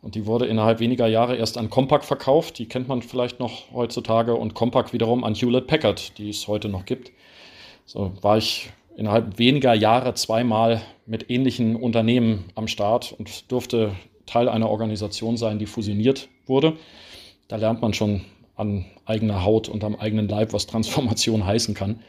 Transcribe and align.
Und 0.00 0.14
die 0.14 0.26
wurde 0.26 0.46
innerhalb 0.46 0.80
weniger 0.80 1.06
Jahre 1.08 1.36
erst 1.36 1.58
an 1.58 1.70
Compaq 1.70 2.04
verkauft. 2.04 2.58
Die 2.58 2.66
kennt 2.66 2.88
man 2.88 3.02
vielleicht 3.02 3.40
noch 3.40 3.72
heutzutage. 3.72 4.34
Und 4.34 4.54
Compaq 4.54 4.92
wiederum 4.92 5.24
an 5.24 5.34
Hewlett 5.34 5.66
Packard, 5.66 6.18
die 6.18 6.30
es 6.30 6.46
heute 6.46 6.68
noch 6.68 6.84
gibt. 6.84 7.10
So 7.84 8.12
war 8.22 8.38
ich 8.38 8.70
innerhalb 8.96 9.38
weniger 9.38 9.74
Jahre 9.74 10.14
zweimal 10.14 10.82
mit 11.06 11.30
ähnlichen 11.30 11.76
Unternehmen 11.76 12.44
am 12.54 12.68
Start 12.68 13.14
und 13.18 13.50
durfte 13.50 13.92
Teil 14.26 14.48
einer 14.48 14.68
Organisation 14.68 15.36
sein, 15.36 15.58
die 15.58 15.66
fusioniert 15.66 16.28
wurde. 16.46 16.76
Da 17.48 17.56
lernt 17.56 17.80
man 17.80 17.94
schon 17.94 18.22
an 18.56 18.84
eigener 19.06 19.44
Haut 19.44 19.68
und 19.68 19.84
am 19.84 19.96
eigenen 19.96 20.28
Leib, 20.28 20.52
was 20.52 20.66
Transformation 20.66 21.46
heißen 21.46 21.74
kann. 21.74 22.00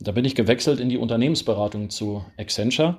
da 0.00 0.12
bin 0.12 0.24
ich 0.24 0.34
gewechselt 0.34 0.80
in 0.80 0.88
die 0.88 0.98
Unternehmensberatung 0.98 1.88
zu 1.88 2.24
Accenture 2.36 2.98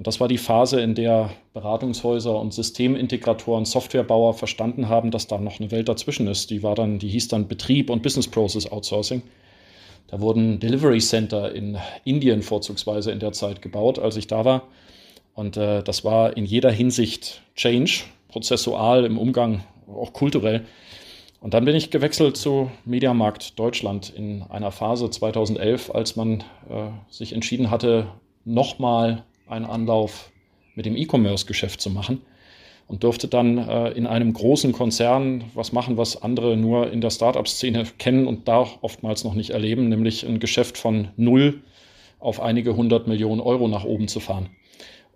und 0.00 0.06
das 0.06 0.18
war 0.18 0.28
die 0.28 0.38
Phase, 0.38 0.80
in 0.80 0.94
der 0.94 1.28
Beratungshäuser 1.52 2.34
und 2.40 2.54
Systemintegratoren, 2.54 3.66
Softwarebauer 3.66 4.32
verstanden 4.32 4.88
haben, 4.88 5.10
dass 5.10 5.26
da 5.26 5.36
noch 5.36 5.60
eine 5.60 5.70
Welt 5.72 5.90
dazwischen 5.90 6.26
ist. 6.26 6.48
Die 6.48 6.62
war 6.62 6.74
dann, 6.74 6.98
die 6.98 7.10
hieß 7.10 7.28
dann 7.28 7.48
Betrieb 7.48 7.90
und 7.90 8.02
Business 8.02 8.26
Process 8.26 8.66
Outsourcing. 8.72 9.20
Da 10.06 10.22
wurden 10.22 10.58
Delivery 10.58 11.00
Center 11.00 11.54
in 11.54 11.76
Indien 12.06 12.40
vorzugsweise 12.40 13.12
in 13.12 13.20
der 13.20 13.32
Zeit 13.32 13.60
gebaut, 13.60 13.98
als 13.98 14.16
ich 14.16 14.26
da 14.26 14.46
war. 14.46 14.68
Und 15.34 15.58
äh, 15.58 15.82
das 15.82 16.02
war 16.02 16.34
in 16.34 16.46
jeder 16.46 16.70
Hinsicht 16.70 17.42
Change, 17.54 18.04
prozessual 18.28 19.04
im 19.04 19.18
Umgang, 19.18 19.64
auch 19.86 20.14
kulturell. 20.14 20.64
Und 21.42 21.52
dann 21.52 21.66
bin 21.66 21.76
ich 21.76 21.90
gewechselt 21.90 22.38
zu 22.38 22.70
Mediamarkt 22.86 23.58
Deutschland 23.58 24.08
in 24.08 24.44
einer 24.44 24.72
Phase 24.72 25.10
2011, 25.10 25.94
als 25.94 26.16
man 26.16 26.40
äh, 26.70 26.88
sich 27.10 27.34
entschieden 27.34 27.70
hatte, 27.70 28.06
nochmal 28.46 29.24
einen 29.50 29.66
Anlauf 29.66 30.30
mit 30.74 30.86
dem 30.86 30.96
E-Commerce-Geschäft 30.96 31.80
zu 31.80 31.90
machen 31.90 32.22
und 32.86 33.04
durfte 33.04 33.28
dann 33.28 33.58
äh, 33.58 33.90
in 33.90 34.06
einem 34.06 34.32
großen 34.32 34.72
Konzern 34.72 35.44
was 35.54 35.72
machen, 35.72 35.96
was 35.96 36.22
andere 36.22 36.56
nur 36.56 36.90
in 36.92 37.00
der 37.00 37.10
Startup-Szene 37.10 37.84
kennen 37.98 38.26
und 38.26 38.48
da 38.48 38.66
oftmals 38.80 39.24
noch 39.24 39.34
nicht 39.34 39.50
erleben, 39.50 39.88
nämlich 39.88 40.26
ein 40.26 40.40
Geschäft 40.40 40.78
von 40.78 41.08
null 41.16 41.62
auf 42.18 42.40
einige 42.40 42.76
hundert 42.76 43.06
Millionen 43.06 43.40
Euro 43.40 43.68
nach 43.68 43.84
oben 43.84 44.08
zu 44.08 44.20
fahren. 44.20 44.50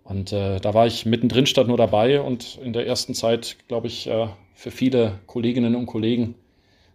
Und 0.03 0.31
äh, 0.31 0.59
da 0.59 0.73
war 0.73 0.87
ich 0.87 1.05
mittendrin 1.05 1.47
statt 1.47 1.67
nur 1.67 1.77
dabei 1.77 2.21
und 2.21 2.59
in 2.63 2.73
der 2.73 2.85
ersten 2.85 3.13
Zeit, 3.13 3.57
glaube 3.67 3.87
ich, 3.87 4.07
äh, 4.07 4.27
für 4.53 4.71
viele 4.71 5.19
Kolleginnen 5.25 5.75
und 5.75 5.85
Kollegen, 5.87 6.35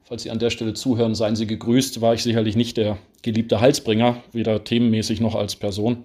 falls 0.04 0.22
Sie 0.22 0.30
an 0.30 0.38
der 0.38 0.50
Stelle 0.50 0.74
zuhören, 0.74 1.14
seien 1.14 1.36
Sie 1.36 1.46
gegrüßt, 1.46 2.00
war 2.00 2.14
ich 2.14 2.22
sicherlich 2.22 2.56
nicht 2.56 2.76
der 2.76 2.98
geliebte 3.22 3.60
Halsbringer, 3.60 4.22
weder 4.32 4.64
themenmäßig 4.64 5.20
noch 5.20 5.34
als 5.34 5.56
Person. 5.56 6.04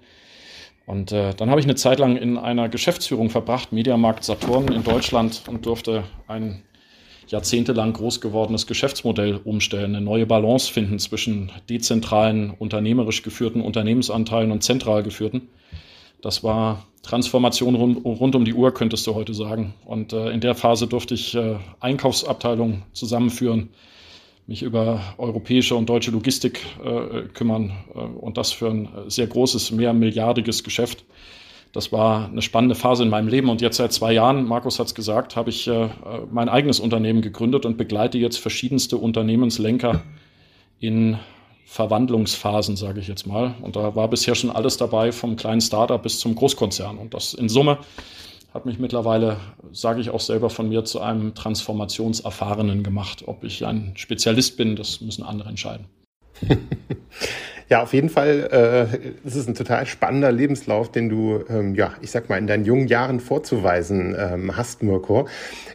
Und 0.85 1.11
äh, 1.11 1.33
dann 1.33 1.49
habe 1.49 1.59
ich 1.59 1.65
eine 1.65 1.75
Zeit 1.75 1.99
lang 1.99 2.15
in 2.15 2.37
einer 2.37 2.69
Geschäftsführung 2.69 3.29
verbracht, 3.29 3.71
Mediamarkt 3.71 4.23
Saturn 4.23 4.67
in 4.67 4.83
Deutschland 4.83 5.43
und 5.47 5.65
durfte 5.65 6.03
ein 6.27 6.61
jahrzehntelang 7.27 7.93
groß 7.93 8.21
gewordenes 8.21 8.67
Geschäftsmodell 8.67 9.39
umstellen, 9.43 9.95
eine 9.95 10.05
neue 10.05 10.27
Balance 10.27 10.71
finden 10.71 10.99
zwischen 10.99 11.51
dezentralen, 11.69 12.51
unternehmerisch 12.51 13.23
geführten 13.23 13.61
Unternehmensanteilen 13.61 14.51
und 14.51 14.63
zentral 14.63 15.01
geführten. 15.01 15.49
Das 16.21 16.43
war 16.43 16.85
Transformation 17.01 17.75
rund, 17.75 18.05
rund 18.05 18.35
um 18.35 18.45
die 18.45 18.53
Uhr, 18.53 18.73
könntest 18.73 19.05
du 19.07 19.15
heute 19.15 19.33
sagen. 19.33 19.73
Und 19.85 20.13
äh, 20.13 20.29
in 20.29 20.41
der 20.41 20.55
Phase 20.55 20.87
durfte 20.87 21.13
ich 21.13 21.35
äh, 21.35 21.57
Einkaufsabteilungen 21.79 22.83
zusammenführen, 22.93 23.69
mich 24.47 24.61
über 24.61 25.01
europäische 25.17 25.75
und 25.75 25.89
deutsche 25.89 26.11
Logistik 26.11 26.61
äh, 26.83 27.23
kümmern 27.33 27.73
äh, 27.93 27.99
und 27.99 28.37
das 28.37 28.51
für 28.51 28.69
ein 28.69 28.89
sehr 29.07 29.27
großes, 29.27 29.71
mehrmilliardiges 29.71 30.63
Geschäft. 30.63 31.03
Das 31.73 31.91
war 31.91 32.29
eine 32.29 32.41
spannende 32.41 32.75
Phase 32.75 33.03
in 33.03 33.09
meinem 33.09 33.27
Leben 33.27 33.49
und 33.49 33.61
jetzt 33.61 33.77
seit 33.77 33.91
zwei 33.91 34.13
Jahren, 34.13 34.47
Markus 34.47 34.79
hat 34.79 34.87
es 34.87 34.95
gesagt, 34.95 35.35
habe 35.35 35.49
ich 35.49 35.67
äh, 35.67 35.89
mein 36.31 36.47
eigenes 36.47 36.79
Unternehmen 36.79 37.21
gegründet 37.21 37.65
und 37.65 37.77
begleite 37.77 38.17
jetzt 38.17 38.37
verschiedenste 38.37 38.97
Unternehmenslenker 38.97 40.03
in 40.79 41.17
Verwandlungsphasen, 41.65 42.77
sage 42.77 42.99
ich 42.99 43.07
jetzt 43.07 43.25
mal. 43.25 43.55
Und 43.61 43.75
da 43.75 43.95
war 43.95 44.07
bisher 44.07 44.35
schon 44.35 44.51
alles 44.51 44.77
dabei, 44.77 45.11
vom 45.11 45.35
kleinen 45.35 45.61
Startup 45.61 46.01
bis 46.01 46.19
zum 46.19 46.35
Großkonzern. 46.35 46.97
Und 46.97 47.13
das 47.13 47.33
in 47.33 47.49
Summe 47.49 47.79
hat 48.55 48.65
mich 48.65 48.79
mittlerweile, 48.79 49.35
sage 49.73 49.99
ich 49.99 50.11
auch 50.11 50.21
selber 50.21 50.49
von 50.49 50.69
mir, 50.69 50.85
zu 50.85 51.01
einem 51.01 51.35
Transformationserfahrenen 51.35 52.83
gemacht. 52.83 53.23
Ob 53.27 53.43
ich 53.43 53.65
ein 53.65 53.91
Spezialist 53.97 54.55
bin, 54.55 54.77
das 54.77 55.01
müssen 55.01 55.23
andere 55.23 55.49
entscheiden. 55.49 55.87
Ja, 57.67 57.81
auf 57.81 57.93
jeden 57.93 58.09
Fall 58.09 58.89
äh, 58.93 59.27
es 59.27 59.35
ist 59.35 59.47
ein 59.49 59.55
total 59.55 59.87
spannender 59.87 60.31
Lebenslauf, 60.31 60.91
den 60.91 61.09
du, 61.09 61.43
ähm, 61.49 61.73
ja, 61.73 61.93
ich 62.01 62.11
sag 62.11 62.29
mal, 62.29 62.37
in 62.37 62.45
deinen 62.45 62.63
jungen 62.63 62.87
Jahren 62.87 63.19
vorzuweisen 63.19 64.15
ähm, 64.17 64.55
hast, 64.55 64.83
Mirko. 64.83 65.27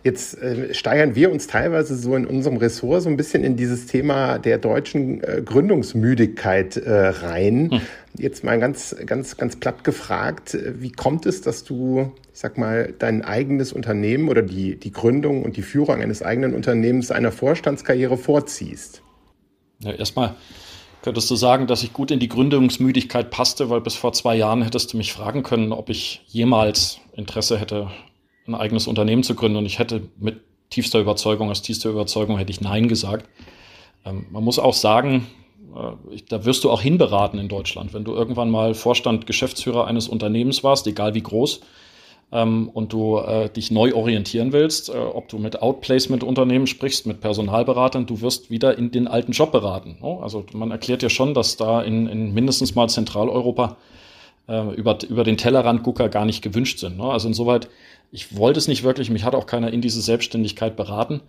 Jetzt 0.04 0.40
äh, 0.40 0.72
steigern 0.72 1.16
wir 1.16 1.32
uns 1.32 1.48
teilweise 1.48 1.96
so 1.96 2.14
in 2.14 2.26
unserem 2.26 2.58
Ressort 2.58 3.02
so 3.02 3.08
ein 3.08 3.16
bisschen 3.16 3.42
in 3.42 3.56
dieses 3.56 3.86
Thema 3.86 4.38
der 4.38 4.58
deutschen 4.58 5.22
äh, 5.24 5.42
Gründungsmüdigkeit 5.44 6.76
äh, 6.76 7.08
rein. 7.08 7.70
Hm. 7.72 7.80
Jetzt 8.16 8.44
mal 8.44 8.58
ganz, 8.60 8.94
ganz, 9.06 9.36
ganz 9.36 9.56
platt 9.56 9.82
gefragt, 9.82 10.56
wie 10.78 10.92
kommt 10.92 11.26
es, 11.26 11.42
dass 11.42 11.64
du, 11.64 12.12
ich 12.32 12.38
sag 12.38 12.56
mal, 12.56 12.94
dein 12.98 13.24
eigenes 13.24 13.72
Unternehmen 13.72 14.28
oder 14.28 14.42
die, 14.42 14.76
die 14.76 14.92
Gründung 14.92 15.42
und 15.42 15.56
die 15.56 15.62
Führung 15.62 16.00
eines 16.00 16.22
eigenen 16.22 16.54
Unternehmens 16.54 17.10
einer 17.10 17.32
Vorstandskarriere 17.32 18.16
vorziehst? 18.16 19.02
Ja, 19.80 19.92
erstmal 19.92 20.34
könntest 21.02 21.30
du 21.30 21.36
sagen, 21.36 21.66
dass 21.66 21.82
ich 21.82 21.92
gut 21.92 22.10
in 22.10 22.20
die 22.20 22.28
Gründungsmüdigkeit 22.28 23.30
passte, 23.30 23.70
weil 23.70 23.80
bis 23.80 23.94
vor 23.94 24.12
zwei 24.12 24.36
Jahren 24.36 24.62
hättest 24.62 24.92
du 24.92 24.96
mich 24.96 25.12
fragen 25.12 25.42
können, 25.42 25.72
ob 25.72 25.88
ich 25.88 26.22
jemals 26.26 27.00
Interesse 27.14 27.58
hätte, 27.58 27.90
ein 28.46 28.54
eigenes 28.54 28.86
Unternehmen 28.86 29.22
zu 29.22 29.34
gründen. 29.34 29.58
Und 29.58 29.66
ich 29.66 29.78
hätte 29.78 30.02
mit 30.18 30.40
tiefster 30.70 31.00
Überzeugung, 31.00 31.50
aus 31.50 31.62
tiefster 31.62 31.90
Überzeugung 31.90 32.38
hätte 32.38 32.50
ich 32.50 32.60
Nein 32.60 32.88
gesagt. 32.88 33.28
Ähm, 34.04 34.26
man 34.30 34.44
muss 34.44 34.58
auch 34.58 34.74
sagen, 34.74 35.26
äh, 35.74 36.16
da 36.28 36.44
wirst 36.44 36.64
du 36.64 36.70
auch 36.70 36.80
hinberaten 36.80 37.38
in 37.38 37.48
Deutschland. 37.48 37.92
Wenn 37.92 38.04
du 38.04 38.14
irgendwann 38.14 38.50
mal 38.50 38.74
Vorstand, 38.74 39.26
Geschäftsführer 39.26 39.86
eines 39.86 40.08
Unternehmens 40.08 40.64
warst, 40.64 40.86
egal 40.86 41.14
wie 41.14 41.22
groß, 41.22 41.60
ähm, 42.32 42.68
und 42.72 42.92
du 42.92 43.18
äh, 43.18 43.48
dich 43.50 43.70
neu 43.70 43.94
orientieren 43.94 44.52
willst, 44.52 44.88
äh, 44.88 44.92
ob 44.92 45.28
du 45.28 45.38
mit 45.38 45.60
Outplacement-Unternehmen 45.60 46.66
sprichst, 46.66 47.06
mit 47.06 47.20
Personalberatern, 47.20 48.06
du 48.06 48.20
wirst 48.20 48.50
wieder 48.50 48.78
in 48.78 48.90
den 48.90 49.08
alten 49.08 49.32
Job 49.32 49.52
beraten. 49.52 49.98
Ne? 50.00 50.18
Also 50.22 50.44
man 50.52 50.70
erklärt 50.70 51.02
ja 51.02 51.10
schon, 51.10 51.34
dass 51.34 51.56
da 51.56 51.82
in, 51.82 52.06
in 52.06 52.32
mindestens 52.32 52.74
mal 52.74 52.88
Zentraleuropa 52.88 53.76
äh, 54.48 54.74
über, 54.74 54.98
über 55.08 55.24
den 55.24 55.36
Tellerrand 55.36 55.82
Gucker 55.82 56.08
gar 56.08 56.24
nicht 56.24 56.42
gewünscht 56.42 56.78
sind. 56.78 56.98
Ne? 56.98 57.04
Also 57.04 57.28
insoweit, 57.28 57.68
ich 58.12 58.36
wollte 58.36 58.58
es 58.58 58.68
nicht 58.68 58.82
wirklich, 58.82 59.10
mich 59.10 59.24
hat 59.24 59.34
auch 59.34 59.46
keiner 59.46 59.72
in 59.72 59.80
diese 59.80 60.00
Selbstständigkeit 60.00 60.76
beraten. 60.76 61.20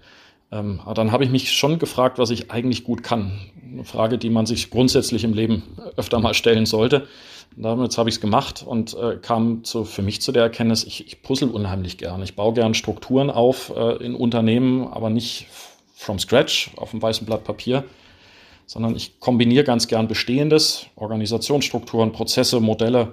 Ähm, 0.52 0.82
aber 0.84 0.94
dann 0.94 1.12
habe 1.12 1.24
ich 1.24 1.30
mich 1.30 1.52
schon 1.52 1.80
gefragt, 1.80 2.20
was 2.20 2.30
ich 2.30 2.52
eigentlich 2.52 2.84
gut 2.84 3.04
kann. 3.04 3.40
Eine 3.72 3.86
Frage, 3.86 4.18
die 4.18 4.30
man 4.30 4.46
sich 4.46 4.70
grundsätzlich 4.70 5.24
im 5.24 5.34
Leben 5.34 5.64
öfter 5.96 6.20
mal 6.20 6.34
stellen 6.34 6.66
sollte. 6.66 7.08
Damit 7.56 7.98
habe 7.98 8.10
ich 8.10 8.16
es 8.16 8.22
gemacht 8.22 8.64
und 8.66 8.94
äh, 8.94 9.18
kam 9.18 9.64
zu, 9.64 9.84
für 9.84 10.02
mich 10.02 10.22
zu 10.22 10.32
der 10.32 10.44
Erkenntnis, 10.44 10.84
ich, 10.84 11.06
ich 11.08 11.22
puzzle 11.22 11.50
unheimlich 11.50 11.98
gern. 11.98 12.22
Ich 12.24 12.36
baue 12.36 12.54
gern 12.54 12.74
Strukturen 12.74 13.30
auf 13.30 13.74
äh, 13.76 14.04
in 14.04 14.16
Unternehmen, 14.16 14.88
aber 14.88 15.10
nicht 15.10 15.48
from 15.94 16.18
scratch 16.18 16.72
auf 16.78 16.94
einem 16.94 17.02
weißen 17.02 17.26
Blatt 17.26 17.44
Papier, 17.44 17.84
sondern 18.66 18.96
ich 18.96 19.20
kombiniere 19.20 19.66
ganz 19.66 19.88
gern 19.88 20.08
Bestehendes, 20.08 20.86
Organisationsstrukturen, 20.96 22.14
Prozesse, 22.14 22.60
Modelle, 22.62 23.10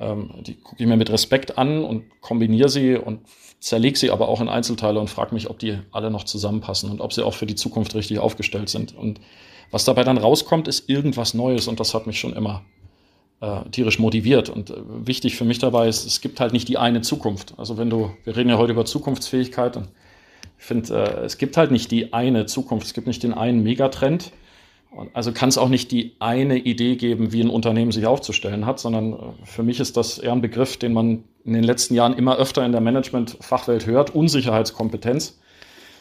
ähm, 0.00 0.30
die 0.42 0.54
gucke 0.54 0.82
ich 0.82 0.88
mir 0.88 0.96
mit 0.96 1.10
Respekt 1.10 1.58
an 1.58 1.84
und 1.84 2.04
kombiniere 2.20 2.68
sie 2.68 2.96
und 2.96 3.20
zerlege 3.64 3.98
sie 3.98 4.10
aber 4.10 4.28
auch 4.28 4.42
in 4.42 4.50
Einzelteile 4.50 5.00
und 5.00 5.08
frage 5.08 5.34
mich, 5.34 5.48
ob 5.48 5.58
die 5.58 5.78
alle 5.90 6.10
noch 6.10 6.24
zusammenpassen 6.24 6.90
und 6.90 7.00
ob 7.00 7.14
sie 7.14 7.24
auch 7.24 7.32
für 7.32 7.46
die 7.46 7.54
Zukunft 7.54 7.94
richtig 7.94 8.18
aufgestellt 8.18 8.68
sind. 8.68 8.94
Und 8.94 9.20
was 9.70 9.86
dabei 9.86 10.04
dann 10.04 10.18
rauskommt, 10.18 10.68
ist 10.68 10.90
irgendwas 10.90 11.32
Neues 11.32 11.66
und 11.66 11.80
das 11.80 11.94
hat 11.94 12.06
mich 12.06 12.20
schon 12.20 12.34
immer 12.34 12.62
äh, 13.40 13.60
tierisch 13.70 13.98
motiviert. 13.98 14.50
Und 14.50 14.68
äh, 14.68 14.74
wichtig 15.06 15.36
für 15.36 15.46
mich 15.46 15.60
dabei 15.60 15.88
ist, 15.88 16.04
es 16.04 16.20
gibt 16.20 16.40
halt 16.40 16.52
nicht 16.52 16.68
die 16.68 16.76
eine 16.76 17.00
Zukunft. 17.00 17.54
Also 17.56 17.78
wenn 17.78 17.88
du, 17.88 18.10
wir 18.24 18.36
reden 18.36 18.50
ja 18.50 18.58
heute 18.58 18.72
über 18.72 18.84
Zukunftsfähigkeit 18.84 19.78
und 19.78 19.88
ich 20.58 20.64
finde, 20.64 20.94
äh, 20.94 21.24
es 21.24 21.38
gibt 21.38 21.56
halt 21.56 21.70
nicht 21.70 21.90
die 21.90 22.12
eine 22.12 22.44
Zukunft, 22.44 22.86
es 22.86 22.92
gibt 22.92 23.06
nicht 23.06 23.22
den 23.22 23.32
einen 23.32 23.62
Megatrend. 23.62 24.32
Also 25.14 25.32
kann 25.32 25.48
es 25.48 25.56
auch 25.56 25.70
nicht 25.70 25.90
die 25.90 26.16
eine 26.18 26.58
Idee 26.58 26.96
geben, 26.96 27.32
wie 27.32 27.40
ein 27.40 27.48
Unternehmen 27.48 27.92
sich 27.92 28.04
aufzustellen 28.04 28.66
hat, 28.66 28.78
sondern 28.78 29.14
äh, 29.14 29.16
für 29.44 29.62
mich 29.62 29.80
ist 29.80 29.96
das 29.96 30.18
eher 30.18 30.32
ein 30.32 30.42
Begriff, 30.42 30.76
den 30.76 30.92
man 30.92 31.24
in 31.44 31.52
den 31.52 31.64
letzten 31.64 31.94
Jahren 31.94 32.14
immer 32.14 32.36
öfter 32.36 32.64
in 32.64 32.72
der 32.72 32.80
Management-Fachwelt 32.80 33.86
hört, 33.86 34.14
Unsicherheitskompetenz. 34.14 35.38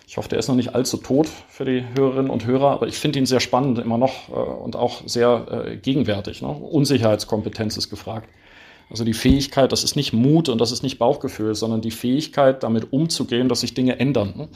Ich 0.07 0.17
hoffe, 0.17 0.29
der 0.29 0.39
ist 0.39 0.47
noch 0.47 0.55
nicht 0.55 0.75
allzu 0.75 0.97
tot 0.97 1.27
für 1.49 1.65
die 1.65 1.83
Hörerinnen 1.95 2.29
und 2.29 2.45
Hörer, 2.45 2.71
aber 2.71 2.87
ich 2.87 2.97
finde 2.97 3.19
ihn 3.19 3.25
sehr 3.25 3.39
spannend 3.39 3.79
immer 3.79 3.97
noch 3.97 4.29
äh, 4.29 4.33
und 4.33 4.75
auch 4.75 5.01
sehr 5.05 5.65
äh, 5.65 5.77
gegenwärtig. 5.77 6.41
Ne? 6.41 6.49
Unsicherheitskompetenz 6.49 7.77
ist 7.77 7.89
gefragt. 7.89 8.29
Also 8.89 9.05
die 9.05 9.13
Fähigkeit, 9.13 9.71
das 9.71 9.83
ist 9.83 9.95
nicht 9.95 10.13
Mut 10.13 10.49
und 10.49 10.59
das 10.59 10.71
ist 10.71 10.83
nicht 10.83 10.99
Bauchgefühl, 10.99 11.55
sondern 11.55 11.81
die 11.81 11.91
Fähigkeit, 11.91 12.63
damit 12.63 12.91
umzugehen, 12.91 13.49
dass 13.49 13.61
sich 13.61 13.73
Dinge 13.73 13.99
ändern. 13.99 14.33
Ne? 14.37 14.49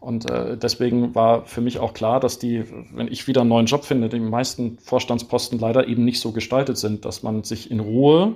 Und 0.00 0.30
äh, 0.30 0.56
deswegen 0.56 1.14
war 1.14 1.46
für 1.46 1.60
mich 1.60 1.78
auch 1.78 1.92
klar, 1.92 2.20
dass 2.20 2.38
die, 2.38 2.64
wenn 2.92 3.08
ich 3.08 3.26
wieder 3.26 3.42
einen 3.42 3.50
neuen 3.50 3.66
Job 3.66 3.84
finde, 3.84 4.08
die 4.08 4.18
meisten 4.18 4.78
Vorstandsposten 4.78 5.58
leider 5.58 5.86
eben 5.88 6.04
nicht 6.04 6.20
so 6.20 6.32
gestaltet 6.32 6.78
sind, 6.78 7.04
dass 7.04 7.22
man 7.22 7.44
sich 7.44 7.70
in 7.70 7.80
Ruhe 7.80 8.34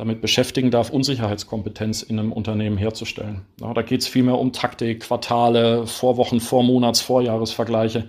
damit 0.00 0.22
beschäftigen 0.22 0.70
darf, 0.70 0.88
Unsicherheitskompetenz 0.88 2.00
in 2.00 2.18
einem 2.18 2.32
Unternehmen 2.32 2.78
herzustellen. 2.78 3.42
Ja, 3.60 3.74
da 3.74 3.82
geht 3.82 4.00
es 4.00 4.06
vielmehr 4.06 4.38
um 4.38 4.50
Taktik, 4.50 5.00
Quartale, 5.00 5.86
Vorwochen, 5.86 6.40
Vormonats, 6.40 7.02
Vorjahresvergleiche. 7.02 8.08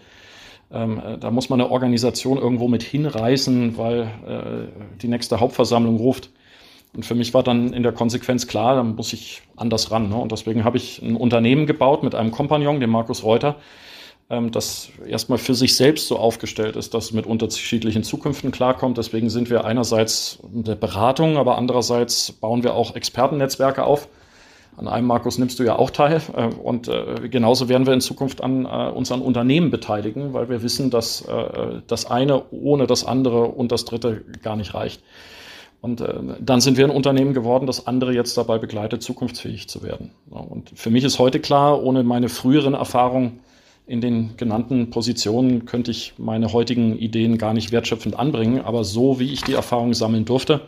Ähm, 0.72 1.02
äh, 1.06 1.18
da 1.18 1.32
muss 1.32 1.50
man 1.50 1.60
eine 1.60 1.70
Organisation 1.70 2.38
irgendwo 2.38 2.70
mit 2.70 2.82
hinreißen, 2.82 3.78
weil 3.78 4.04
äh, 4.04 4.98
die 5.02 5.10
nächste 5.10 5.42
Hauptversammlung 5.42 5.98
ruft. 5.98 6.30
Und 6.96 7.06
für 7.06 7.14
mich 7.14 7.34
war 7.34 7.44
dann 7.44 7.74
in 7.74 7.84
der 7.84 7.92
Konsequenz 7.92 8.48
klar, 8.48 8.76
da 8.78 8.84
muss 8.84 9.12
ich 9.12 9.42
anders 9.58 9.92
ran. 9.92 10.08
Ne? 10.08 10.16
Und 10.16 10.32
deswegen 10.32 10.64
habe 10.64 10.78
ich 10.78 11.02
ein 11.02 11.18
Unternehmen 11.18 11.66
gebaut 11.66 12.04
mit 12.04 12.16
einem 12.16 12.32
Kompagnon, 12.32 12.80
dem 12.80 12.90
Markus 12.90 13.26
Reuter, 13.26 13.58
das 14.52 14.90
erstmal 15.06 15.38
für 15.38 15.56
sich 15.56 15.76
selbst 15.76 16.08
so 16.08 16.18
aufgestellt 16.18 16.76
ist, 16.76 16.94
dass 16.94 17.06
es 17.06 17.12
mit 17.12 17.26
unterschiedlichen 17.26 18.04
Zukünften 18.04 18.52
klarkommt. 18.52 18.98
Deswegen 18.98 19.30
sind 19.30 19.50
wir 19.50 19.66
einerseits 19.66 20.40
in 20.54 20.64
der 20.64 20.76
Beratung, 20.76 21.38
aber 21.38 21.58
andererseits 21.58 22.32
bauen 22.32 22.64
wir 22.64 22.74
auch 22.74 22.96
Expertennetzwerke 22.96 23.84
auf. 23.84 24.08
An 24.78 24.88
einem, 24.88 25.06
Markus, 25.06 25.38
nimmst 25.38 25.60
du 25.60 25.64
ja 25.64 25.76
auch 25.76 25.90
teil. 25.90 26.22
Äh, 26.36 26.48
und 26.48 26.88
äh, 26.88 27.28
genauso 27.30 27.68
werden 27.70 27.86
wir 27.86 27.94
in 27.94 28.02
Zukunft 28.02 28.42
an 28.42 28.66
äh, 28.66 28.90
uns 28.90 29.12
an 29.12 29.22
Unternehmen 29.22 29.70
beteiligen, 29.70 30.34
weil 30.34 30.50
wir 30.50 30.64
wissen, 30.64 30.90
dass 30.90 31.26
das 31.88 32.10
eine 32.10 32.44
ohne 32.52 32.88
das 32.88 33.06
andere 33.06 33.46
und 33.46 33.72
das 33.72 33.86
dritte 33.86 34.24
gar 34.42 34.56
nicht 34.56 34.74
reicht. 34.74 35.02
Und 35.82 36.04
dann 36.40 36.62
sind 36.62 36.78
wir 36.78 36.86
ein 36.86 36.92
Unternehmen 36.92 37.34
geworden, 37.34 37.66
das 37.66 37.88
andere 37.88 38.14
jetzt 38.14 38.38
dabei 38.38 38.60
begleitet, 38.60 39.02
zukunftsfähig 39.02 39.68
zu 39.68 39.82
werden. 39.82 40.12
Und 40.30 40.72
für 40.76 40.92
mich 40.92 41.04
ist 41.04 41.18
heute 41.18 41.40
klar, 41.40 41.82
ohne 41.84 42.04
meine 42.04 42.30
früheren 42.30 42.76
Erfahrungen 42.76 43.40
in 43.92 44.00
den 44.00 44.38
genannten 44.38 44.90
Positionen 44.90 45.66
könnte 45.66 45.92
ich 45.92 46.14
meine 46.18 46.54
heutigen 46.54 46.98
Ideen 46.98 47.38
gar 47.38 47.54
nicht 47.54 47.74
wertschöpfend 47.74 48.18
anbringen. 48.18 48.62
Aber 48.62 48.86
so 48.86 49.20
wie 49.20 49.34
ich 49.34 49.44
die 49.44 49.54
Erfahrung 49.54 49.94
sammeln 49.94 50.24
durfte, 50.24 50.62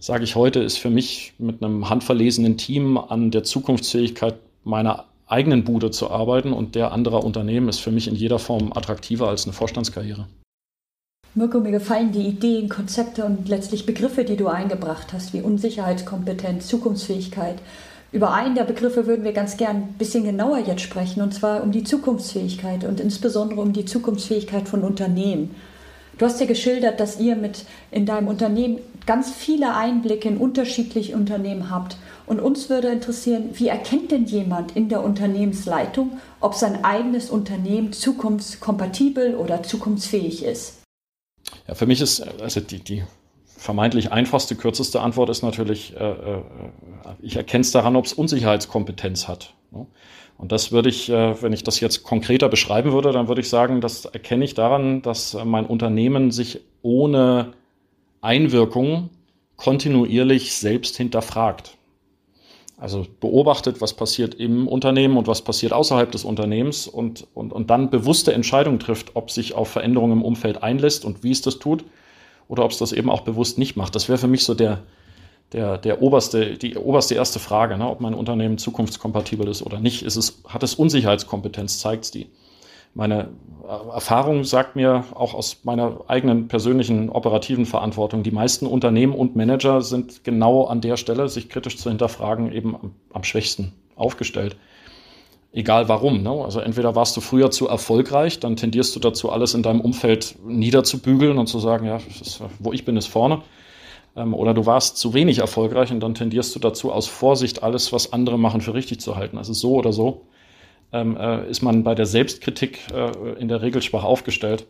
sage 0.00 0.24
ich 0.24 0.34
heute, 0.34 0.58
ist 0.58 0.76
für 0.76 0.90
mich 0.90 1.34
mit 1.38 1.62
einem 1.62 1.88
handverlesenen 1.88 2.56
Team 2.56 2.98
an 2.98 3.30
der 3.30 3.44
Zukunftsfähigkeit 3.44 4.34
meiner 4.64 5.04
eigenen 5.28 5.62
Bude 5.62 5.92
zu 5.92 6.10
arbeiten 6.10 6.52
und 6.52 6.74
der 6.74 6.90
anderer 6.90 7.22
Unternehmen 7.22 7.68
ist 7.68 7.78
für 7.78 7.92
mich 7.92 8.08
in 8.08 8.16
jeder 8.16 8.40
Form 8.40 8.72
attraktiver 8.72 9.28
als 9.28 9.44
eine 9.44 9.52
Vorstandskarriere. 9.52 10.26
Mirko, 11.34 11.60
mir 11.60 11.70
gefallen 11.70 12.10
die 12.10 12.26
Ideen, 12.26 12.68
Konzepte 12.68 13.24
und 13.24 13.48
letztlich 13.48 13.86
Begriffe, 13.86 14.24
die 14.24 14.36
du 14.36 14.48
eingebracht 14.48 15.12
hast, 15.12 15.32
wie 15.32 15.42
Unsicherheitskompetenz, 15.42 16.66
Zukunftsfähigkeit. 16.66 17.62
Über 18.12 18.34
einen 18.34 18.54
der 18.54 18.64
Begriffe 18.64 19.06
würden 19.06 19.24
wir 19.24 19.32
ganz 19.32 19.56
gern 19.56 19.76
ein 19.76 19.94
bisschen 19.96 20.24
genauer 20.24 20.58
jetzt 20.58 20.82
sprechen, 20.82 21.22
und 21.22 21.32
zwar 21.32 21.62
um 21.62 21.72
die 21.72 21.82
Zukunftsfähigkeit 21.82 22.84
und 22.84 23.00
insbesondere 23.00 23.62
um 23.62 23.72
die 23.72 23.86
Zukunftsfähigkeit 23.86 24.68
von 24.68 24.82
Unternehmen. 24.82 25.54
Du 26.18 26.26
hast 26.26 26.38
ja 26.38 26.46
geschildert, 26.46 27.00
dass 27.00 27.18
ihr 27.18 27.36
mit 27.36 27.64
in 27.90 28.04
deinem 28.04 28.28
Unternehmen 28.28 28.80
ganz 29.06 29.30
viele 29.30 29.74
Einblicke 29.74 30.28
in 30.28 30.36
unterschiedliche 30.36 31.16
Unternehmen 31.16 31.70
habt. 31.70 31.96
Und 32.26 32.38
uns 32.38 32.68
würde 32.68 32.88
interessieren, 32.88 33.50
wie 33.54 33.68
erkennt 33.68 34.10
denn 34.12 34.26
jemand 34.26 34.76
in 34.76 34.90
der 34.90 35.02
Unternehmensleitung, 35.02 36.20
ob 36.40 36.54
sein 36.54 36.84
eigenes 36.84 37.30
Unternehmen 37.30 37.94
zukunftskompatibel 37.94 39.34
oder 39.34 39.62
zukunftsfähig 39.62 40.44
ist? 40.44 40.82
Ja, 41.66 41.74
für 41.74 41.86
mich 41.86 42.00
ist 42.02 42.20
also 42.40 42.60
die, 42.60 42.78
die 42.78 43.02
vermeintlich 43.62 44.10
einfachste, 44.10 44.56
kürzeste 44.56 45.00
Antwort 45.00 45.30
ist 45.30 45.42
natürlich, 45.42 45.94
äh, 45.96 46.10
äh 46.10 46.42
ich 47.20 47.36
erkenne 47.36 47.62
es 47.62 47.70
daran, 47.70 47.94
ob 47.94 48.06
es 48.06 48.12
Unsicherheitskompetenz 48.12 49.28
hat. 49.28 49.54
Ne? 49.70 49.86
Und 50.36 50.50
das 50.50 50.72
würde 50.72 50.88
ich, 50.88 51.08
äh, 51.08 51.40
wenn 51.40 51.52
ich 51.52 51.62
das 51.62 51.78
jetzt 51.78 52.02
konkreter 52.02 52.48
beschreiben 52.48 52.92
würde, 52.92 53.12
dann 53.12 53.28
würde 53.28 53.40
ich 53.40 53.48
sagen, 53.48 53.80
das 53.80 54.04
erkenne 54.04 54.44
ich 54.44 54.54
daran, 54.54 55.00
dass 55.02 55.36
mein 55.44 55.64
Unternehmen 55.64 56.32
sich 56.32 56.60
ohne 56.82 57.52
Einwirkung 58.20 59.10
kontinuierlich 59.56 60.54
selbst 60.54 60.96
hinterfragt. 60.96 61.76
Also 62.76 63.06
beobachtet, 63.20 63.80
was 63.80 63.94
passiert 63.94 64.34
im 64.34 64.66
Unternehmen 64.66 65.16
und 65.16 65.28
was 65.28 65.42
passiert 65.42 65.72
außerhalb 65.72 66.10
des 66.10 66.24
Unternehmens 66.24 66.88
und, 66.88 67.28
und, 67.32 67.52
und 67.52 67.70
dann 67.70 67.90
bewusste 67.90 68.32
Entscheidungen 68.32 68.80
trifft, 68.80 69.14
ob 69.14 69.30
sich 69.30 69.54
auf 69.54 69.68
Veränderungen 69.68 70.14
im 70.14 70.24
Umfeld 70.24 70.64
einlässt 70.64 71.04
und 71.04 71.22
wie 71.22 71.30
es 71.30 71.42
das 71.42 71.60
tut 71.60 71.84
oder 72.52 72.66
ob 72.66 72.70
es 72.70 72.76
das 72.76 72.92
eben 72.92 73.08
auch 73.08 73.22
bewusst 73.22 73.56
nicht 73.56 73.76
macht. 73.76 73.94
Das 73.94 74.10
wäre 74.10 74.18
für 74.18 74.28
mich 74.28 74.44
so 74.44 74.52
der, 74.52 74.82
der, 75.54 75.78
der 75.78 76.02
oberste, 76.02 76.58
die 76.58 76.76
oberste 76.76 77.14
erste 77.14 77.38
Frage, 77.38 77.78
ne, 77.78 77.88
ob 77.88 78.02
mein 78.02 78.12
Unternehmen 78.12 78.58
zukunftskompatibel 78.58 79.48
ist 79.48 79.62
oder 79.62 79.80
nicht. 79.80 80.02
Ist 80.02 80.16
es, 80.16 80.42
hat 80.46 80.62
es 80.62 80.74
Unsicherheitskompetenz, 80.74 81.78
zeigt 81.78 82.04
es 82.04 82.10
die. 82.10 82.26
Meine 82.92 83.30
Erfahrung 83.94 84.44
sagt 84.44 84.76
mir 84.76 85.06
auch 85.14 85.32
aus 85.32 85.60
meiner 85.64 86.00
eigenen 86.08 86.48
persönlichen 86.48 87.08
operativen 87.08 87.64
Verantwortung, 87.64 88.22
die 88.22 88.32
meisten 88.32 88.66
Unternehmen 88.66 89.14
und 89.14 89.34
Manager 89.34 89.80
sind 89.80 90.22
genau 90.22 90.66
an 90.66 90.82
der 90.82 90.98
Stelle, 90.98 91.30
sich 91.30 91.48
kritisch 91.48 91.78
zu 91.78 91.88
hinterfragen, 91.88 92.52
eben 92.52 92.74
am, 92.74 92.94
am 93.14 93.24
schwächsten 93.24 93.72
aufgestellt 93.96 94.58
egal 95.52 95.88
warum. 95.88 96.22
Ne? 96.22 96.30
Also 96.30 96.60
entweder 96.60 96.94
warst 96.94 97.16
du 97.16 97.20
früher 97.20 97.50
zu 97.50 97.68
erfolgreich, 97.68 98.40
dann 98.40 98.56
tendierst 98.56 98.96
du 98.96 99.00
dazu, 99.00 99.30
alles 99.30 99.54
in 99.54 99.62
deinem 99.62 99.80
Umfeld 99.80 100.36
niederzubügeln 100.44 101.38
und 101.38 101.46
zu 101.46 101.58
sagen, 101.58 101.86
ja, 101.86 101.96
ist, 101.96 102.42
wo 102.58 102.72
ich 102.72 102.84
bin, 102.84 102.96
ist 102.96 103.06
vorne. 103.06 103.42
Ähm, 104.16 104.34
oder 104.34 104.54
du 104.54 104.66
warst 104.66 104.96
zu 104.96 105.14
wenig 105.14 105.38
erfolgreich 105.38 105.90
und 105.92 106.00
dann 106.00 106.14
tendierst 106.14 106.54
du 106.54 106.58
dazu, 106.58 106.92
aus 106.92 107.06
Vorsicht 107.06 107.62
alles, 107.62 107.92
was 107.92 108.12
andere 108.12 108.38
machen, 108.38 108.60
für 108.60 108.74
richtig 108.74 109.00
zu 109.00 109.16
halten. 109.16 109.38
Also 109.38 109.52
so 109.52 109.74
oder 109.74 109.92
so 109.92 110.22
ähm, 110.92 111.16
äh, 111.16 111.48
ist 111.48 111.62
man 111.62 111.84
bei 111.84 111.94
der 111.94 112.06
Selbstkritik 112.06 112.80
äh, 112.92 113.38
in 113.38 113.48
der 113.48 113.62
Regel 113.62 113.82
schwach 113.82 114.04
aufgestellt. 114.04 114.66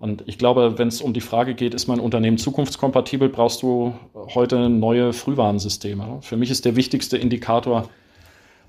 Und 0.00 0.22
ich 0.26 0.38
glaube, 0.38 0.78
wenn 0.78 0.86
es 0.86 1.00
um 1.00 1.12
die 1.12 1.20
Frage 1.20 1.54
geht, 1.54 1.74
ist 1.74 1.88
mein 1.88 1.98
Unternehmen 1.98 2.38
zukunftskompatibel, 2.38 3.28
brauchst 3.28 3.62
du 3.62 3.94
heute 4.32 4.68
neue 4.68 5.12
Frühwarnsysteme. 5.12 6.18
Für 6.20 6.36
mich 6.36 6.52
ist 6.52 6.64
der 6.64 6.76
wichtigste 6.76 7.18
Indikator, 7.18 7.88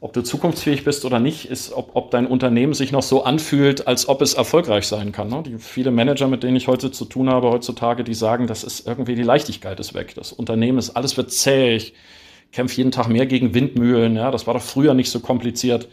ob 0.01 0.13
du 0.13 0.24
zukunftsfähig 0.24 0.86
bist 0.86 1.03
oder 1.03 1.20
nicht, 1.20 1.46
ist, 1.46 1.74
ob, 1.74 1.91
ob 1.94 2.12
dein 2.12 2.25
Unternehmen 2.25 2.74
sich 2.74 2.91
noch 2.91 3.01
so 3.01 3.24
anfühlt, 3.24 3.88
als 3.88 4.08
ob 4.08 4.22
es 4.22 4.34
erfolgreich 4.34 4.88
sein 4.88 5.12
kann. 5.12 5.27
Ne? 5.29 5.44
Die 5.46 5.58
viele 5.58 5.91
Manager, 5.91 6.27
mit 6.27 6.44
denen 6.44 6.56
ich 6.56 6.68
heute 6.68 6.91
zu 6.91 7.06
tun 7.06 7.29
habe, 7.29 7.50
heutzutage, 7.50 8.03
die 8.06 8.13
sagen, 8.13 8.48
das 8.48 8.63
ist 8.63 8.88
irgendwie 8.88 9.15
die 9.15 9.24
Leichtigkeit 9.24 9.79
ist 9.79 9.94
weg. 9.94 10.13
Das 10.15 10.32
Unternehmen 10.32 10.77
ist, 10.77 10.91
alles 10.91 11.18
wird 11.18 11.32
zäh. 11.32 11.82
Kämpfe 12.51 12.77
jeden 12.77 12.91
Tag 12.91 13.10
mehr 13.10 13.25
gegen 13.25 13.53
Windmühlen. 13.53 14.15
Ja? 14.15 14.32
Das 14.32 14.48
war 14.48 14.53
doch 14.53 14.62
früher 14.62 14.94
nicht 14.94 15.12
so 15.12 15.20
kompliziert. 15.20 15.89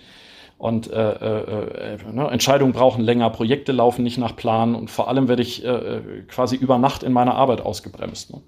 Und 0.58 0.90
äh, 0.90 1.12
äh, 1.12 1.94
äh 1.94 1.98
ne? 2.12 2.28
Entscheidungen 2.30 2.72
brauchen 2.72 3.04
länger, 3.04 3.28
Projekte 3.30 3.72
laufen 3.72 4.04
nicht 4.04 4.16
nach 4.18 4.36
Plan 4.36 4.74
und 4.74 4.90
vor 4.90 5.08
allem 5.08 5.28
werde 5.28 5.42
ich 5.42 5.64
äh, 5.64 5.68
äh, 5.68 6.22
quasi 6.28 6.56
über 6.56 6.78
Nacht 6.78 7.02
in 7.02 7.12
meiner 7.12 7.34
Arbeit 7.34 7.60
ausgebremst. 7.60 8.32
Ne? 8.32 8.40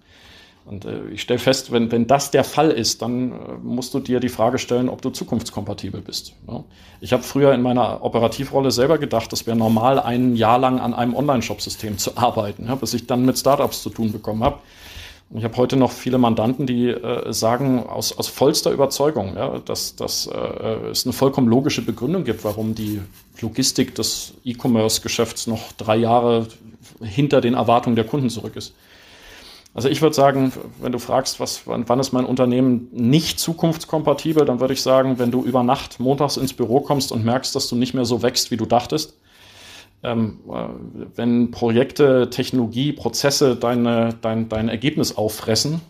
Und 0.69 0.85
äh, 0.85 1.09
ich 1.13 1.23
stelle 1.23 1.39
fest, 1.39 1.73
wenn, 1.73 1.91
wenn 1.91 2.07
das 2.07 2.31
der 2.31 2.45
Fall 2.45 2.71
ist, 2.71 3.01
dann 3.01 3.33
äh, 3.33 3.35
musst 3.63 3.95
du 3.95 4.01
dir 4.01 4.21
die 4.21 4.29
Frage 4.29 4.59
stellen, 4.59 4.89
ob 4.89 5.01
du 5.01 5.11
zukunftskompatibel 5.11 6.03
bist. 6.03 6.35
Ja? 6.47 6.63
Ich 7.01 7.13
habe 7.13 7.23
früher 7.23 7.55
in 7.55 7.63
meiner 7.63 8.05
Operativrolle 8.05 8.71
selber 8.71 8.99
gedacht, 8.99 9.33
es 9.33 9.47
wäre 9.47 9.57
normal, 9.57 9.99
ein 9.99 10.37
Jahr 10.37 10.59
lang 10.59 10.79
an 10.79 10.93
einem 10.93 11.15
Online-Shop-System 11.15 11.97
zu 11.97 12.17
arbeiten, 12.17 12.67
ja? 12.67 12.75
bis 12.75 12.93
ich 12.93 13.07
dann 13.07 13.25
mit 13.25 13.39
Startups 13.39 13.83
zu 13.83 13.91
tun 13.91 14.13
bekommen 14.13 14.45
habe. 14.45 14.59
Und 15.31 15.39
ich 15.39 15.45
habe 15.45 15.57
heute 15.57 15.77
noch 15.77 15.93
viele 15.93 16.19
Mandanten, 16.19 16.67
die 16.67 16.89
äh, 16.89 17.33
sagen 17.33 17.87
aus, 17.87 18.17
aus 18.17 18.29
vollster 18.29 18.71
Überzeugung, 18.71 19.37
ja, 19.37 19.59
dass, 19.59 19.95
dass 19.95 20.27
äh, 20.27 20.91
es 20.91 21.05
eine 21.05 21.13
vollkommen 21.13 21.49
logische 21.49 21.83
Begründung 21.83 22.25
gibt, 22.25 22.45
warum 22.45 22.75
die 22.75 23.03
Logistik 23.41 23.95
des 23.95 24.33
E-Commerce-Geschäfts 24.45 25.47
noch 25.47 25.73
drei 25.73 25.97
Jahre 25.97 26.47
hinter 27.03 27.43
den 27.43 27.55
Erwartungen 27.55 27.95
der 27.95 28.07
Kunden 28.07 28.31
zurück 28.31 28.57
ist. 28.57 28.75
Also 29.79 29.91
ich 29.91 30.03
würde 30.03 30.17
sagen, 30.17 30.53
wenn 30.81 30.91
du 30.91 30.99
fragst, 30.99 31.39
was, 31.39 31.69
wann, 31.69 32.01
ist 32.01 32.11
mein 32.11 32.25
Unternehmen 32.25 32.89
nicht 32.91 33.39
zukunftskompatibel, 33.39 34.45
dann 34.45 34.59
würde 34.59 34.75
ich 34.75 34.83
sagen, 34.83 35.21
wenn 35.21 35.31
du 35.31 35.45
über 35.45 35.63
Nacht 35.63 36.01
montags 36.01 36.37
ins 36.37 36.53
Büro 36.53 36.81
kommst 36.81 37.13
und 37.13 37.25
merkst, 37.25 37.55
dass 37.55 37.69
du 37.69 37.77
nicht 37.77 37.95
mehr 37.95 38.05
so 38.05 38.21
wächst, 38.21 38.51
wie 38.51 38.57
du 38.57 38.67
dachtest, 38.67 39.17
ähm, 40.03 40.41
äh, 40.49 40.65
wenn 41.15 41.53
Projekte, 41.53 42.29
Technologie, 42.29 42.93
Prozesse 42.93 43.55
deine, 43.55 44.17
dein, 44.21 44.49
dein 44.49 44.69
Ergebnis 44.69 45.17
auffressen 45.17 45.81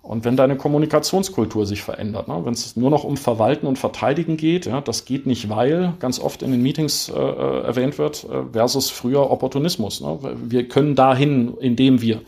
und 0.00 0.24
wenn 0.24 0.36
deine 0.36 0.56
Kommunikationskultur 0.56 1.66
sich 1.66 1.82
verändert, 1.82 2.28
ne? 2.28 2.40
wenn 2.44 2.52
es 2.52 2.76
nur 2.76 2.90
noch 2.90 3.02
um 3.02 3.16
Verwalten 3.16 3.66
und 3.66 3.80
Verteidigen 3.80 4.36
geht, 4.36 4.66
ja, 4.66 4.80
das 4.80 5.06
geht 5.06 5.26
nicht, 5.26 5.48
weil 5.48 5.94
ganz 5.98 6.20
oft 6.20 6.44
in 6.44 6.52
den 6.52 6.62
Meetings 6.62 7.08
äh, 7.08 7.18
äh 7.18 7.62
erwähnt 7.64 7.98
wird, 7.98 8.22
äh, 8.30 8.44
versus 8.52 8.90
früher 8.90 9.28
Opportunismus. 9.28 10.02
Ne? 10.02 10.20
Wir 10.44 10.68
können 10.68 10.94
dahin, 10.94 11.54
indem 11.58 12.00
wir 12.00 12.20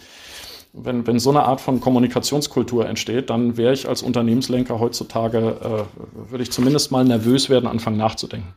wenn, 0.73 1.07
wenn 1.07 1.19
so 1.19 1.31
eine 1.31 1.43
Art 1.43 1.61
von 1.61 1.81
Kommunikationskultur 1.81 2.89
entsteht, 2.89 3.31
dann 3.31 3.57
wäre 3.57 3.73
ich 3.73 3.89
als 3.89 4.03
Unternehmenslenker 4.03 4.79
heutzutage, 4.79 5.39
äh, 5.39 6.31
würde 6.31 6.43
ich 6.43 6.53
zumindest 6.53 6.93
mal 6.93 7.05
nervös 7.05 7.51
werden, 7.51 7.67
anfangen 7.67 7.97
nachzudenken. 7.97 8.55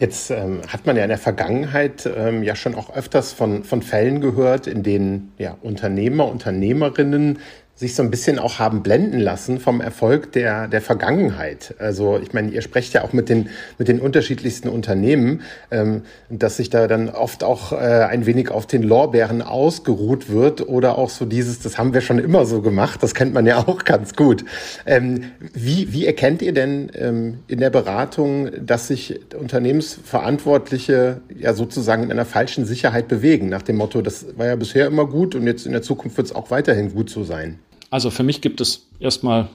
Jetzt 0.00 0.30
ähm, 0.30 0.62
hat 0.66 0.86
man 0.86 0.96
ja 0.96 1.02
in 1.02 1.10
der 1.10 1.18
Vergangenheit 1.18 2.08
ähm, 2.16 2.42
ja 2.42 2.56
schon 2.56 2.74
auch 2.74 2.96
öfters 2.96 3.34
von, 3.34 3.64
von 3.64 3.82
Fällen 3.82 4.22
gehört, 4.22 4.66
in 4.66 4.82
denen 4.82 5.34
ja, 5.36 5.58
Unternehmer, 5.60 6.26
Unternehmerinnen 6.26 7.38
sich 7.80 7.94
so 7.94 8.02
ein 8.02 8.10
bisschen 8.10 8.38
auch 8.38 8.58
haben 8.58 8.82
blenden 8.82 9.18
lassen 9.18 9.58
vom 9.58 9.80
Erfolg 9.80 10.32
der, 10.32 10.68
der 10.68 10.82
Vergangenheit. 10.82 11.74
Also 11.78 12.20
ich 12.22 12.34
meine, 12.34 12.50
ihr 12.50 12.60
sprecht 12.60 12.92
ja 12.92 13.02
auch 13.02 13.14
mit 13.14 13.30
den, 13.30 13.48
mit 13.78 13.88
den 13.88 14.00
unterschiedlichsten 14.00 14.68
Unternehmen, 14.68 15.40
ähm, 15.70 16.02
dass 16.28 16.58
sich 16.58 16.68
da 16.68 16.86
dann 16.86 17.08
oft 17.08 17.42
auch 17.42 17.72
äh, 17.72 17.76
ein 17.76 18.26
wenig 18.26 18.50
auf 18.50 18.66
den 18.66 18.82
Lorbeeren 18.82 19.40
ausgeruht 19.40 20.28
wird 20.28 20.68
oder 20.68 20.98
auch 20.98 21.08
so 21.08 21.24
dieses, 21.24 21.60
das 21.60 21.78
haben 21.78 21.94
wir 21.94 22.02
schon 22.02 22.18
immer 22.18 22.44
so 22.44 22.60
gemacht, 22.60 23.02
das 23.02 23.14
kennt 23.14 23.32
man 23.32 23.46
ja 23.46 23.56
auch 23.66 23.82
ganz 23.86 24.14
gut. 24.14 24.44
Ähm, 24.84 25.30
wie, 25.54 25.90
wie 25.90 26.04
erkennt 26.04 26.42
ihr 26.42 26.52
denn 26.52 26.90
ähm, 26.94 27.38
in 27.48 27.60
der 27.60 27.70
Beratung, 27.70 28.50
dass 28.60 28.88
sich 28.88 29.20
Unternehmensverantwortliche 29.34 31.22
ja 31.34 31.54
sozusagen 31.54 32.02
in 32.02 32.10
einer 32.10 32.26
falschen 32.26 32.66
Sicherheit 32.66 33.08
bewegen, 33.08 33.48
nach 33.48 33.62
dem 33.62 33.76
Motto, 33.76 34.02
das 34.02 34.36
war 34.36 34.48
ja 34.48 34.56
bisher 34.56 34.86
immer 34.86 35.06
gut 35.06 35.34
und 35.34 35.46
jetzt 35.46 35.64
in 35.64 35.72
der 35.72 35.80
Zukunft 35.80 36.18
wird 36.18 36.26
es 36.26 36.34
auch 36.34 36.50
weiterhin 36.50 36.92
gut 36.92 37.08
so 37.08 37.24
sein? 37.24 37.58
Also 37.90 38.10
für 38.10 38.22
mich 38.22 38.40
gibt 38.40 38.60
es 38.60 38.88
erstmal 39.00 39.48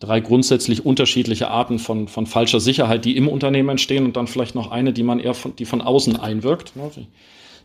drei 0.00 0.20
grundsätzlich 0.20 0.84
unterschiedliche 0.84 1.48
Arten 1.48 1.78
von, 1.78 2.08
von 2.08 2.26
falscher 2.26 2.58
Sicherheit, 2.58 3.04
die 3.04 3.16
im 3.16 3.28
Unternehmen 3.28 3.68
entstehen 3.68 4.04
und 4.04 4.16
dann 4.16 4.26
vielleicht 4.26 4.54
noch 4.54 4.70
eine, 4.70 4.92
die 4.92 5.04
man 5.04 5.20
eher 5.20 5.34
von, 5.34 5.54
die 5.54 5.64
von 5.64 5.80
außen 5.80 6.16
einwirkt. 6.16 6.72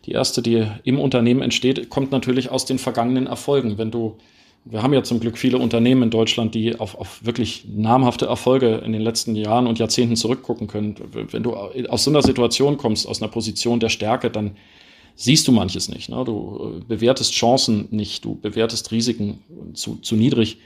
Die 0.05 0.11
erste, 0.11 0.41
die 0.41 0.67
im 0.83 0.99
Unternehmen 0.99 1.41
entsteht, 1.41 1.89
kommt 1.89 2.11
natürlich 2.11 2.51
aus 2.51 2.65
den 2.65 2.77
vergangenen 2.77 3.25
Erfolgen. 3.25 3.79
Wenn 3.79 3.89
du, 3.89 4.17
wir 4.65 4.83
haben 4.83 4.93
ja 4.93 5.01
zum 5.01 5.19
Glück 5.19 5.37
viele 5.37 5.57
Unternehmen 5.57 6.03
in 6.03 6.09
Deutschland, 6.11 6.53
die 6.53 6.79
auf, 6.79 6.95
auf 6.95 7.25
wirklich 7.25 7.65
namhafte 7.67 8.27
Erfolge 8.27 8.83
in 8.85 8.93
den 8.93 9.01
letzten 9.01 9.35
Jahren 9.35 9.65
und 9.65 9.79
Jahrzehnten 9.79 10.15
zurückgucken 10.15 10.67
können. 10.67 10.95
Wenn 11.11 11.41
du 11.41 11.55
aus 11.55 12.03
so 12.03 12.11
einer 12.11 12.21
Situation 12.21 12.77
kommst, 12.77 13.07
aus 13.07 13.21
einer 13.21 13.31
Position 13.31 13.79
der 13.79 13.89
Stärke, 13.89 14.29
dann 14.29 14.51
siehst 15.17 15.47
du 15.47 15.51
manches 15.51 15.89
nicht. 15.89 16.07
Ne? 16.07 16.24
Du 16.24 16.77
äh, 16.77 16.83
bewertest 16.88 17.33
Chancen 17.33 17.88
nicht, 17.91 18.24
du 18.24 18.36
bewertest 18.36 18.91
Risiken 18.91 19.39
zu, 19.74 19.95
zu 19.95 20.15
niedrig 20.15 20.59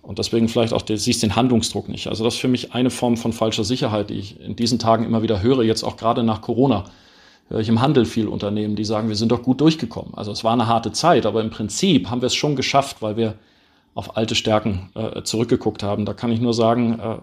und 0.00 0.18
deswegen 0.18 0.48
vielleicht 0.48 0.72
auch 0.72 0.82
der, 0.82 0.96
siehst 0.96 1.22
den 1.22 1.36
Handlungsdruck 1.36 1.88
nicht. 1.88 2.06
Also 2.06 2.24
das 2.24 2.34
ist 2.34 2.40
für 2.40 2.48
mich 2.48 2.72
eine 2.72 2.90
Form 2.90 3.16
von 3.16 3.32
falscher 3.32 3.64
Sicherheit, 3.64 4.08
die 4.08 4.14
ich 4.14 4.40
in 4.40 4.56
diesen 4.56 4.78
Tagen 4.78 5.04
immer 5.04 5.22
wieder 5.22 5.42
höre, 5.42 5.64
jetzt 5.64 5.82
auch 5.82 5.96
gerade 5.96 6.22
nach 6.22 6.40
Corona. 6.40 6.84
Höre 7.48 7.60
ich 7.60 7.68
im 7.68 7.80
Handel 7.80 8.06
viel 8.06 8.28
Unternehmen, 8.28 8.76
die 8.76 8.84
sagen, 8.84 9.08
wir 9.08 9.16
sind 9.16 9.32
doch 9.32 9.42
gut 9.42 9.60
durchgekommen. 9.60 10.14
Also 10.14 10.30
es 10.30 10.44
war 10.44 10.52
eine 10.52 10.68
harte 10.68 10.92
Zeit, 10.92 11.26
aber 11.26 11.42
im 11.42 11.50
Prinzip 11.50 12.08
haben 12.08 12.22
wir 12.22 12.26
es 12.26 12.34
schon 12.34 12.56
geschafft, 12.56 13.02
weil 13.02 13.16
wir 13.16 13.34
auf 13.94 14.16
alte 14.16 14.34
Stärken 14.34 14.90
äh, 14.94 15.22
zurückgeguckt 15.22 15.82
haben. 15.82 16.04
Da 16.04 16.14
kann 16.14 16.30
ich 16.30 16.40
nur 16.40 16.54
sagen, 16.54 16.98
äh, 17.00 17.16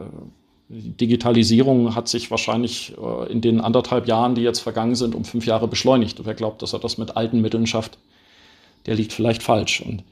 Digitalisierung 0.69 1.95
hat 1.95 2.07
sich 2.07 2.31
wahrscheinlich 2.31 2.93
äh, 2.97 3.31
in 3.31 3.41
den 3.41 3.61
anderthalb 3.61 4.07
Jahren, 4.07 4.35
die 4.35 4.41
jetzt 4.41 4.59
vergangen 4.59 4.95
sind, 4.95 5.15
um 5.15 5.25
fünf 5.25 5.45
Jahre 5.45 5.67
beschleunigt. 5.67 6.25
wer 6.25 6.33
glaubt, 6.33 6.61
dass 6.61 6.73
er 6.73 6.79
das 6.79 6.97
mit 6.97 7.17
alten 7.17 7.41
Mitteln 7.41 7.67
schafft, 7.67 7.97
der 8.85 8.95
liegt 8.95 9.13
vielleicht 9.13 9.43
falsch. 9.43 9.81
Und 9.81 10.03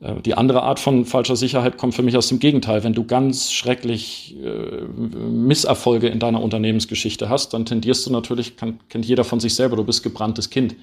äh, 0.00 0.20
die 0.20 0.34
andere 0.34 0.62
Art 0.62 0.78
von 0.78 1.06
falscher 1.06 1.36
Sicherheit 1.36 1.78
kommt 1.78 1.94
für 1.94 2.02
mich 2.02 2.16
aus 2.16 2.28
dem 2.28 2.38
Gegenteil. 2.38 2.84
Wenn 2.84 2.92
du 2.92 3.04
ganz 3.04 3.52
schrecklich 3.52 4.36
äh, 4.42 4.82
Misserfolge 4.86 6.08
in 6.08 6.18
deiner 6.18 6.42
Unternehmensgeschichte 6.42 7.28
hast, 7.28 7.54
dann 7.54 7.64
tendierst 7.64 8.06
du 8.06 8.12
natürlich, 8.12 8.56
kennt 8.56 9.06
jeder 9.06 9.24
von 9.24 9.40
sich 9.40 9.54
selber, 9.54 9.76
du 9.76 9.84
bist 9.84 10.02
gebranntes 10.02 10.50
Kind. 10.50 10.76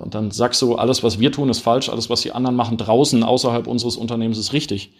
Und 0.00 0.12
dann 0.12 0.32
sagst 0.32 0.60
du, 0.60 0.74
alles, 0.74 1.04
was 1.04 1.20
wir 1.20 1.30
tun, 1.30 1.48
ist 1.50 1.60
falsch, 1.60 1.88
alles, 1.88 2.10
was 2.10 2.22
die 2.22 2.32
anderen 2.32 2.56
machen 2.56 2.78
draußen, 2.78 3.22
außerhalb 3.22 3.68
unseres 3.68 3.96
Unternehmens, 3.96 4.36
ist 4.36 4.52
richtig. 4.52 4.90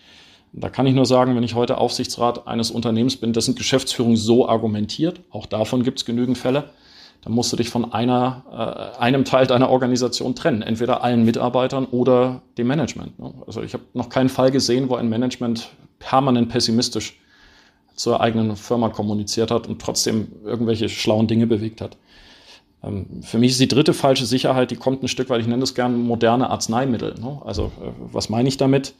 Da 0.52 0.68
kann 0.68 0.86
ich 0.86 0.94
nur 0.94 1.06
sagen, 1.06 1.36
wenn 1.36 1.42
ich 1.42 1.54
heute 1.54 1.78
Aufsichtsrat 1.78 2.46
eines 2.46 2.70
Unternehmens 2.70 3.16
bin, 3.16 3.32
dessen 3.32 3.54
Geschäftsführung 3.54 4.16
so 4.16 4.48
argumentiert, 4.48 5.20
auch 5.30 5.46
davon 5.46 5.82
gibt 5.82 5.98
es 5.98 6.04
genügend 6.04 6.38
Fälle, 6.38 6.70
dann 7.22 7.32
musst 7.32 7.52
du 7.52 7.56
dich 7.56 7.68
von 7.68 7.92
einer, 7.92 8.94
äh, 8.96 9.00
einem 9.00 9.24
Teil 9.24 9.46
deiner 9.46 9.70
Organisation 9.70 10.34
trennen, 10.34 10.62
entweder 10.62 11.02
allen 11.02 11.24
Mitarbeitern 11.24 11.84
oder 11.86 12.42
dem 12.56 12.68
Management. 12.68 13.18
Ne? 13.18 13.34
Also 13.46 13.62
ich 13.62 13.74
habe 13.74 13.84
noch 13.92 14.08
keinen 14.08 14.28
Fall 14.28 14.50
gesehen, 14.50 14.88
wo 14.88 14.94
ein 14.94 15.08
Management 15.08 15.68
permanent 15.98 16.48
pessimistisch 16.48 17.18
zur 17.94 18.20
eigenen 18.20 18.54
Firma 18.56 18.88
kommuniziert 18.88 19.50
hat 19.50 19.66
und 19.66 19.82
trotzdem 19.82 20.28
irgendwelche 20.44 20.88
schlauen 20.88 21.26
Dinge 21.26 21.48
bewegt 21.48 21.80
hat. 21.80 21.96
Ähm, 22.82 23.22
für 23.22 23.38
mich 23.38 23.52
ist 23.52 23.60
die 23.60 23.68
dritte 23.68 23.94
falsche 23.94 24.24
Sicherheit, 24.24 24.70
die 24.70 24.76
kommt 24.76 25.02
ein 25.02 25.08
Stück 25.08 25.28
weit, 25.30 25.40
ich 25.40 25.48
nenne 25.48 25.60
das 25.60 25.74
gerne 25.74 25.96
moderne 25.96 26.50
Arzneimittel. 26.50 27.16
Ne? 27.20 27.42
Also 27.44 27.72
äh, 27.82 27.90
was 28.12 28.28
meine 28.28 28.48
ich 28.48 28.56
damit? 28.56 28.94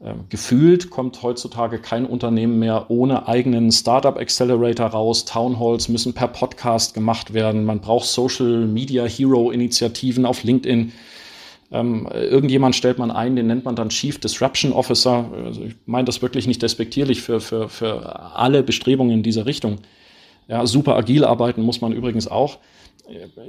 Ähm, 0.00 0.26
gefühlt 0.28 0.90
kommt 0.90 1.22
heutzutage 1.22 1.80
kein 1.80 2.06
Unternehmen 2.06 2.58
mehr 2.58 2.88
ohne 2.88 3.26
eigenen 3.26 3.72
Startup 3.72 4.16
Accelerator 4.16 4.86
raus. 4.86 5.24
Townhalls 5.24 5.88
müssen 5.88 6.14
per 6.14 6.28
Podcast 6.28 6.94
gemacht 6.94 7.34
werden. 7.34 7.64
Man 7.64 7.80
braucht 7.80 8.06
Social 8.06 8.66
Media 8.66 9.04
Hero 9.06 9.50
Initiativen 9.50 10.24
auf 10.24 10.44
LinkedIn. 10.44 10.92
Ähm, 11.70 12.08
irgendjemand 12.12 12.76
stellt 12.76 12.98
man 12.98 13.10
ein, 13.10 13.34
den 13.36 13.48
nennt 13.48 13.64
man 13.64 13.74
dann 13.74 13.88
Chief 13.88 14.18
Disruption 14.18 14.72
Officer. 14.72 15.30
Also 15.44 15.64
ich 15.64 15.74
meine 15.84 16.04
das 16.04 16.22
wirklich 16.22 16.46
nicht 16.46 16.62
despektierlich 16.62 17.20
für, 17.20 17.40
für, 17.40 17.68
für 17.68 18.36
alle 18.36 18.62
Bestrebungen 18.62 19.12
in 19.12 19.22
dieser 19.22 19.46
Richtung. 19.46 19.78
Ja, 20.46 20.64
super 20.64 20.96
agil 20.96 21.24
arbeiten 21.24 21.62
muss 21.62 21.80
man 21.80 21.92
übrigens 21.92 22.28
auch. 22.28 22.58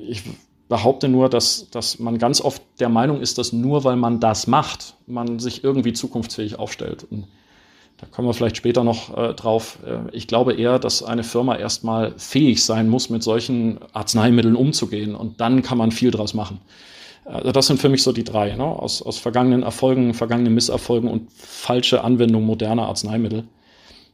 Ich 0.08 0.24
behaupte 0.70 1.10
nur, 1.10 1.30
dass, 1.30 1.70
dass 1.72 2.00
man 2.00 2.18
ganz 2.20 2.40
oft 2.40 2.62
der 2.80 2.90
Meinung 2.90 3.20
ist, 3.20 3.38
dass 3.38 3.52
nur 3.52 3.84
weil 3.84 3.98
man 3.98 4.20
das 4.22 4.48
macht, 4.48 4.94
man 5.08 5.40
sich 5.40 5.64
irgendwie 5.64 5.94
zukunftsfähig 5.94 6.58
aufstellt. 6.58 7.06
Und 7.10 7.28
da 7.98 8.08
kommen 8.08 8.28
wir 8.28 8.34
vielleicht 8.34 8.56
später 8.56 8.84
noch 8.84 9.18
äh, 9.18 9.34
drauf. 9.34 9.80
Äh, 9.86 10.16
ich 10.16 10.28
glaube 10.28 10.54
eher, 10.54 10.80
dass 10.80 11.04
eine 11.04 11.24
Firma 11.24 11.56
erstmal 11.56 12.14
fähig 12.18 12.64
sein 12.64 12.88
muss, 12.88 13.10
mit 13.10 13.24
solchen 13.24 13.80
Arzneimitteln 13.94 14.56
umzugehen 14.56 15.16
und 15.16 15.42
dann 15.42 15.64
kann 15.64 15.78
man 15.78 15.92
viel 15.92 16.12
draus 16.12 16.34
machen. 16.34 16.62
Also 17.26 17.52
das 17.52 17.68
sind 17.68 17.80
für 17.80 17.90
mich 17.90 18.02
so 18.02 18.12
die 18.12 18.24
drei, 18.24 18.56
ne? 18.56 18.64
aus, 18.64 19.02
aus 19.02 19.18
vergangenen 19.18 19.64
Erfolgen, 19.64 20.14
vergangenen 20.14 20.54
Misserfolgen 20.54 21.10
und 21.10 21.32
falsche 21.32 22.04
Anwendung 22.04 22.44
moderner 22.44 22.88
Arzneimittel. 22.88 23.44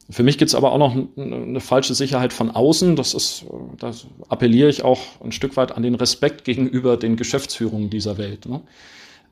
Für 0.10 0.22
mich 0.22 0.38
gibt 0.38 0.50
es 0.50 0.56
aber 0.56 0.72
auch 0.72 0.78
noch 0.78 0.96
eine 1.18 1.60
falsche 1.60 1.96
Sicherheit 1.96 2.32
von 2.32 2.52
außen. 2.52 2.96
Das 2.96 3.16
ist, 3.16 3.46
das 3.80 4.06
appelliere 4.30 4.70
ich 4.70 4.84
auch 4.84 5.00
ein 5.24 5.32
Stück 5.32 5.58
weit 5.58 5.72
an 5.72 5.82
den 5.82 5.96
Respekt 5.96 6.44
gegenüber 6.44 6.96
den 6.96 7.16
Geschäftsführungen 7.16 7.90
dieser 7.90 8.20
Welt. 8.20 8.46
Ne? 8.46 8.62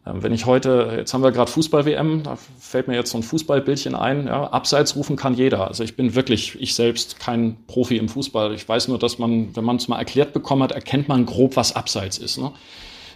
Ähm, 0.06 0.24
wenn 0.24 0.34
ich 0.34 0.46
heute, 0.46 0.94
jetzt 0.98 1.14
haben 1.14 1.22
wir 1.22 1.32
gerade 1.32 1.52
Fußball-WM, 1.52 2.24
da 2.24 2.38
fällt 2.60 2.88
mir 2.88 2.96
jetzt 2.96 3.12
so 3.12 3.18
ein 3.18 3.24
Fußballbildchen 3.24 3.94
ein, 3.94 4.26
ja, 4.28 4.48
abseits 4.48 4.96
rufen 4.96 5.16
kann 5.16 5.36
jeder. 5.36 5.68
Also 5.68 5.84
ich 5.84 5.96
bin 5.96 6.16
wirklich, 6.16 6.60
ich 6.60 6.74
selbst 6.74 7.20
kein 7.20 7.58
Profi 7.68 7.98
im 7.98 8.10
Fußball. 8.10 8.54
Ich 8.54 8.68
weiß 8.68 8.88
nur, 8.88 8.98
dass 8.98 9.20
man, 9.20 9.56
wenn 9.56 9.64
man 9.64 9.76
es 9.76 9.88
mal 9.88 10.00
erklärt 10.00 10.34
bekommen 10.34 10.64
hat, 10.64 10.72
erkennt 10.72 11.08
man 11.08 11.28
grob, 11.28 11.56
was 11.56 11.76
abseits 11.76 12.18
ist. 12.18 12.40
Ne? 12.40 12.52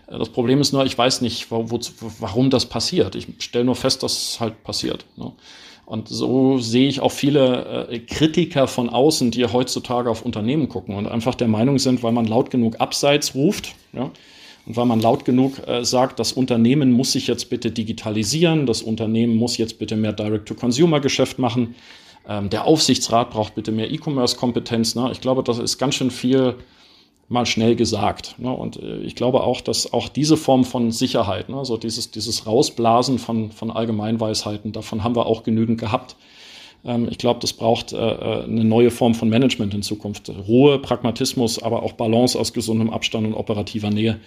Äh, 0.07 0.17
das 0.19 0.29
Problem 0.29 0.61
ist 0.61 0.73
nur, 0.73 0.85
ich 0.85 0.97
weiß 0.97 1.21
nicht, 1.21 1.51
wo, 1.51 1.71
wo, 1.71 1.79
warum 2.19 2.49
das 2.51 2.67
passiert. 2.67 3.15
Ich 3.15 3.27
stelle 3.39 3.65
nur 3.65 3.75
fest, 3.75 4.03
dass 4.03 4.11
es 4.13 4.39
halt 4.39 4.63
passiert. 4.63 5.05
Ne? 5.15 5.31
Und 5.87 6.09
so 6.09 6.57
sehe 6.57 6.89
ich 6.89 6.99
auch 6.99 7.13
viele 7.13 7.87
äh, 7.89 7.99
Kritiker 7.99 8.67
von 8.67 8.89
außen, 8.89 9.31
die 9.31 9.45
heutzutage 9.45 10.09
auf 10.09 10.21
Unternehmen 10.21 10.67
gucken 10.67 10.95
und 10.95 11.07
einfach 11.07 11.33
der 11.33 11.47
Meinung 11.47 11.79
sind, 11.79 12.03
weil 12.03 12.11
man 12.11 12.25
laut 12.25 12.49
genug 12.51 12.81
abseits 12.81 13.35
ruft, 13.35 13.73
ja, 13.93 14.11
und 14.65 14.75
weil 14.75 14.85
man 14.85 14.99
laut 14.99 15.23
genug 15.23 15.65
äh, 15.65 15.85
sagt, 15.85 16.19
das 16.19 16.33
Unternehmen 16.33 16.91
muss 16.91 17.13
sich 17.13 17.27
jetzt 17.27 17.49
bitte 17.49 17.71
digitalisieren, 17.71 18.65
das 18.65 18.81
Unternehmen 18.81 19.37
muss 19.37 19.55
jetzt 19.55 19.79
bitte 19.79 19.95
mehr 19.95 20.11
Direct-to-Consumer-Geschäft 20.11 21.39
machen, 21.39 21.75
ähm, 22.27 22.49
der 22.49 22.65
Aufsichtsrat 22.65 23.29
braucht 23.29 23.55
bitte 23.55 23.71
mehr 23.71 23.89
E-Commerce-Kompetenz. 23.89 24.95
Ne? 24.95 25.09
Ich 25.13 25.21
glaube, 25.21 25.41
das 25.41 25.57
ist 25.57 25.77
ganz 25.77 25.95
schön 25.95 26.11
viel 26.11 26.55
mal 27.29 27.45
schnell 27.45 27.75
gesagt. 27.75 28.35
Ne? 28.37 28.51
Und 28.51 28.77
äh, 28.77 28.99
ich 28.99 29.15
glaube 29.15 29.43
auch, 29.43 29.61
dass 29.61 29.91
auch 29.93 30.07
diese 30.07 30.37
Form 30.37 30.63
von 30.63 30.91
Sicherheit, 30.91 31.49
ne? 31.49 31.65
so 31.65 31.77
dieses, 31.77 32.11
dieses 32.11 32.45
Rausblasen 32.45 33.19
von, 33.19 33.51
von 33.51 33.71
Allgemeinweisheiten, 33.71 34.71
davon 34.71 35.03
haben 35.03 35.15
wir 35.15 35.25
auch 35.25 35.43
genügend 35.43 35.79
gehabt. 35.79 36.15
Ähm, 36.85 37.07
ich 37.09 37.17
glaube, 37.17 37.39
das 37.41 37.53
braucht 37.53 37.91
äh, 37.91 37.97
äh, 37.97 38.43
eine 38.43 38.63
neue 38.63 38.91
Form 38.91 39.13
von 39.13 39.29
Management 39.29 39.73
in 39.73 39.83
Zukunft. 39.83 40.31
Ruhe, 40.47 40.79
Pragmatismus, 40.79 41.61
aber 41.61 41.83
auch 41.83 41.93
Balance 41.93 42.39
aus 42.39 42.53
gesundem 42.53 42.89
Abstand 42.89 43.27
und 43.27 43.33
operativer 43.33 43.89
Nähe. 43.89 44.19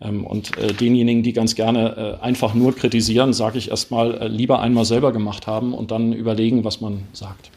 Ähm, 0.00 0.26
und 0.26 0.58
äh, 0.58 0.72
denjenigen, 0.72 1.22
die 1.22 1.32
ganz 1.32 1.54
gerne 1.54 2.18
äh, 2.20 2.24
einfach 2.24 2.54
nur 2.54 2.74
kritisieren, 2.74 3.32
sage 3.32 3.58
ich 3.58 3.70
erstmal, 3.70 4.20
äh, 4.20 4.26
lieber 4.26 4.60
einmal 4.60 4.84
selber 4.84 5.12
gemacht 5.12 5.46
haben 5.46 5.74
und 5.74 5.92
dann 5.92 6.12
überlegen, 6.12 6.64
was 6.64 6.80
man 6.80 7.04
sagt. 7.12 7.50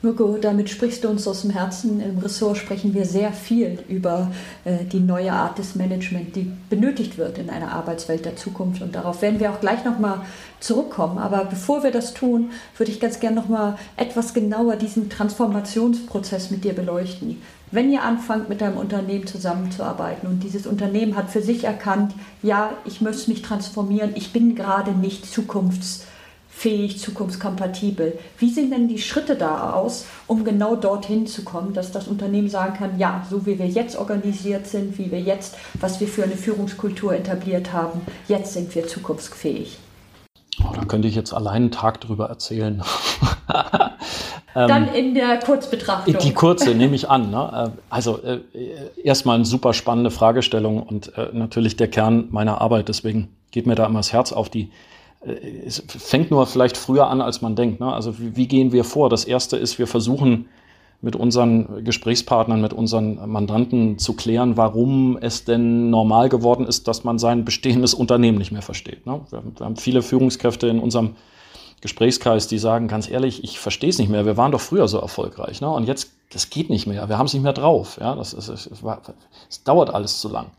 Mirko, 0.00 0.38
damit 0.40 0.70
sprichst 0.70 1.02
du 1.02 1.08
uns 1.08 1.26
aus 1.26 1.42
dem 1.42 1.50
Herzen. 1.50 2.00
Im 2.00 2.18
Ressort 2.18 2.56
sprechen 2.56 2.94
wir 2.94 3.04
sehr 3.04 3.32
viel 3.32 3.80
über 3.88 4.30
äh, 4.64 4.84
die 4.84 5.00
neue 5.00 5.32
Art 5.32 5.58
des 5.58 5.74
Management, 5.74 6.36
die 6.36 6.52
benötigt 6.70 7.18
wird 7.18 7.36
in 7.36 7.50
einer 7.50 7.72
Arbeitswelt 7.72 8.24
der 8.24 8.36
Zukunft. 8.36 8.80
Und 8.80 8.94
darauf 8.94 9.22
werden 9.22 9.40
wir 9.40 9.50
auch 9.50 9.58
gleich 9.58 9.84
nochmal 9.84 10.20
zurückkommen. 10.60 11.18
Aber 11.18 11.46
bevor 11.46 11.82
wir 11.82 11.90
das 11.90 12.14
tun, 12.14 12.52
würde 12.76 12.92
ich 12.92 13.00
ganz 13.00 13.18
gerne 13.18 13.34
nochmal 13.34 13.76
etwas 13.96 14.34
genauer 14.34 14.76
diesen 14.76 15.10
Transformationsprozess 15.10 16.52
mit 16.52 16.62
dir 16.62 16.74
beleuchten. 16.74 17.42
Wenn 17.72 17.90
ihr 17.90 18.04
anfangt, 18.04 18.48
mit 18.48 18.62
einem 18.62 18.76
Unternehmen 18.76 19.26
zusammenzuarbeiten 19.26 20.28
und 20.28 20.44
dieses 20.44 20.68
Unternehmen 20.68 21.16
hat 21.16 21.28
für 21.28 21.42
sich 21.42 21.64
erkannt, 21.64 22.14
ja, 22.40 22.70
ich 22.84 23.00
möchte 23.00 23.30
mich 23.30 23.42
transformieren, 23.42 24.12
ich 24.14 24.32
bin 24.32 24.54
gerade 24.54 24.92
nicht 24.92 25.26
zukunfts 25.26 26.04
fähig, 26.58 26.98
zukunftskompatibel. 26.98 28.18
Wie 28.36 28.50
sehen 28.50 28.72
denn 28.72 28.88
die 28.88 28.98
Schritte 28.98 29.36
da 29.36 29.74
aus, 29.74 30.06
um 30.26 30.42
genau 30.42 30.74
dorthin 30.74 31.28
zu 31.28 31.44
kommen, 31.44 31.72
dass 31.72 31.92
das 31.92 32.08
Unternehmen 32.08 32.50
sagen 32.50 32.74
kann, 32.76 32.98
ja, 32.98 33.24
so 33.30 33.46
wie 33.46 33.60
wir 33.60 33.68
jetzt 33.68 33.96
organisiert 33.96 34.66
sind, 34.66 34.98
wie 34.98 35.12
wir 35.12 35.20
jetzt, 35.20 35.56
was 35.74 36.00
wir 36.00 36.08
für 36.08 36.24
eine 36.24 36.36
Führungskultur 36.36 37.14
etabliert 37.14 37.72
haben, 37.72 38.00
jetzt 38.26 38.54
sind 38.54 38.74
wir 38.74 38.88
zukunftsfähig? 38.88 39.78
Oh, 40.60 40.72
da 40.74 40.84
könnte 40.84 41.06
ich 41.06 41.14
jetzt 41.14 41.32
allein 41.32 41.62
einen 41.62 41.70
Tag 41.70 42.00
drüber 42.00 42.28
erzählen. 42.28 42.82
Dann 44.54 44.92
in 44.92 45.14
der 45.14 45.38
Kurzbetrachtung. 45.38 46.18
Die 46.18 46.34
kurze 46.34 46.74
nehme 46.74 46.96
ich 46.96 47.08
an. 47.08 47.30
Ne? 47.30 47.72
Äh, 47.76 47.80
also 47.88 48.18
äh, 48.20 48.40
erstmal 49.00 49.36
eine 49.36 49.44
super 49.44 49.72
spannende 49.74 50.10
Fragestellung 50.10 50.82
und 50.82 51.16
äh, 51.16 51.28
natürlich 51.32 51.76
der 51.76 51.86
Kern 51.86 52.26
meiner 52.32 52.60
Arbeit. 52.60 52.88
Deswegen 52.88 53.28
geht 53.52 53.68
mir 53.68 53.76
da 53.76 53.86
immer 53.86 54.00
das 54.00 54.12
Herz 54.12 54.32
auf. 54.32 54.48
Die, 54.48 54.72
es 55.20 55.82
fängt 55.88 56.30
nur 56.30 56.46
vielleicht 56.46 56.76
früher 56.76 57.08
an, 57.08 57.20
als 57.20 57.42
man 57.42 57.56
denkt. 57.56 57.80
Ne? 57.80 57.92
Also 57.92 58.18
wie, 58.18 58.36
wie, 58.36 58.46
gehen 58.46 58.72
wir 58.72 58.84
vor? 58.84 59.10
Das 59.10 59.24
Erste 59.24 59.56
ist, 59.56 59.78
wir 59.78 59.86
versuchen 59.86 60.48
mit 61.00 61.16
unseren 61.16 61.84
Gesprächspartnern, 61.84 62.60
mit 62.60 62.72
unseren 62.72 63.28
Mandanten 63.30 63.98
zu 63.98 64.14
klären, 64.14 64.56
warum 64.56 65.16
es 65.20 65.44
denn 65.44 65.90
normal 65.90 66.28
geworden 66.28 66.66
ist, 66.66 66.88
dass 66.88 67.04
man 67.04 67.18
sein 67.18 67.44
bestehendes 67.44 67.94
Unternehmen 67.94 68.38
nicht 68.38 68.52
mehr 68.52 68.62
versteht. 68.62 69.06
Ne? 69.06 69.20
Wir, 69.30 69.42
wir 69.56 69.66
haben 69.66 69.76
viele 69.76 70.02
Führungskräfte 70.02 70.66
in 70.66 70.80
unserem 70.80 71.16
Gesprächskreis, 71.80 72.48
die 72.48 72.58
sagen, 72.58 72.88
ganz 72.88 73.08
ehrlich, 73.08 73.44
ich 73.44 73.60
verstehe 73.60 73.90
es 73.90 73.98
nicht 73.98 74.08
mehr. 74.08 74.26
Wir 74.26 74.36
waren 74.36 74.50
doch 74.50 74.60
früher 74.60 74.88
so 74.88 74.98
erfolgreich. 74.98 75.60
Ne? 75.60 75.68
Und 75.68 75.86
jetzt, 75.86 76.10
das 76.32 76.50
geht 76.50 76.70
nicht 76.70 76.88
mehr. 76.88 77.08
Wir 77.08 77.18
haben 77.18 77.26
es 77.26 77.34
nicht 77.34 77.44
mehr 77.44 77.52
drauf. 77.52 77.98
Ja? 78.00 78.16
Das, 78.16 78.32
ist, 78.32 78.48
es, 78.48 78.82
war, 78.82 79.02
es 79.48 79.62
dauert 79.62 79.90
alles 79.90 80.20
zu 80.20 80.28
lang. 80.28 80.50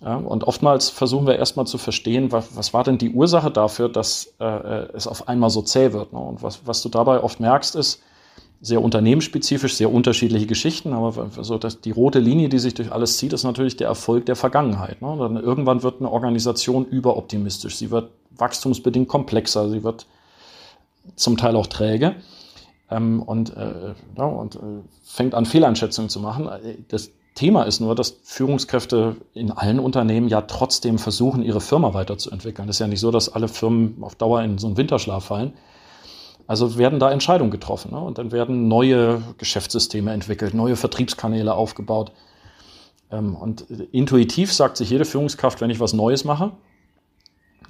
Ja, 0.00 0.16
und 0.16 0.44
oftmals 0.44 0.90
versuchen 0.90 1.26
wir 1.26 1.36
erstmal 1.36 1.66
zu 1.66 1.76
verstehen, 1.76 2.30
was, 2.30 2.56
was 2.56 2.72
war 2.72 2.84
denn 2.84 2.98
die 2.98 3.10
Ursache 3.10 3.50
dafür, 3.50 3.88
dass 3.88 4.34
äh, 4.38 4.44
es 4.94 5.08
auf 5.08 5.28
einmal 5.28 5.50
so 5.50 5.60
zäh 5.62 5.92
wird. 5.92 6.12
Ne? 6.12 6.20
Und 6.20 6.42
was, 6.42 6.66
was 6.66 6.82
du 6.82 6.88
dabei 6.88 7.20
oft 7.20 7.40
merkst, 7.40 7.74
ist 7.74 8.00
sehr 8.60 8.82
unternehmensspezifisch, 8.82 9.74
sehr 9.74 9.92
unterschiedliche 9.92 10.46
Geschichten, 10.46 10.92
aber 10.92 11.30
so 11.42 11.58
dass 11.58 11.80
die 11.80 11.92
rote 11.92 12.18
Linie, 12.18 12.48
die 12.48 12.58
sich 12.58 12.74
durch 12.74 12.92
alles 12.92 13.16
zieht, 13.16 13.32
ist 13.32 13.44
natürlich 13.44 13.76
der 13.76 13.88
Erfolg 13.88 14.26
der 14.26 14.36
Vergangenheit. 14.36 15.00
Ne? 15.02 15.16
Dann 15.18 15.36
irgendwann 15.36 15.82
wird 15.82 16.00
eine 16.00 16.10
Organisation 16.10 16.84
überoptimistisch, 16.84 17.76
sie 17.76 17.90
wird 17.90 18.10
wachstumsbedingt 18.30 19.08
komplexer, 19.08 19.68
sie 19.68 19.84
wird 19.84 20.06
zum 21.16 21.36
Teil 21.36 21.56
auch 21.56 21.66
träge 21.66 22.16
ähm, 22.90 23.22
und, 23.22 23.56
äh, 23.56 23.94
ja, 24.16 24.24
und 24.24 24.56
äh, 24.56 24.58
fängt 25.04 25.34
an 25.34 25.46
Fehleinschätzungen 25.46 26.08
zu 26.08 26.20
machen. 26.20 26.48
Das, 26.88 27.10
Thema 27.38 27.62
ist 27.62 27.78
nur, 27.78 27.94
dass 27.94 28.16
Führungskräfte 28.24 29.14
in 29.32 29.52
allen 29.52 29.78
Unternehmen 29.78 30.28
ja 30.28 30.40
trotzdem 30.40 30.98
versuchen, 30.98 31.44
ihre 31.44 31.60
Firma 31.60 31.94
weiterzuentwickeln. 31.94 32.68
Es 32.68 32.76
ist 32.76 32.80
ja 32.80 32.88
nicht 32.88 32.98
so, 32.98 33.12
dass 33.12 33.28
alle 33.28 33.46
Firmen 33.46 33.98
auf 34.00 34.16
Dauer 34.16 34.42
in 34.42 34.58
so 34.58 34.66
einen 34.66 34.76
Winterschlaf 34.76 35.26
fallen. 35.26 35.52
Also 36.48 36.78
werden 36.78 36.98
da 36.98 37.12
Entscheidungen 37.12 37.52
getroffen 37.52 37.92
ne? 37.92 38.00
und 38.00 38.18
dann 38.18 38.32
werden 38.32 38.66
neue 38.66 39.22
Geschäftssysteme 39.38 40.12
entwickelt, 40.12 40.52
neue 40.52 40.74
Vertriebskanäle 40.74 41.54
aufgebaut. 41.54 42.10
Ähm, 43.12 43.36
und 43.36 43.60
intuitiv 43.92 44.52
sagt 44.52 44.76
sich 44.76 44.90
jede 44.90 45.04
Führungskraft, 45.04 45.60
wenn 45.60 45.70
ich 45.70 45.78
was 45.78 45.92
Neues 45.92 46.24
mache, 46.24 46.50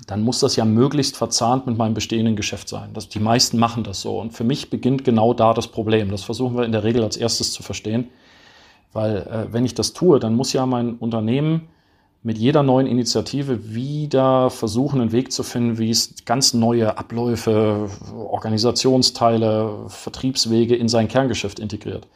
dann 0.07 0.23
muss 0.23 0.41
das 0.41 0.57
ja 0.57 0.65
möglichst 0.65 1.19
verzahnt 1.19 1.67
mit 1.67 1.77
meinem 1.77 1.93
bestehenden 1.93 2.37
Geschäft 2.37 2.71
sein. 2.71 2.95
Das, 2.95 3.11
die 3.11 3.21
meisten 3.21 3.59
machen 3.59 3.85
das 3.85 4.01
so. 4.01 4.19
Und 4.19 4.33
für 4.33 4.45
mich 4.45 4.71
beginnt 4.71 5.05
genau 5.05 5.35
da 5.35 5.53
das 5.53 5.67
Problem. 5.67 6.11
Das 6.11 6.23
versuchen 6.23 6.57
wir 6.57 6.65
in 6.65 6.73
der 6.73 6.85
Regel 6.85 7.05
als 7.05 7.19
erstes 7.19 7.53
zu 7.53 7.63
verstehen. 7.63 8.09
Weil 8.93 9.17
äh, 9.17 9.53
wenn 9.53 9.65
ich 9.65 9.75
das 9.75 9.93
tue, 9.93 10.19
dann 10.19 10.35
muss 10.35 10.53
ja 10.53 10.67
mein 10.67 10.95
Unternehmen 10.95 11.69
mit 12.23 12.37
jeder 12.37 12.63
neuen 12.63 12.87
Initiative 12.87 13.73
wieder 13.73 14.51
versuchen, 14.51 15.01
einen 15.01 15.13
Weg 15.13 15.33
zu 15.33 15.43
finden, 15.43 15.79
wie 15.79 15.91
es 15.91 16.15
ganz 16.25 16.53
neue 16.53 16.99
Abläufe, 16.99 17.89
Organisationsteile, 18.15 19.87
Vertriebswege 19.89 20.75
in 20.75 20.89
sein 20.89 21.09
Kerngeschäft 21.09 21.61
integriert. 21.61 22.09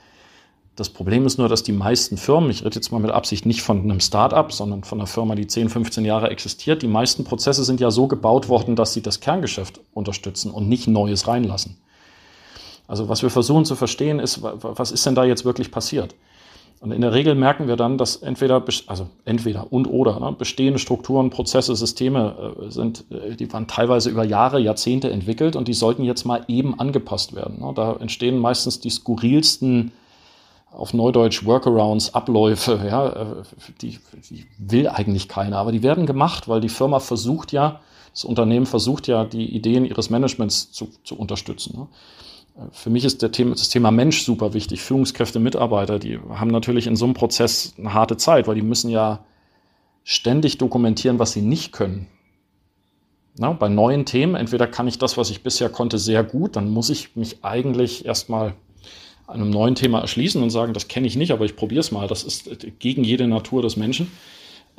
Das 0.74 0.88
Problem 0.88 1.26
ist 1.26 1.38
nur, 1.38 1.48
dass 1.48 1.62
die 1.62 1.72
meisten 1.72 2.16
Firmen, 2.16 2.50
ich 2.50 2.64
rede 2.64 2.74
jetzt 2.76 2.90
mal 2.90 2.98
mit 2.98 3.10
Absicht 3.10 3.44
nicht 3.44 3.62
von 3.62 3.82
einem 3.82 4.00
Start-up, 4.00 4.52
sondern 4.52 4.84
von 4.84 4.98
einer 4.98 5.06
Firma, 5.06 5.34
die 5.34 5.46
10, 5.46 5.68
15 5.68 6.04
Jahre 6.04 6.30
existiert, 6.30 6.82
die 6.82 6.88
meisten 6.88 7.24
Prozesse 7.24 7.62
sind 7.62 7.78
ja 7.78 7.90
so 7.90 8.08
gebaut 8.08 8.48
worden, 8.48 8.74
dass 8.74 8.94
sie 8.94 9.02
das 9.02 9.20
Kerngeschäft 9.20 9.80
unterstützen 9.92 10.50
und 10.50 10.68
nicht 10.68 10.88
Neues 10.88 11.28
reinlassen. 11.28 11.76
Also 12.88 13.08
was 13.08 13.22
wir 13.22 13.30
versuchen 13.30 13.66
zu 13.66 13.76
verstehen 13.76 14.18
ist, 14.18 14.42
was 14.42 14.92
ist 14.92 15.04
denn 15.04 15.14
da 15.14 15.24
jetzt 15.24 15.44
wirklich 15.44 15.70
passiert? 15.70 16.14
Und 16.82 16.90
in 16.90 17.00
der 17.00 17.12
Regel 17.12 17.36
merken 17.36 17.68
wir 17.68 17.76
dann, 17.76 17.96
dass 17.96 18.16
entweder, 18.16 18.60
also 18.88 19.06
entweder 19.24 19.72
und 19.72 19.86
oder 19.86 20.18
ne, 20.18 20.34
bestehende 20.36 20.80
Strukturen, 20.80 21.30
Prozesse, 21.30 21.76
Systeme 21.76 22.56
äh, 22.60 22.70
sind, 22.72 23.04
äh, 23.12 23.36
die 23.36 23.52
waren 23.52 23.68
teilweise 23.68 24.10
über 24.10 24.24
Jahre, 24.24 24.58
Jahrzehnte 24.58 25.08
entwickelt 25.08 25.54
und 25.54 25.68
die 25.68 25.74
sollten 25.74 26.02
jetzt 26.02 26.24
mal 26.24 26.42
eben 26.48 26.80
angepasst 26.80 27.36
werden. 27.36 27.60
Ne. 27.60 27.72
Da 27.72 27.94
entstehen 28.00 28.36
meistens 28.36 28.80
die 28.80 28.90
skurrilsten, 28.90 29.92
auf 30.72 30.92
Neudeutsch 30.92 31.46
Workarounds, 31.46 32.14
Abläufe, 32.14 32.80
ja, 32.84 33.10
äh, 33.10 33.26
die, 33.80 34.00
die 34.28 34.46
will 34.58 34.88
eigentlich 34.88 35.28
keiner, 35.28 35.58
aber 35.58 35.70
die 35.70 35.84
werden 35.84 36.04
gemacht, 36.04 36.48
weil 36.48 36.60
die 36.60 36.68
Firma 36.68 36.98
versucht 36.98 37.52
ja, 37.52 37.80
das 38.12 38.24
Unternehmen 38.24 38.66
versucht 38.66 39.06
ja, 39.06 39.24
die 39.24 39.54
Ideen 39.54 39.84
ihres 39.84 40.10
Managements 40.10 40.72
zu, 40.72 40.88
zu 41.04 41.16
unterstützen. 41.16 41.78
Ne. 41.78 41.86
Für 42.72 42.90
mich 42.90 43.04
ist 43.04 43.18
Thema, 43.32 43.52
das 43.52 43.70
Thema 43.70 43.90
Mensch 43.90 44.22
super 44.22 44.52
wichtig. 44.52 44.82
Führungskräfte, 44.82 45.40
Mitarbeiter, 45.40 45.98
die 45.98 46.18
haben 46.18 46.50
natürlich 46.50 46.86
in 46.86 46.96
so 46.96 47.06
einem 47.06 47.14
Prozess 47.14 47.74
eine 47.78 47.94
harte 47.94 48.16
Zeit, 48.16 48.46
weil 48.46 48.54
die 48.54 48.62
müssen 48.62 48.90
ja 48.90 49.24
ständig 50.04 50.58
dokumentieren, 50.58 51.18
was 51.18 51.32
sie 51.32 51.42
nicht 51.42 51.72
können. 51.72 52.08
Na, 53.38 53.52
bei 53.52 53.68
neuen 53.70 54.04
Themen, 54.04 54.34
entweder 54.34 54.66
kann 54.66 54.86
ich 54.86 54.98
das, 54.98 55.16
was 55.16 55.30
ich 55.30 55.42
bisher 55.42 55.70
konnte, 55.70 55.96
sehr 55.98 56.22
gut, 56.22 56.56
dann 56.56 56.68
muss 56.68 56.90
ich 56.90 57.16
mich 57.16 57.42
eigentlich 57.42 58.04
erstmal 58.04 58.54
einem 59.26 59.48
neuen 59.48 59.74
Thema 59.74 60.00
erschließen 60.00 60.42
und 60.42 60.50
sagen, 60.50 60.74
das 60.74 60.88
kenne 60.88 61.06
ich 61.06 61.16
nicht, 61.16 61.32
aber 61.32 61.46
ich 61.46 61.56
probiere 61.56 61.80
es 61.80 61.92
mal. 61.92 62.06
Das 62.06 62.24
ist 62.24 62.50
gegen 62.78 63.04
jede 63.04 63.26
Natur 63.26 63.62
des 63.62 63.76
Menschen. 63.76 64.10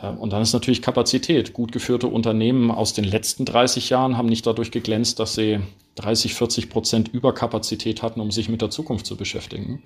Ähm, 0.02 0.18
und 0.18 0.34
dann 0.34 0.42
ist 0.42 0.54
natürlich 0.54 0.82
Kapazität. 0.82 1.54
Gut 1.54 1.72
geführte 1.72 2.08
Unternehmen 2.08 2.72
aus 2.72 2.94
den 2.94 3.04
letzten 3.04 3.46
30 3.46 3.90
Jahren 3.90 4.18
haben 4.18 4.30
nicht 4.30 4.46
dadurch 4.46 4.72
geglänzt, 4.72 5.20
dass 5.20 5.36
sie 5.36 5.60
30, 5.96 6.34
40 6.34 6.70
Prozent 6.70 7.08
Überkapazität 7.14 8.02
hatten, 8.02 8.20
um 8.20 8.32
sich 8.32 8.50
mit 8.50 8.62
der 8.62 8.70
Zukunft 8.70 9.06
zu 9.06 9.16
beschäftigen. 9.16 9.84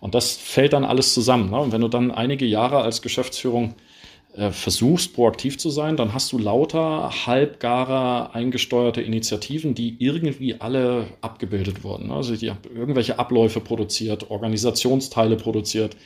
Und 0.00 0.14
das 0.14 0.36
fällt 0.36 0.72
dann 0.72 0.84
alles 0.84 1.14
zusammen. 1.14 1.50
Ne? 1.50 1.60
Und 1.60 1.72
wenn 1.72 1.80
du 1.80 1.88
dann 1.88 2.10
einige 2.10 2.46
Jahre 2.46 2.80
als 2.80 3.02
Geschäftsführung 3.02 3.74
äh, 4.34 4.50
versuchst, 4.50 5.14
proaktiv 5.14 5.58
zu 5.58 5.68
sein, 5.68 5.98
dann 5.98 6.14
hast 6.14 6.32
du 6.32 6.38
lauter 6.38 7.10
halbgare 7.26 8.34
eingesteuerte 8.34 9.02
Initiativen, 9.02 9.74
die 9.74 9.96
irgendwie 9.98 10.58
alle 10.58 11.06
abgebildet 11.20 11.84
wurden. 11.84 12.08
Ne? 12.08 12.14
Also 12.14 12.34
die 12.34 12.48
haben 12.48 12.60
irgendwelche 12.74 13.18
Abläufe 13.18 13.60
produziert, 13.60 14.30
Organisationsteile 14.30 15.36
produziert, 15.36 15.96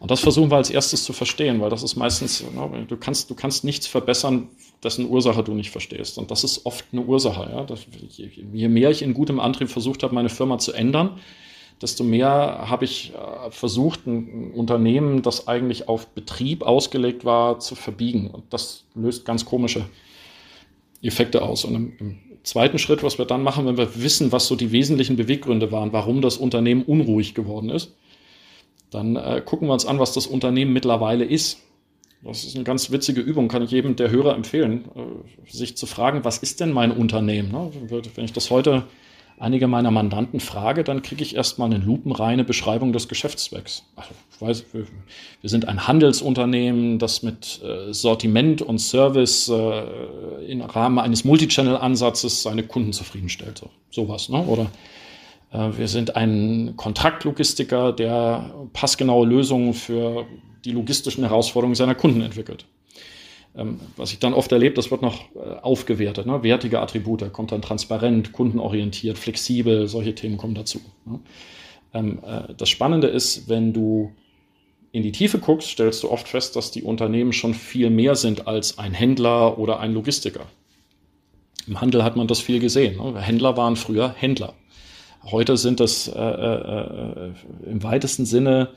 und 0.00 0.10
das 0.10 0.20
versuchen 0.20 0.50
wir 0.50 0.56
als 0.56 0.70
erstes 0.70 1.04
zu 1.04 1.12
verstehen, 1.12 1.60
weil 1.60 1.68
das 1.68 1.82
ist 1.82 1.94
meistens, 1.94 2.42
ne, 2.42 2.86
du, 2.88 2.96
kannst, 2.96 3.28
du 3.28 3.34
kannst 3.34 3.64
nichts 3.64 3.86
verbessern, 3.86 4.48
dessen 4.82 5.06
Ursache 5.06 5.44
du 5.44 5.52
nicht 5.52 5.70
verstehst. 5.70 6.16
Und 6.16 6.30
das 6.30 6.42
ist 6.42 6.64
oft 6.64 6.86
eine 6.90 7.02
Ursache. 7.02 7.50
Ja? 7.52 7.64
Das, 7.64 7.80
je, 8.16 8.68
mehr 8.68 8.90
ich 8.90 9.02
in 9.02 9.12
gutem 9.12 9.38
Antrieb 9.38 9.68
versucht 9.68 10.02
habe, 10.02 10.14
meine 10.14 10.30
Firma 10.30 10.56
zu 10.58 10.72
ändern, 10.72 11.18
desto 11.82 12.02
mehr 12.02 12.64
habe 12.66 12.86
ich 12.86 13.12
äh, 13.12 13.50
versucht, 13.50 14.06
ein 14.06 14.52
Unternehmen, 14.52 15.20
das 15.20 15.48
eigentlich 15.48 15.86
auf 15.86 16.06
Betrieb 16.08 16.62
ausgelegt 16.62 17.26
war, 17.26 17.58
zu 17.58 17.74
verbiegen. 17.74 18.30
Und 18.30 18.44
das 18.54 18.84
löst 18.94 19.26
ganz 19.26 19.44
komische 19.44 19.84
Effekte 21.02 21.42
aus. 21.42 21.66
Und 21.66 21.74
im, 21.74 21.92
im 21.98 22.18
zweiten 22.42 22.78
Schritt, 22.78 23.02
was 23.02 23.18
wir 23.18 23.26
dann 23.26 23.42
machen, 23.42 23.66
wenn 23.66 23.76
wir 23.76 24.02
wissen, 24.02 24.32
was 24.32 24.46
so 24.46 24.56
die 24.56 24.72
wesentlichen 24.72 25.16
Beweggründe 25.16 25.70
waren, 25.72 25.92
warum 25.92 26.22
das 26.22 26.38
Unternehmen 26.38 26.84
unruhig 26.84 27.34
geworden 27.34 27.68
ist, 27.68 27.92
dann 28.90 29.16
äh, 29.16 29.42
gucken 29.44 29.68
wir 29.68 29.72
uns 29.72 29.86
an, 29.86 29.98
was 29.98 30.12
das 30.12 30.26
Unternehmen 30.26 30.72
mittlerweile 30.72 31.24
ist. 31.24 31.58
Das 32.22 32.44
ist 32.44 32.54
eine 32.54 32.64
ganz 32.64 32.90
witzige 32.90 33.20
Übung, 33.20 33.48
kann 33.48 33.62
ich 33.62 33.70
jedem 33.70 33.96
der 33.96 34.10
Hörer 34.10 34.34
empfehlen, 34.34 34.84
äh, 34.94 35.50
sich 35.50 35.76
zu 35.76 35.86
fragen, 35.86 36.24
was 36.24 36.38
ist 36.38 36.60
denn 36.60 36.72
mein 36.72 36.92
Unternehmen? 36.92 37.50
Ne? 37.50 37.70
Wenn 38.14 38.24
ich 38.24 38.32
das 38.32 38.50
heute 38.50 38.84
einige 39.38 39.66
meiner 39.68 39.90
Mandanten 39.90 40.38
frage, 40.38 40.84
dann 40.84 41.00
kriege 41.00 41.22
ich 41.22 41.34
erstmal 41.34 41.72
eine 41.72 41.82
lupenreine 41.82 42.44
Beschreibung 42.44 42.92
des 42.92 43.08
Geschäftszwecks. 43.08 43.84
Also 43.96 44.10
ich 44.32 44.40
weiß, 44.40 44.64
wir, 44.72 44.86
wir 45.40 45.50
sind 45.50 45.66
ein 45.66 45.88
Handelsunternehmen, 45.88 46.98
das 46.98 47.22
mit 47.22 47.60
äh, 47.62 47.92
Sortiment 47.94 48.60
und 48.60 48.78
Service 48.78 49.48
äh, 49.48 50.44
im 50.46 50.60
Rahmen 50.60 50.98
eines 50.98 51.24
Multichannel-Ansatzes 51.24 52.42
seine 52.42 52.64
Kunden 52.64 52.92
zufriedenstellt. 52.92 53.58
So, 53.58 53.70
sowas, 53.90 54.28
ne? 54.28 54.44
Oder 54.44 54.70
wir 55.52 55.88
sind 55.88 56.14
ein 56.14 56.74
Kontraktlogistiker, 56.76 57.92
der 57.92 58.54
passgenaue 58.72 59.26
Lösungen 59.26 59.74
für 59.74 60.26
die 60.64 60.72
logistischen 60.72 61.24
Herausforderungen 61.24 61.74
seiner 61.74 61.94
Kunden 61.94 62.20
entwickelt. 62.20 62.66
Ähm, 63.56 63.80
was 63.96 64.12
ich 64.12 64.18
dann 64.20 64.32
oft 64.32 64.52
erlebe, 64.52 64.76
das 64.76 64.90
wird 64.90 65.02
noch 65.02 65.24
äh, 65.34 65.38
aufgewertet. 65.62 66.26
Ne? 66.26 66.42
Wertige 66.42 66.80
Attribute, 66.80 67.32
kommt 67.32 67.50
dann 67.52 67.62
transparent, 67.62 68.32
kundenorientiert, 68.32 69.18
flexibel, 69.18 69.88
solche 69.88 70.14
Themen 70.14 70.36
kommen 70.36 70.54
dazu. 70.54 70.80
Ne? 71.04 71.20
Ähm, 71.92 72.20
äh, 72.24 72.54
das 72.56 72.68
Spannende 72.68 73.08
ist, 73.08 73.48
wenn 73.48 73.72
du 73.72 74.12
in 74.92 75.02
die 75.02 75.12
Tiefe 75.12 75.38
guckst, 75.38 75.68
stellst 75.68 76.02
du 76.02 76.10
oft 76.10 76.28
fest, 76.28 76.54
dass 76.56 76.70
die 76.70 76.82
Unternehmen 76.82 77.32
schon 77.32 77.54
viel 77.54 77.90
mehr 77.90 78.14
sind 78.14 78.46
als 78.46 78.78
ein 78.78 78.92
Händler 78.92 79.58
oder 79.58 79.80
ein 79.80 79.92
Logistiker. 79.92 80.46
Im 81.66 81.80
Handel 81.80 82.04
hat 82.04 82.16
man 82.16 82.28
das 82.28 82.40
viel 82.40 82.60
gesehen. 82.60 82.98
Ne? 82.98 83.20
Händler 83.20 83.56
waren 83.56 83.76
früher 83.76 84.14
Händler. 84.16 84.54
Heute 85.24 85.56
sind 85.56 85.80
das 85.80 86.08
äh, 86.08 86.18
äh, 86.18 87.28
äh 87.28 87.32
im 87.70 87.82
weitesten 87.82 88.24
Sinne 88.24 88.68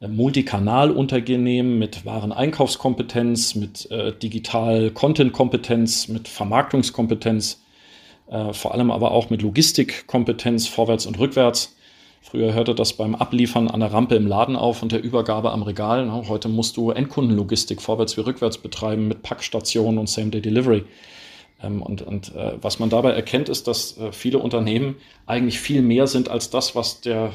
Multikanalunternehmen 0.00 1.78
mit 1.78 2.06
wahren 2.06 2.32
Einkaufskompetenz, 2.32 3.54
mit 3.54 3.90
äh, 3.90 4.12
Digital-Content-Kompetenz, 4.16 6.08
mit 6.08 6.26
Vermarktungskompetenz, 6.26 7.60
äh, 8.30 8.52
vor 8.54 8.72
allem 8.72 8.90
aber 8.90 9.10
auch 9.10 9.28
mit 9.28 9.42
Logistikkompetenz 9.42 10.68
vorwärts 10.68 11.04
und 11.04 11.18
rückwärts. 11.18 11.76
Früher 12.22 12.54
hörte 12.54 12.74
das 12.74 12.94
beim 12.94 13.14
Abliefern 13.14 13.68
an 13.68 13.80
der 13.80 13.92
Rampe 13.92 14.14
im 14.14 14.26
Laden 14.26 14.56
auf 14.56 14.82
und 14.82 14.92
der 14.92 15.02
Übergabe 15.02 15.52
am 15.52 15.62
Regal. 15.62 16.06
Ne? 16.06 16.28
Heute 16.28 16.48
musst 16.48 16.78
du 16.78 16.90
Endkundenlogistik 16.90 17.82
vorwärts 17.82 18.16
wie 18.16 18.22
rückwärts 18.22 18.58
betreiben 18.58 19.08
mit 19.08 19.22
Packstationen 19.22 19.98
und 19.98 20.08
Same-Day-Delivery. 20.08 20.84
Ähm, 21.62 21.82
und, 21.82 22.02
und 22.02 22.34
äh, 22.34 22.52
was 22.60 22.78
man 22.78 22.90
dabei 22.90 23.12
erkennt, 23.12 23.48
ist, 23.48 23.66
dass 23.66 23.98
äh, 23.98 24.12
viele 24.12 24.38
Unternehmen 24.38 24.96
eigentlich 25.26 25.60
viel 25.60 25.82
mehr 25.82 26.06
sind 26.06 26.28
als 26.28 26.50
das, 26.50 26.74
was 26.74 27.00
der 27.00 27.32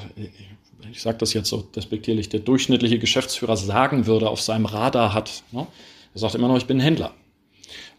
ich 0.92 1.02
sage 1.02 1.18
das 1.18 1.34
jetzt 1.34 1.50
so 1.50 1.62
despektierlich, 1.62 2.30
der 2.30 2.40
durchschnittliche 2.40 3.00
Geschäftsführer 3.00 3.58
sagen 3.58 4.06
würde, 4.06 4.30
auf 4.30 4.42
seinem 4.42 4.66
Radar 4.66 5.14
hat. 5.14 5.44
Ne? 5.52 5.68
Er 6.14 6.20
sagt 6.20 6.36
immer 6.36 6.48
noch, 6.48 6.58
ich 6.58 6.68
bin 6.68 6.80
Händler. 6.80 7.12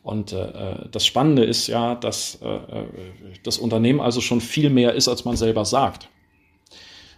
Und 0.03 0.33
äh, 0.33 0.45
äh, 0.45 0.89
das 0.91 1.05
Spannende 1.05 1.45
ist 1.45 1.67
ja, 1.67 1.95
dass 1.95 2.39
äh, 2.41 2.47
äh, 2.47 2.85
das 3.43 3.59
Unternehmen 3.59 4.01
also 4.01 4.21
schon 4.21 4.41
viel 4.41 4.71
mehr 4.71 4.95
ist, 4.95 5.09
als 5.09 5.25
man 5.25 5.37
selber 5.37 5.65
sagt. 5.65 6.09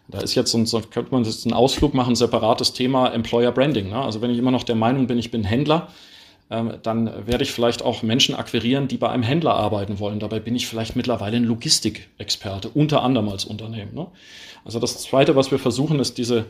Da 0.09 0.21
ist 0.21 0.35
jetzt, 0.35 0.51
so, 0.53 0.81
könnte 0.81 1.13
man 1.13 1.25
jetzt 1.25 1.45
einen 1.45 1.53
Ausflug 1.53 1.93
machen, 1.93 2.17
separates 2.17 2.73
Thema 2.73 3.09
Employer 3.09 3.53
Branding. 3.53 3.91
Ne? 3.91 4.01
Also 4.01 4.23
wenn 4.23 4.31
ich 4.31 4.39
immer 4.39 4.51
noch 4.51 4.63
der 4.63 4.75
Meinung 4.75 5.07
bin, 5.07 5.19
ich 5.19 5.31
bin 5.31 5.45
Händler, 5.45 5.89
dann 6.49 7.27
werde 7.27 7.45
ich 7.45 7.53
vielleicht 7.53 7.83
auch 7.83 8.03
Menschen 8.03 8.35
akquirieren, 8.35 8.89
die 8.89 8.97
bei 8.97 9.11
einem 9.11 9.23
Händler 9.23 9.55
arbeiten 9.55 9.99
wollen. 9.99 10.19
Dabei 10.19 10.41
bin 10.41 10.57
ich 10.57 10.67
vielleicht 10.67 10.97
mittlerweile 10.97 11.37
ein 11.37 11.45
Logistikexperte, 11.45 12.71
unter 12.71 13.03
anderem 13.03 13.29
als 13.29 13.45
Unternehmen. 13.45 13.95
Ne? 13.95 14.07
Also 14.65 14.79
das 14.79 15.03
Zweite, 15.03 15.37
was 15.37 15.51
wir 15.51 15.59
versuchen, 15.59 16.01
ist 16.01 16.17
diese, 16.17 16.47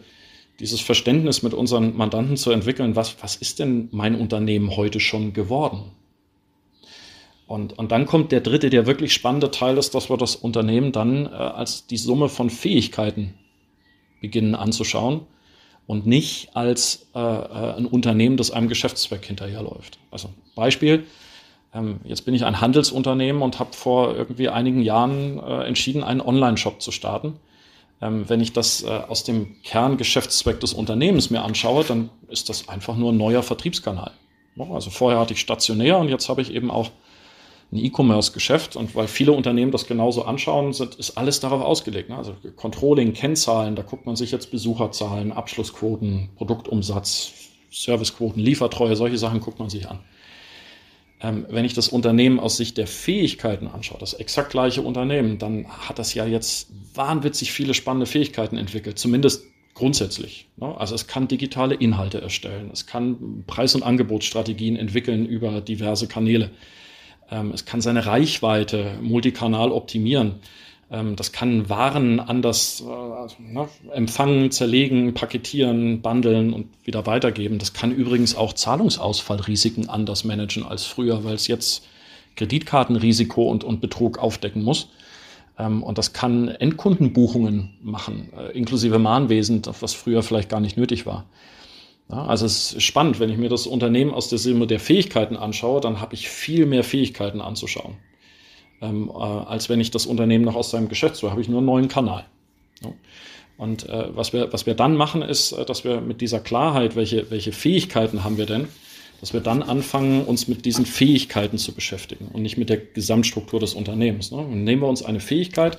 dieses 0.61 0.81
Verständnis 0.81 1.43
mit 1.43 1.53
unseren 1.53 1.97
Mandanten 1.97 2.37
zu 2.37 2.53
entwickeln, 2.53 2.95
was, 2.95 3.17
was 3.23 3.35
ist 3.35 3.59
denn 3.59 3.89
mein 3.91 4.15
Unternehmen 4.15 4.77
heute 4.77 5.01
schon 5.01 5.33
geworden? 5.33 5.91
Und, 7.49 7.77
und 7.77 7.91
dann 7.91 8.07
kommt 8.07 8.31
der 8.31 8.41
dritte, 8.41 8.71
der 8.71 8.87
wirklich 8.87 9.13
spannende 9.13 9.51
Teil 9.51 9.79
ist, 9.79 9.97
dass 9.97 10.11
wir 10.11 10.17
das 10.17 10.37
Unternehmen 10.37 10.93
dann 10.93 11.27
äh, 11.27 11.31
als 11.31 11.87
die 11.87 11.97
Summe 11.97 12.29
von 12.29 12.51
Fähigkeiten 12.51 13.35
beginnen 14.21 14.55
anzuschauen 14.55 15.23
und 15.89 16.07
nicht 16.07 16.55
als 16.55 17.07
äh, 17.15 17.19
äh, 17.19 17.77
ein 17.77 17.87
Unternehmen, 17.87 18.37
das 18.37 18.51
einem 18.51 18.69
Geschäftszweck 18.69 19.25
hinterherläuft. 19.25 19.99
Also 20.11 20.29
Beispiel, 20.55 21.07
ähm, 21.75 22.01
jetzt 22.05 22.27
bin 22.27 22.35
ich 22.35 22.45
ein 22.45 22.61
Handelsunternehmen 22.61 23.41
und 23.41 23.59
habe 23.59 23.73
vor 23.73 24.15
irgendwie 24.15 24.51
einigen 24.51 24.83
Jahren 24.83 25.39
äh, 25.39 25.65
entschieden, 25.65 26.05
einen 26.05 26.21
Online-Shop 26.21 26.83
zu 26.83 26.93
starten. 26.93 27.37
Ähm, 28.03 28.29
wenn 28.29 28.43
ich 28.43 28.53
das 28.53 28.83
äh, 28.83 28.87
aus 28.87 29.25
dem 29.25 29.57
Kerngeschäftszweck 29.63 30.61
des 30.61 30.75
Unternehmens 30.75 31.31
mir 31.31 31.43
anschaue, 31.43 31.85
dann 31.85 32.11
ist 32.29 32.51
das 32.51 32.69
einfach 32.69 32.95
nur 32.95 33.11
ein 33.11 33.17
neuer 33.17 33.43
Vertriebskanal. 33.43 34.13
Also 34.71 34.91
vorher 34.91 35.19
hatte 35.19 35.33
ich 35.33 35.41
stationär 35.41 35.97
und 35.99 36.11
jetzt 36.11 36.29
habe 36.29 36.43
ich 36.43 36.53
eben 36.53 36.71
auch 36.71 36.91
ein 37.71 37.77
E-Commerce-Geschäft 37.77 38.77
und 38.77 38.95
weil 38.95 39.09
viele 39.09 39.33
Unternehmen 39.33 39.73
das 39.73 39.87
genauso 39.87 40.25
anschauen, 40.25 40.73
sind, 40.73 40.95
ist 40.95 41.19
alles 41.19 41.41
darauf 41.41 41.63
ausgelegt. 41.63 42.09
Ne? 42.09 42.17
Also 42.17 42.35
Controlling, 42.57 43.13
Kennzahlen, 43.13 43.77
da 43.77 43.83
guckt 43.83 44.07
man 44.07 44.17
sich 44.17 44.31
jetzt 44.31 44.51
Besucherzahlen, 44.51 45.33
Abschlussquoten, 45.33 46.31
Produktumsatz, 46.37 47.33
Servicequoten, 47.71 48.43
Liefertreue, 48.43 48.97
solche 48.97 49.19
Sachen 49.19 49.41
guckt 49.41 49.59
man 49.59 49.69
sich 49.69 49.89
an. 49.89 50.01
Ähm, 51.21 51.47
wenn 51.51 51.65
ich 51.65 51.75
das 51.75 51.89
Unternehmen 51.89 52.41
aus 52.41 52.57
Sicht 52.57 52.79
der 52.79 52.87
Fähigkeiten 52.87 53.67
anschaue, 53.67 53.99
das 53.99 54.15
exakt 54.15 54.51
gleiche 54.51 54.81
Unternehmen, 54.81 55.39
dann 55.39 55.67
hat 55.69 55.99
das 55.99 56.15
ja 56.15 56.25
jetzt 56.25 56.71
wahnwitzig 56.95 57.53
viele 57.53 57.75
spannende 57.75 58.07
Fähigkeiten 58.07 58.57
entwickelt, 58.57 58.99
zumindest 58.99 59.45
grundsätzlich. 59.75 60.47
Ne? 60.57 60.75
Also 60.79 60.95
es 60.95 61.07
kann 61.07 61.29
digitale 61.29 61.75
Inhalte 61.75 62.21
erstellen, 62.21 62.71
es 62.73 62.87
kann 62.87 63.45
Preis- 63.47 63.75
und 63.75 63.83
Angebotsstrategien 63.83 64.77
entwickeln 64.77 65.27
über 65.27 65.61
diverse 65.61 66.09
Kanäle 66.09 66.51
es 67.53 67.65
kann 67.65 67.81
seine 67.81 68.07
Reichweite 68.07 68.99
multikanal 69.01 69.71
optimieren. 69.71 70.37
Ähm, 70.91 71.17
das 71.17 71.33
kann 71.33 71.69
Waren 71.69 72.21
anders 72.21 72.83
äh, 72.83 73.43
ne, 73.43 73.69
empfangen, 73.93 74.51
zerlegen, 74.51 75.15
paketieren, 75.15 76.01
bundeln 76.01 76.53
und 76.53 76.69
wieder 76.85 77.07
weitergeben. 77.07 77.59
Das 77.59 77.73
kann 77.73 77.93
übrigens 77.93 78.35
auch 78.35 78.53
Zahlungsausfallrisiken 78.53 79.89
anders 79.89 80.25
managen 80.25 80.65
als 80.65 80.85
früher, 80.85 81.25
weil 81.25 81.35
es 81.35 81.47
jetzt 81.47 81.87
Kreditkartenrisiko 82.37 83.51
und, 83.51 83.65
und 83.65 83.81
Betrug 83.81 84.19
aufdecken 84.19 84.63
muss. 84.63 84.89
Ähm, 85.59 85.83
und 85.83 85.99
das 85.99 86.13
kann 86.13 86.49
Endkundenbuchungen 86.49 87.77
machen, 87.83 88.33
äh, 88.37 88.57
inklusive 88.57 88.99
Mahnwesen, 88.99 89.63
was 89.81 89.93
früher 89.93 90.23
vielleicht 90.23 90.49
gar 90.49 90.61
nicht 90.61 90.77
nötig 90.79 91.05
war. 91.05 91.27
Ja, 92.11 92.25
also 92.25 92.47
es 92.47 92.73
ist 92.73 92.83
spannend, 92.83 93.21
wenn 93.21 93.31
ich 93.31 93.37
mir 93.37 93.51
das 93.51 93.67
Unternehmen 93.67 94.15
aus 94.15 94.29
der 94.29 94.39
Sinne 94.39 94.67
der 94.67 94.81
Fähigkeiten 94.81 95.37
anschaue, 95.37 95.81
dann 95.81 96.01
habe 96.01 96.15
ich 96.15 96.29
viel 96.29 96.65
mehr 96.65 96.83
Fähigkeiten 96.83 97.41
anzuschauen, 97.41 97.97
ähm, 98.81 99.11
äh, 99.11 99.13
als 99.13 99.69
wenn 99.69 99.81
ich 99.81 99.91
das 99.91 100.07
Unternehmen 100.07 100.45
noch 100.45 100.55
aus 100.55 100.71
seinem 100.71 100.89
Geschäft 100.89 101.17
so 101.17 101.31
habe 101.31 101.41
ich 101.41 101.49
nur 101.49 101.59
einen 101.59 101.67
neuen 101.67 101.89
Kanal. 101.89 102.25
Ja. 102.83 102.93
Und 103.59 103.89
äh, 103.89 104.17
was, 104.17 104.33
wir, 104.33 104.53
was 104.53 104.67
wir 104.67 104.75
dann 104.75 104.95
machen, 104.95 105.21
ist, 105.21 105.53
äh, 105.53 105.67
dass 105.67 105.85
wir 105.85 106.01
mit 106.01 106.21
dieser 106.21 106.41
Klarheit, 106.41 106.97
welche, 106.97 107.31
welche 107.31 107.53
Fähigkeiten 107.53 108.25
haben 108.25 108.39
wir 108.39 108.47
denn, 108.47 108.69
dass 109.21 109.33
wir 109.33 109.41
dann 109.41 109.63
anfangen, 109.63 110.25
uns 110.25 110.49
mit 110.49 110.65
diesen 110.65 110.87
Fähigkeiten 110.87 111.59
zu 111.59 111.73
beschäftigen 111.73 112.29
und 112.33 112.43
nicht 112.43 112.57
mit 112.57 112.71
der 112.71 112.79
Gesamtstruktur 112.79 113.61
des 113.61 113.75
Unternehmens. 113.75 114.31
Ne? 114.31 114.45
Nehmen 114.45 114.81
wir 114.81 114.89
uns 114.89 115.03
eine 115.03 115.21
Fähigkeit, 115.21 115.79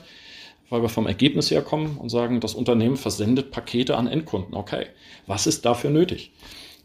weil 0.70 0.82
wir 0.82 0.90
vom 0.90 1.08
Ergebnis 1.08 1.52
her 1.52 1.62
kommen 1.62 1.98
und 1.98 2.10
sagen, 2.10 2.40
das 2.40 2.54
Unternehmen 2.54 2.98
versendet 2.98 3.52
Pakete 3.52 3.98
an 3.98 4.08
Endkunden. 4.08 4.54
Okay, 4.56 4.88
was 5.28 5.48
ist 5.48 5.66
dafür 5.66 5.90
nötig? 5.90 6.32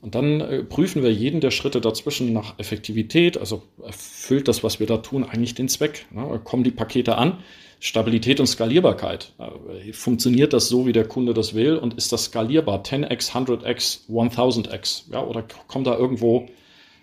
Und 0.04 0.14
dann 0.14 0.42
äh, 0.42 0.62
prüfen 0.62 1.02
wir 1.02 1.10
jeden 1.10 1.40
der 1.40 1.50
Schritte 1.50 1.80
dazwischen 1.80 2.34
nach 2.34 2.58
Effektivität, 2.58 3.38
also 3.38 3.62
erfüllt 3.82 4.48
das, 4.48 4.62
was 4.62 4.78
wir 4.78 4.86
da 4.86 4.98
tun, 4.98 5.24
eigentlich 5.24 5.54
den 5.54 5.68
Zweck? 5.68 6.04
Ne? 6.10 6.40
Kommen 6.44 6.62
die 6.62 6.70
Pakete 6.70 7.16
an? 7.16 7.38
Stabilität 7.80 8.38
und 8.38 8.46
Skalierbarkeit. 8.46 9.32
Äh, 9.38 9.94
funktioniert 9.94 10.52
das 10.52 10.68
so, 10.68 10.86
wie 10.86 10.92
der 10.92 11.08
Kunde 11.08 11.32
das 11.32 11.54
will? 11.54 11.76
Und 11.78 11.94
ist 11.94 12.12
das 12.12 12.24
skalierbar? 12.24 12.82
10x, 12.82 13.32
100x, 13.32 14.08
1000x? 14.10 15.04
Ja, 15.10 15.24
oder 15.24 15.42
kommen 15.68 15.84
da 15.84 15.96
irgendwo 15.96 16.48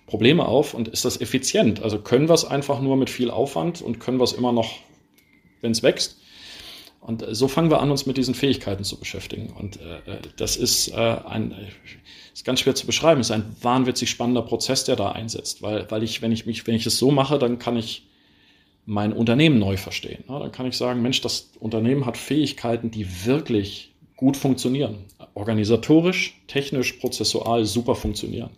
Probleme 0.06 0.46
auf? 0.46 0.76
Und 0.76 0.88
ist 0.88 1.04
das 1.04 1.20
effizient? 1.20 1.82
Also 1.82 1.98
können 1.98 2.30
wir 2.30 2.36
es 2.36 2.46
einfach 2.46 2.82
nur 2.82 2.98
mit 2.98 3.10
viel 3.10 3.32
Aufwand 3.32 3.82
und 3.82 4.00
können 4.00 4.20
wir 4.20 4.26
es 4.26 4.34
immer 4.34 4.52
noch, 4.52 4.76
wenn 5.62 5.72
es 5.72 5.82
wächst? 5.82 6.21
Und 7.02 7.26
so 7.32 7.48
fangen 7.48 7.72
wir 7.72 7.82
an, 7.82 7.90
uns 7.90 8.06
mit 8.06 8.18
diesen 8.18 8.36
Fähigkeiten 8.36 8.84
zu 8.84 9.00
beschäftigen. 9.00 9.52
Und 9.58 9.78
äh, 9.78 10.20
das 10.38 10.56
ist 10.56 10.90
äh, 10.90 10.96
ein, 10.96 11.56
ist 12.32 12.46
ganz 12.46 12.60
schwer 12.60 12.76
zu 12.76 12.86
beschreiben. 12.86 13.20
Es 13.22 13.28
ist 13.28 13.32
ein 13.32 13.56
wahnwitzig 13.62 14.10
spannender 14.10 14.44
Prozess, 14.44 14.84
der 14.84 14.96
da 14.96 15.12
einsetzt, 15.12 15.64
weil, 15.64 15.90
weil 15.90 16.04
ich, 16.04 16.22
wenn 16.22 16.32
ich 16.32 16.46
mich, 16.46 16.66
wenn 16.68 16.76
ich 16.76 16.86
es 16.86 17.00
so 17.00 17.10
mache, 17.10 17.40
dann 17.40 17.58
kann 17.58 17.76
ich 17.76 18.08
mein 18.86 19.14
Unternehmen 19.14 19.58
neu 19.58 19.78
verstehen. 19.78 20.24
Ja, 20.30 20.40
dann 20.40 20.52
kann 20.52 20.68
ich 20.68 20.78
sagen, 20.78 21.02
Mensch, 21.02 21.22
das 21.22 21.52
Unternehmen 21.60 22.06
hat 22.06 22.18
Fähigkeiten, 22.18 22.92
die 22.92 23.26
wirklich 23.26 23.94
gut 24.16 24.38
funktionieren. 24.38 25.06
Organisatorisch, 25.34 26.40
technisch, 26.48 26.94
prozessual 26.94 27.66
super 27.66 27.96
funktionieren. 27.96 28.52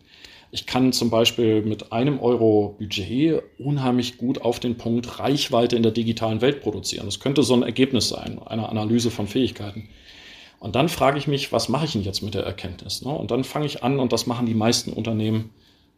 Ich 0.53 0.67
kann 0.67 0.93
zum 0.93 1.09
Beispiel 1.09 1.63
mit 1.63 1.91
einem 1.91 2.19
Euro 2.19 2.75
Budget 2.77 3.41
unheimlich 3.57 4.19
gut 4.19 4.39
auf 4.43 4.59
den 4.59 4.77
Punkt 4.77 5.17
Reichweite 5.17 5.75
in 5.75 5.81
der 5.81 5.91
digitalen 5.91 6.41
Welt 6.41 6.61
produzieren. 6.61 7.07
Das 7.07 7.19
könnte 7.19 7.41
so 7.41 7.55
ein 7.55 7.63
Ergebnis 7.63 8.09
sein, 8.09 8.37
einer 8.37 8.69
Analyse 8.69 9.09
von 9.09 9.25
Fähigkeiten. 9.25 9.89
Und 10.59 10.75
dann 10.75 10.89
frage 10.89 11.17
ich 11.17 11.25
mich, 11.25 11.51
was 11.51 11.69
mache 11.69 11.85
ich 11.85 11.93
denn 11.93 12.03
jetzt 12.03 12.21
mit 12.21 12.35
der 12.35 12.43
Erkenntnis? 12.43 13.03
Ne? 13.03 13.11
Und 13.11 13.31
dann 13.31 13.43
fange 13.43 13.65
ich 13.65 13.81
an, 13.81 13.97
und 13.97 14.13
das 14.13 14.27
machen 14.27 14.45
die 14.45 14.53
meisten 14.53 14.93
Unternehmen 14.93 15.49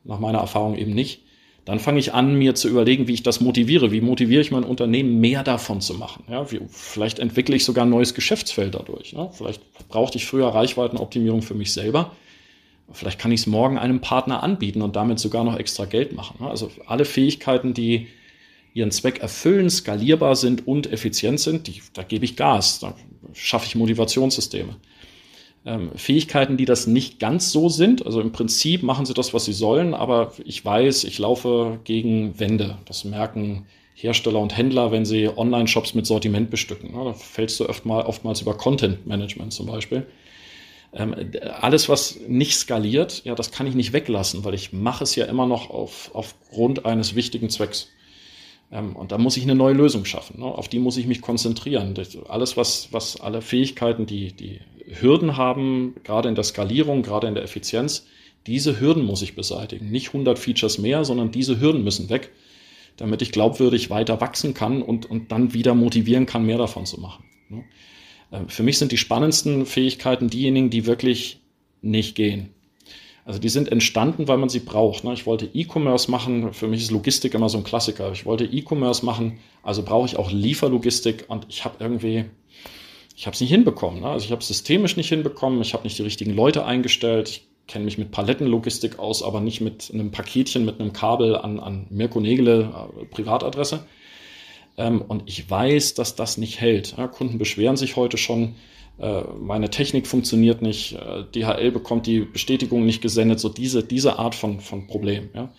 nach 0.06 0.20
meiner 0.20 0.40
Erfahrung 0.40 0.78
eben 0.78 0.94
nicht, 0.94 1.24
dann 1.66 1.80
fange 1.80 2.00
ich 2.00 2.14
an, 2.14 2.36
mir 2.36 2.56
zu 2.56 2.70
überlegen, 2.70 3.10
wie 3.10 3.14
ich 3.14 3.24
das 3.24 3.42
motiviere. 3.42 3.92
Wie 3.92 4.00
motiviere 4.00 4.40
ich 4.40 4.52
mein 4.52 4.64
Unternehmen, 4.64 5.20
mehr 5.20 5.44
davon 5.44 5.82
zu 5.82 5.96
machen? 5.96 6.24
Ja, 6.30 6.50
wie, 6.50 6.62
vielleicht 6.70 7.20
entwickle 7.20 7.58
ich 7.58 7.66
sogar 7.66 7.86
ein 7.86 7.90
neues 7.90 8.14
Geschäftsfeld 8.14 8.74
dadurch. 8.76 9.12
Ne? 9.12 9.30
Vielleicht 9.34 9.62
brauchte 9.90 10.18
ich 10.18 10.26
früher 10.26 10.48
Reichweitenoptimierung 10.48 11.42
für 11.42 11.56
mich 11.56 11.74
selber. 11.74 12.16
Vielleicht 12.92 13.20
kann 13.20 13.32
ich 13.32 13.42
es 13.42 13.48
morgen 13.48 13.78
einem 13.78 14.00
Partner 14.00 14.44
anbieten 14.44 14.82
und 14.82 14.96
damit 14.96 15.20
sogar 15.20 15.44
noch 15.44 15.58
extra 15.58 15.86
Geld 15.86 16.14
machen. 16.14 16.38
Ne? 16.40 16.50
Also 16.50 16.70
alle 16.86 17.06
Fähigkeiten, 17.06 17.74
die 17.74 18.08
ihren 18.74 18.92
Zweck 18.92 19.20
erfüllen, 19.20 19.70
skalierbar 19.70 20.36
sind 20.36 20.68
und 20.68 20.92
effizient 20.92 21.40
sind, 21.40 21.68
die, 21.68 21.82
da 21.94 22.04
gebe 22.04 22.26
ich 22.26 22.36
Gas, 22.36 22.80
da 22.80 22.94
schaffe 23.34 23.66
ich 23.68 23.76
Motivationssysteme. 23.76 24.76
Ähm, 25.66 25.92
Fähigkeiten, 25.96 26.58
die 26.58 26.66
das 26.66 26.86
nicht 26.86 27.20
ganz 27.20 27.52
so 27.52 27.70
sind, 27.70 28.06
also 28.06 28.22
im 28.22 28.32
Prinzip 28.32 28.84
machen 28.84 29.06
sie 29.06 29.14
das, 29.14 29.34
was 29.34 29.46
sie 29.46 29.54
sollen, 29.54 29.94
aber 29.94 30.34
ich 30.46 30.64
weiß, 30.64 31.06
ich 31.06 31.18
laufe 31.18 31.80
gegen 31.86 32.40
Wände. 32.40 32.78
Das 32.86 33.04
merken 33.04 33.66
Hersteller 33.96 34.40
und 34.40 34.56
Händler, 34.56 34.92
wenn 34.92 35.06
sie 35.06 35.30
Online-Shops 35.30 35.96
mit 35.96 36.06
Sortiment 36.06 36.52
bestücken. 36.52 36.94
Ja, 36.94 37.06
da 37.06 37.14
fällst 37.14 37.60
du 37.60 37.68
oft 37.68 37.86
mal, 37.86 38.04
oftmals 38.06 38.42
über 38.42 38.56
Content-Management 38.56 39.54
zum 39.54 39.68
Beispiel. 39.68 40.06
Ähm, 40.96 41.14
alles, 41.62 41.90
was 41.90 42.20
nicht 42.28 42.56
skaliert, 42.56 43.26
ja, 43.26 43.36
das 43.36 43.52
kann 43.52 43.68
ich 43.68 43.76
nicht 43.76 43.92
weglassen, 43.92 44.46
weil 44.46 44.54
ich 44.54 44.72
mache 44.72 45.04
es 45.04 45.16
ja 45.16 45.26
immer 45.26 45.46
noch 45.46 45.70
auf, 45.70 46.10
aufgrund 46.14 46.86
eines 46.86 47.16
wichtigen 47.16 47.50
Zwecks. 47.50 47.90
Ähm, 48.72 48.96
und 48.96 49.12
da 49.12 49.18
muss 49.18 49.36
ich 49.36 49.44
eine 49.44 49.56
neue 49.56 49.74
Lösung 49.74 50.06
schaffen. 50.06 50.40
Ne? 50.40 50.46
Auf 50.46 50.70
die 50.70 50.80
muss 50.80 50.96
ich 50.96 51.06
mich 51.06 51.22
konzentrieren. 51.22 51.96
Das, 51.96 52.18
alles, 52.30 52.56
was, 52.56 52.90
was 52.92 53.20
alle 53.20 53.42
Fähigkeiten, 53.42 54.06
die, 54.06 54.32
die 54.32 54.62
Hürden 54.88 55.36
haben, 55.36 55.96
gerade 56.06 56.30
in 56.30 56.36
der 56.36 56.46
Skalierung, 56.46 57.04
gerade 57.04 57.28
in 57.28 57.36
der 57.36 57.44
Effizienz, 57.44 58.08
diese 58.48 58.80
Hürden 58.80 59.04
muss 59.04 59.22
ich 59.22 59.36
beseitigen. 59.36 59.92
Nicht 59.92 60.08
100 60.08 60.40
Features 60.40 60.78
mehr, 60.78 61.04
sondern 61.04 61.32
diese 61.32 61.60
Hürden 61.60 61.84
müssen 61.84 62.10
weg, 62.10 62.32
damit 62.96 63.22
ich 63.22 63.34
glaubwürdig 63.34 63.90
weiter 63.90 64.22
wachsen 64.22 64.54
kann 64.54 64.82
und, 64.82 65.10
und 65.10 65.32
dann 65.32 65.54
wieder 65.54 65.74
motivieren 65.74 66.26
kann, 66.26 66.46
mehr 66.46 66.58
davon 66.58 66.86
zu 66.86 67.02
machen. 67.02 67.26
Ne? 67.50 67.66
Äh, 68.32 68.42
für 68.48 68.64
mich 68.64 68.78
sind 68.78 68.92
die 68.92 68.98
spannendsten 68.98 69.66
Fähigkeiten 69.66 70.30
diejenigen, 70.30 70.70
die 70.70 70.86
wirklich 70.86 71.40
nicht 71.82 72.16
gehen. 72.16 72.50
Also 73.26 73.40
die 73.40 73.50
sind 73.50 73.72
entstanden, 73.72 74.28
weil 74.28 74.38
man 74.38 74.50
sie 74.50 74.60
braucht. 74.60 75.04
Ne? 75.04 75.14
Ich 75.14 75.26
wollte 75.26 75.50
E-Commerce 75.52 76.12
machen, 76.12 76.54
für 76.54 76.68
mich 76.68 76.84
ist 76.84 76.92
Logistik 76.92 77.34
immer 77.34 77.50
so 77.50 77.58
ein 77.58 77.64
Klassiker. 77.64 78.12
Ich 78.12 78.26
wollte 78.26 78.46
E-Commerce 78.46 79.04
machen, 79.04 79.40
also 79.64 79.82
brauche 79.82 80.06
ich 80.06 80.18
auch 80.18 80.32
Lieferlogistik 80.32 81.26
und 81.28 81.48
ich 81.50 81.66
habe 81.66 81.78
irgendwie, 81.80 82.26
ich 83.16 83.26
habe 83.26 83.34
es 83.34 83.42
nicht 83.42 83.50
hinbekommen. 83.50 84.02
Ne? 84.02 84.10
Also 84.10 84.26
ich 84.26 84.32
habe 84.32 84.42
es 84.42 84.48
systemisch 84.48 84.96
nicht 84.96 85.10
hinbekommen, 85.10 85.60
ich 85.62 85.74
habe 85.74 85.84
nicht 85.84 85.98
die 85.98 86.04
richtigen 86.04 86.36
Leute 86.36 86.66
eingestellt, 86.66 87.30
ich 87.30 87.48
kenne 87.68 87.86
mich 87.86 87.98
mit 87.98 88.12
Palettenlogistik 88.12 89.00
aus, 89.00 89.24
aber 89.24 89.42
nicht 89.42 89.60
mit 89.60 89.90
einem 89.92 90.12
Paketchen, 90.12 90.64
mit 90.64 90.80
einem 90.80 90.94
Kabel 90.94 91.36
an, 91.36 91.60
an 91.60 91.88
Mirko 91.90 92.20
Nägele, 92.20 92.72
äh, 93.02 93.06
Privatadresse. 93.06 93.88
Ähm, 94.78 95.02
und 95.02 95.24
ich 95.26 95.50
weiß, 95.50 95.94
dass 95.94 96.16
das 96.16 96.38
nicht 96.38 96.60
hält. 96.60 96.96
Kunden 97.14 97.38
beschweren 97.38 97.78
sich 97.78 97.96
heute 97.96 98.18
schon, 98.18 98.56
äh, 99.00 99.22
meine 99.40 99.70
Technik 99.70 100.08
funktioniert 100.08 100.62
nicht, 100.62 100.94
äh, 100.94 101.24
DHL 101.34 101.72
bekommt 101.72 102.08
die 102.08 102.22
Bestätigung 102.22 102.86
nicht 102.86 103.02
gesendet, 103.02 103.40
so 103.40 103.50
diese, 103.50 103.84
diese 103.84 104.20
Art 104.20 104.36
von, 104.36 104.60
von 104.60 104.88
Problem, 104.88 105.30
ja, 105.34 105.50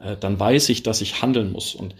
äh, 0.00 0.16
dann 0.18 0.38
weiß 0.38 0.68
ich, 0.68 0.82
dass 0.82 1.00
ich 1.00 1.22
handeln 1.22 1.52
muss. 1.52 1.74
Und 1.74 1.94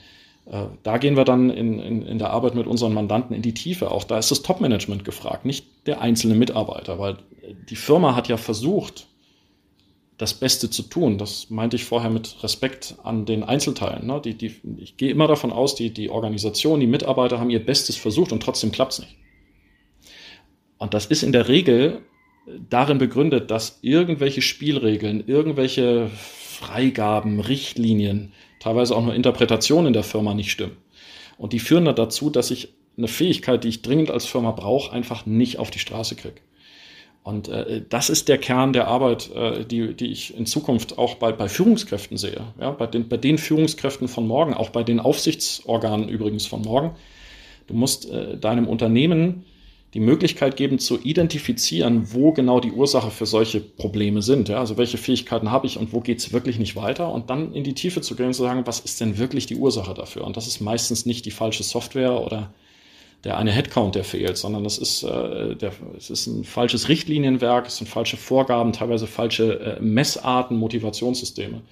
da 0.83 0.99
gehen 0.99 1.17
wir 1.17 1.25
dann 1.25 1.51
in, 1.51 1.79
in, 1.79 2.03
in 2.03 2.19
der 2.19 2.31
Arbeit 2.31 2.57
mit 2.57 2.67
unseren 2.67 2.93
Mandanten 2.93 3.33
in 3.37 3.43
die 3.43 3.55
Tiefe. 3.55 3.93
Auch 3.93 4.03
da 4.03 4.19
ist 4.19 4.33
das 4.33 4.43
Top-Management 4.43 5.05
gefragt, 5.05 5.45
nicht 5.45 5.87
der 5.87 6.01
einzelne 6.01 6.35
Mitarbeiter, 6.35 6.99
weil 6.99 7.19
die 7.71 7.77
Firma 7.77 8.17
hat 8.17 8.27
ja 8.27 8.37
versucht, 8.37 9.07
das 10.23 10.35
Beste 10.35 10.71
zu 10.71 10.85
tun. 10.85 11.19
Das 11.19 11.51
meinte 11.51 11.75
ich 11.75 11.85
vorher 11.85 12.09
mit 12.09 12.43
Respekt 12.45 12.95
an 13.03 13.27
den 13.27 13.43
Einzelteilen. 13.43 14.07
Ne? 14.07 14.21
Die, 14.25 14.35
die, 14.35 14.55
ich 14.79 14.97
gehe 14.97 15.11
immer 15.11 15.27
davon 15.27 15.53
aus, 15.53 15.75
die, 15.75 15.93
die 15.93 16.11
Organisation, 16.11 16.79
die 16.79 16.87
Mitarbeiter 16.87 17.41
haben 17.41 17.51
ihr 17.51 17.65
Bestes 17.65 17.97
versucht 17.97 18.31
und 18.31 18.41
trotzdem 18.41 18.71
klappt 18.71 18.93
es 18.93 18.99
nicht. 19.01 19.17
Und 20.79 20.95
das 20.95 21.07
ist 21.07 21.25
in 21.25 21.33
der 21.33 21.49
Regel 21.49 22.03
darin 22.71 22.99
begründet, 22.99 23.51
dass 23.51 23.81
irgendwelche 23.83 24.43
Spielregeln, 24.43 25.25
irgendwelche 25.27 26.09
Freigaben, 26.09 27.41
Richtlinien, 27.41 28.33
teilweise 28.61 28.97
auch 28.97 29.03
nur 29.03 29.15
Interpretationen 29.15 29.89
in 29.89 29.93
der 29.93 30.05
Firma 30.05 30.35
nicht 30.35 30.53
stimmen. 30.53 30.77
Und 31.37 31.53
die 31.53 31.59
führen 31.59 31.85
dann 31.85 31.97
dazu, 31.97 32.31
dass 32.31 32.53
ich 32.53 32.75
eine 32.97 33.09
Fähigkeit, 33.09 33.65
die 33.65 33.69
ich 33.69 33.83
dringend 33.83 34.13
als 34.13 34.27
Firma 34.27 34.53
brauche, 34.53 34.93
einfach 34.93 35.27
nicht 35.27 35.59
auf 35.59 35.73
die 35.73 35.81
Straße 35.81 36.15
kriege. 36.15 36.41
Und 37.23 37.49
äh, 37.49 37.83
das 37.89 38.11
ist 38.11 38.29
der 38.29 38.39
Kern 38.39 38.73
der 38.73 38.89
Arbeit, 38.89 39.31
äh, 39.35 39.65
die, 39.65 39.95
die 39.95 40.07
ich 40.07 40.37
in 40.37 40.45
Zukunft 40.45 40.99
auch 40.99 41.15
bei, 41.17 41.31
bei 41.31 41.49
Führungskräften 41.49 42.17
sehe. 42.17 42.43
Ja, 42.61 42.73
bei, 42.73 42.87
den, 42.87 43.09
bei 43.09 43.17
den 43.17 43.39
Führungskräften 43.39 44.09
von 44.09 44.27
morgen, 44.27 44.55
auch 44.55 44.71
bei 44.71 44.83
den 44.83 44.99
Aufsichtsorganen 44.99 46.09
übrigens 46.09 46.47
von 46.47 46.63
morgen. 46.63 46.97
Du 47.69 47.75
musst 47.75 48.11
äh, 48.11 48.37
deinem 48.37 48.67
Unternehmen 48.67 49.45
die 49.95 50.01
Möglichkeit 50.01 50.57
geben 50.57 50.79
zu 50.79 50.99
identifizieren, 51.01 52.13
wo 52.13 52.33
genau 52.33 52.61
die 52.61 52.73
Ursache 52.73 53.11
für 53.11 53.27
solche 53.27 53.61
Probleme 53.61 54.23
sind. 54.23 54.49
Ja? 54.49 54.59
Also 54.59 54.77
welche 54.79 54.97
Fähigkeiten 54.97 55.51
habe 55.51 55.67
ich 55.67 55.79
und 55.79 55.93
wo 55.93 56.01
geht 56.01 56.19
es 56.19 56.33
wirklich 56.33 56.59
nicht 56.59 56.77
weiter 56.77 57.13
und 57.13 57.31
dann 57.31 57.53
in 57.53 57.63
die 57.63 57.75
Tiefe 57.75 58.01
zu 58.01 58.17
gehen 58.17 58.29
und 58.29 58.35
zu 58.35 58.43
sagen, 58.43 58.63
was 58.65 58.81
ist 58.81 59.01
denn 59.01 59.19
wirklich 59.19 59.47
die 59.47 59.57
Ursache 59.57 59.95
dafür? 59.95 60.25
Und 60.25 60.37
das 60.37 60.47
ist 60.47 60.61
meistens 60.61 61.05
nicht 61.05 61.27
die 61.27 61.31
falsche 61.31 61.63
Software 61.63 62.21
oder 62.21 62.53
der 63.25 63.39
eine 63.39 63.53
Headcount, 63.53 63.95
der 63.95 64.05
fehlt, 64.05 64.37
sondern 64.37 64.65
das 64.65 64.79
ist, 64.79 65.05
äh, 65.05 65.55
der, 65.55 65.73
es 65.97 66.11
ist 66.11 66.27
ein 66.27 66.45
falsches 66.45 66.89
Richtlinienwerk, 66.89 67.67
es 67.67 67.77
sind 67.77 67.89
falsche 67.89 68.17
Vorgaben, 68.17 68.73
teilweise 68.73 69.07
falsche 69.07 69.61
äh, 69.61 69.81
Messarten, 69.81 70.57
Motivationssysteme. 70.57 71.63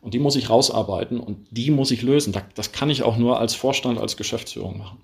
Und 0.00 0.14
die 0.14 0.18
muss 0.18 0.36
ich 0.36 0.50
rausarbeiten 0.50 1.18
und 1.18 1.38
die 1.50 1.70
muss 1.70 1.90
ich 1.90 2.02
lösen. 2.02 2.34
Das 2.54 2.72
kann 2.72 2.90
ich 2.90 3.02
auch 3.02 3.16
nur 3.16 3.40
als 3.40 3.54
Vorstand, 3.54 3.98
als 3.98 4.16
Geschäftsführung 4.16 4.78
machen. 4.78 4.98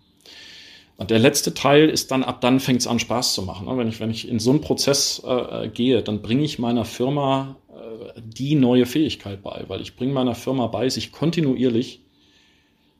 Und 0.96 1.10
der 1.10 1.18
letzte 1.18 1.54
Teil 1.54 1.88
ist 1.88 2.12
dann, 2.12 2.22
ab 2.22 2.40
dann 2.40 2.60
fängt 2.60 2.80
es 2.80 2.86
an, 2.86 3.00
Spaß 3.00 3.34
zu 3.34 3.42
machen. 3.42 3.66
Wenn 3.76 3.88
ich, 3.88 3.98
wenn 3.98 4.10
ich 4.10 4.28
in 4.28 4.38
so 4.38 4.50
einen 4.50 4.60
Prozess 4.60 5.20
äh, 5.26 5.68
gehe, 5.68 6.02
dann 6.02 6.22
bringe 6.22 6.44
ich 6.44 6.60
meiner 6.60 6.84
Firma 6.84 7.56
äh, 7.70 8.20
die 8.22 8.54
neue 8.54 8.86
Fähigkeit 8.86 9.42
bei, 9.42 9.64
weil 9.66 9.80
ich 9.80 9.96
bringe 9.96 10.12
meiner 10.12 10.36
Firma 10.36 10.68
bei, 10.68 10.88
sich 10.88 11.10
kontinuierlich 11.10 12.03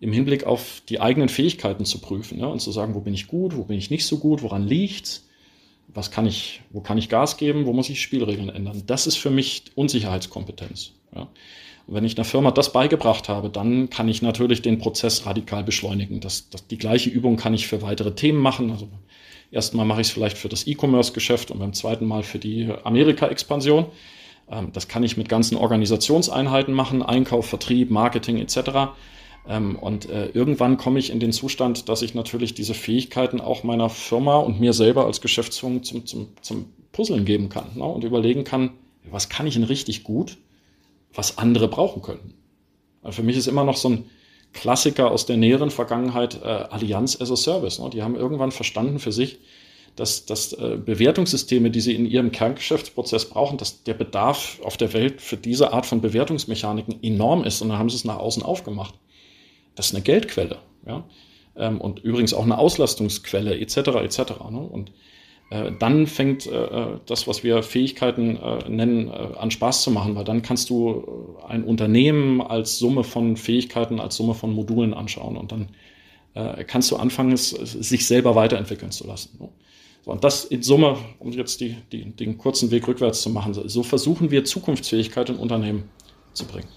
im 0.05 0.13
Hinblick 0.13 0.45
auf 0.45 0.83
die 0.91 1.01
eigenen 1.01 1.31
Fähigkeiten 1.31 1.87
zu 1.87 1.99
prüfen 1.99 2.39
ja, 2.39 2.47
und 2.47 2.61
zu 2.61 2.71
sagen, 2.73 2.95
wo 2.95 3.01
bin 3.01 3.15
ich 3.15 3.27
gut, 3.27 3.57
wo 3.57 3.65
bin 3.65 3.79
ich 3.79 3.91
nicht 3.91 4.05
so 4.05 4.19
gut, 4.19 4.43
woran 4.43 4.69
liegt's, 4.69 5.27
was 5.89 6.11
kann 6.11 6.27
ich, 6.27 6.61
wo 6.71 6.81
kann 6.81 6.99
ich 6.99 7.09
Gas 7.09 7.39
geben, 7.39 7.65
wo 7.65 7.73
muss 7.73 7.89
ich 7.89 8.03
Spielregeln 8.03 8.51
ändern. 8.51 8.83
Das 8.87 9.07
ist 9.07 9.17
für 9.17 9.31
mich 9.31 9.65
Unsicherheitskompetenz. 9.75 10.93
Ja. 11.15 11.23
Und 11.87 11.95
wenn 11.95 12.05
ich 12.05 12.19
einer 12.19 12.27
Firma 12.27 12.51
das 12.51 12.71
beigebracht 12.71 13.31
habe, 13.31 13.49
dann 13.49 13.89
kann 13.89 14.07
ich 14.09 14.21
natürlich 14.21 14.61
den 14.61 14.79
Prozess 14.79 15.25
radikal 15.25 15.65
beschleunigen. 15.65 16.21
Das, 16.21 16.51
das, 16.51 16.67
die 16.67 16.79
gleiche 16.79 17.09
Übung 17.09 17.37
kann 17.37 17.55
ich 17.55 17.67
für 17.67 17.81
weitere 17.81 18.15
Themen 18.15 18.41
machen. 18.41 18.73
Also 18.73 18.89
erstmal 19.53 19.87
mache 19.87 20.03
ich 20.03 20.09
es 20.09 20.13
vielleicht 20.13 20.37
für 20.37 20.51
das 20.51 20.67
E-Commerce-Geschäft 20.67 21.51
und 21.51 21.61
beim 21.61 21.73
zweiten 21.73 22.05
Mal 22.05 22.25
für 22.25 22.39
die 22.39 22.71
Amerika-Expansion. 22.85 23.87
Ähm, 24.51 24.69
das 24.75 24.87
kann 24.87 25.03
ich 25.03 25.17
mit 25.17 25.31
ganzen 25.31 25.57
Organisationseinheiten 25.57 26.75
machen, 26.75 27.03
Einkauf, 27.03 27.47
Vertrieb, 27.47 27.91
Marketing 27.91 28.37
etc. 28.37 28.93
Ähm, 29.49 29.77
und 29.77 30.09
äh, 30.09 30.29
irgendwann 30.29 30.77
komme 30.77 30.99
ich 30.99 31.11
in 31.11 31.21
den 31.21 31.33
Zustand, 31.33 31.89
dass 31.89 32.03
ich 32.03 32.15
natürlich 32.15 32.55
diese 32.55 32.75
Fähigkeiten 32.75 33.41
auch 33.41 33.63
meiner 33.63 33.91
Firma 33.91 34.37
und 34.39 34.61
mir 34.61 34.73
selber 34.73 35.07
als 35.07 35.21
Geschäftsführung 35.21 35.83
zum, 35.83 36.07
zum, 36.07 36.29
zum 36.41 36.67
Puzzeln 36.93 37.25
geben 37.25 37.49
kann 37.49 37.73
ne? 37.75 37.85
und 37.85 38.05
überlegen 38.05 38.45
kann, 38.45 38.71
was 39.11 39.29
kann 39.29 39.47
ich 39.47 39.55
denn 39.55 39.65
richtig 39.65 40.05
gut 40.05 40.39
was 41.15 41.39
andere 41.39 41.69
brauchen 41.69 42.03
könnten. 42.03 42.35
Also 43.03 43.17
für 43.17 43.23
mich 43.23 43.37
ist 43.37 43.47
immer 43.47 43.65
noch 43.65 43.77
so 43.77 43.89
ein 43.89 44.05
Klassiker 44.53 45.11
aus 45.11 45.27
der 45.27 45.37
näheren 45.37 45.71
Vergangenheit 45.71 46.41
äh, 46.43 46.47
Allianz 46.47 47.21
as 47.21 47.31
a 47.31 47.37
Service. 47.37 47.79
Ne? 47.79 47.91
Die 47.91 48.03
haben 48.03 48.17
irgendwann 48.17 48.53
verstanden 48.53 48.99
für 48.99 49.13
sich, 49.13 49.39
dass, 49.97 50.27
dass 50.27 50.53
äh, 50.53 50.77
Bewertungssysteme, 50.77 51.71
die 51.71 51.81
sie 51.81 51.95
in 51.95 52.07
ihrem 52.07 52.33
Kerngeschäftsprozess 52.33 53.29
brauchen, 53.29 53.59
dass 53.59 53.85
der 53.85 53.95
Bedarf 53.95 54.61
auf 54.63 54.77
der 54.77 54.93
Welt 54.93 55.21
für 55.21 55.37
diese 55.37 55.73
Art 55.73 55.87
von 55.87 56.01
Bewertungsmechaniken 56.01 57.03
enorm 57.03 57.45
ist. 57.45 57.63
Und 57.63 57.69
dann 57.69 57.79
haben 57.79 57.91
sie 57.91 57.97
es 57.97 58.05
nach 58.05 58.19
außen 58.19 58.43
aufgemacht. 58.43 58.95
Das 59.75 59.87
ist 59.87 59.95
eine 59.95 60.03
Geldquelle. 60.03 60.59
Ja? 60.87 61.05
Ähm, 61.57 61.81
und 61.81 62.01
übrigens 62.01 62.35
auch 62.35 62.45
eine 62.45 62.59
Auslastungsquelle 62.59 63.59
etc. 63.59 63.77
etc. 63.77 64.19
Ne? 64.51 64.61
Und 64.61 64.93
äh, 65.51 65.73
dann 65.79 66.07
fängt 66.07 66.47
äh, 66.47 66.51
äh, 66.51 66.87
das, 67.07 67.27
was 67.27 67.45
wir 67.45 67.63
Fähigkeiten 67.63 68.39
nennen, 68.69 69.11
an 69.11 69.51
Spaß 69.51 69.83
zu 69.83 69.91
machen, 69.91 70.15
weil 70.17 70.25
dann 70.25 70.43
kannst 70.43 70.71
du 70.71 71.37
ein 71.47 71.65
Unternehmen 71.65 72.41
als 72.41 72.79
Summe 72.79 73.05
von 73.05 73.37
Fähigkeiten, 73.37 74.01
als 74.01 74.17
Summe 74.17 74.35
von 74.35 74.53
Modulen 74.53 74.95
anschauen 74.95 75.37
und 75.37 75.53
dann 75.53 75.69
äh, 76.35 76.65
kannst 76.65 76.91
du 76.91 76.97
anfangen, 76.97 77.33
es, 77.33 77.51
sich 77.51 78.07
selber 78.07 78.35
weiterentwickeln 78.35 78.91
zu 78.91 79.07
lassen. 79.07 79.39
Ne? 79.41 79.49
So, 80.05 80.11
und 80.11 80.23
das 80.23 80.45
in 80.45 80.63
Summe, 80.63 80.99
um 81.19 81.33
jetzt 81.33 81.61
die, 81.61 81.77
die, 81.93 82.05
den 82.05 82.37
kurzen 82.37 82.71
Weg 82.71 82.87
rückwärts 82.87 83.23
zu 83.23 83.31
machen, 83.31 83.55
so 83.55 83.83
versuchen 83.83 84.31
wir 84.31 84.45
Zukunftsfähigkeit 84.45 85.31
in 85.31 85.37
Unternehmen 85.37 85.85
zu 86.33 86.45
bringen. 86.45 86.69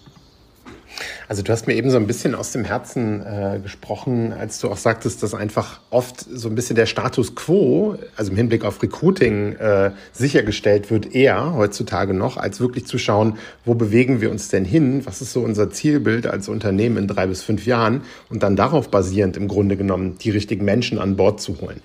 Also 1.27 1.43
du 1.43 1.51
hast 1.51 1.67
mir 1.67 1.75
eben 1.75 1.89
so 1.89 1.97
ein 1.97 2.07
bisschen 2.07 2.35
aus 2.35 2.51
dem 2.51 2.63
Herzen 2.63 3.21
äh, 3.25 3.59
gesprochen, 3.61 4.33
als 4.33 4.59
du 4.59 4.69
auch 4.69 4.77
sagtest, 4.77 5.23
dass 5.23 5.33
einfach 5.33 5.81
oft 5.89 6.21
so 6.21 6.49
ein 6.49 6.55
bisschen 6.55 6.75
der 6.75 6.85
Status 6.85 7.35
quo, 7.35 7.97
also 8.15 8.31
im 8.31 8.37
Hinblick 8.37 8.63
auf 8.63 8.81
Recruiting, 8.81 9.53
äh, 9.53 9.91
sichergestellt 10.11 10.89
wird, 10.89 11.13
eher 11.13 11.53
heutzutage 11.53 12.13
noch, 12.13 12.37
als 12.37 12.59
wirklich 12.59 12.85
zu 12.85 12.97
schauen, 12.97 13.37
wo 13.65 13.73
bewegen 13.73 14.21
wir 14.21 14.31
uns 14.31 14.49
denn 14.49 14.65
hin, 14.65 15.05
was 15.05 15.21
ist 15.21 15.33
so 15.33 15.41
unser 15.41 15.69
Zielbild 15.69 16.27
als 16.27 16.49
Unternehmen 16.49 16.97
in 16.97 17.07
drei 17.07 17.27
bis 17.27 17.43
fünf 17.43 17.65
Jahren 17.65 18.01
und 18.29 18.43
dann 18.43 18.55
darauf 18.55 18.89
basierend 18.89 19.37
im 19.37 19.47
Grunde 19.47 19.77
genommen 19.77 20.17
die 20.19 20.31
richtigen 20.31 20.65
Menschen 20.65 20.99
an 20.99 21.15
Bord 21.15 21.41
zu 21.41 21.59
holen. 21.61 21.81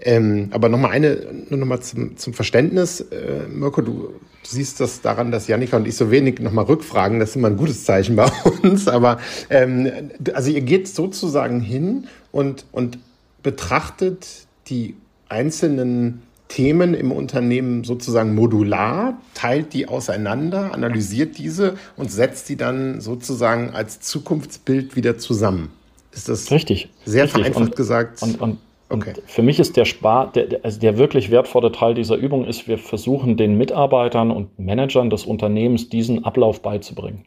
Ähm, 0.00 0.48
aber 0.52 0.68
nochmal 0.68 0.92
eine, 0.92 1.26
nur 1.48 1.58
nochmal 1.58 1.80
zum, 1.80 2.16
zum 2.16 2.32
Verständnis. 2.32 3.00
Äh, 3.00 3.48
Mirko, 3.48 3.82
du 3.82 4.14
siehst 4.44 4.80
das 4.80 5.00
daran, 5.00 5.32
dass 5.32 5.48
Janika 5.48 5.76
und 5.76 5.88
ich 5.88 5.96
so 5.96 6.10
wenig 6.10 6.38
nochmal 6.40 6.66
rückfragen. 6.66 7.18
Das 7.18 7.30
ist 7.30 7.36
immer 7.36 7.48
ein 7.48 7.56
gutes 7.56 7.84
Zeichen 7.84 8.14
bei 8.16 8.30
uns. 8.62 8.86
Aber 8.86 9.18
ähm, 9.50 9.90
also 10.34 10.50
ihr 10.50 10.60
geht 10.60 10.88
sozusagen 10.88 11.60
hin 11.60 12.06
und, 12.30 12.64
und 12.70 12.98
betrachtet 13.42 14.26
die 14.68 14.94
einzelnen 15.28 16.22
Themen 16.48 16.94
im 16.94 17.12
Unternehmen 17.12 17.84
sozusagen 17.84 18.34
modular, 18.34 19.20
teilt 19.34 19.74
die 19.74 19.86
auseinander, 19.86 20.72
analysiert 20.72 21.36
diese 21.38 21.76
und 21.96 22.10
setzt 22.10 22.48
die 22.48 22.56
dann 22.56 23.00
sozusagen 23.00 23.70
als 23.70 24.00
Zukunftsbild 24.00 24.96
wieder 24.96 25.18
zusammen. 25.18 25.70
Ist 26.12 26.28
das 26.28 26.50
richtig? 26.50 26.88
Sehr 27.04 27.24
richtig. 27.24 27.42
vereinfacht 27.42 27.70
und, 27.70 27.76
gesagt. 27.76 28.22
Und, 28.22 28.40
und 28.40 28.58
Okay. 28.90 29.12
Für 29.26 29.42
mich 29.42 29.60
ist 29.60 29.76
der 29.76 29.84
Spar, 29.84 30.32
der, 30.32 30.60
also 30.62 30.80
der 30.80 30.96
wirklich 30.96 31.30
wertvolle 31.30 31.72
Teil 31.72 31.94
dieser 31.94 32.16
Übung 32.16 32.46
ist, 32.46 32.68
wir 32.68 32.78
versuchen 32.78 33.36
den 33.36 33.58
Mitarbeitern 33.58 34.30
und 34.30 34.58
Managern 34.58 35.10
des 35.10 35.26
Unternehmens 35.26 35.90
diesen 35.90 36.24
Ablauf 36.24 36.62
beizubringen. 36.62 37.24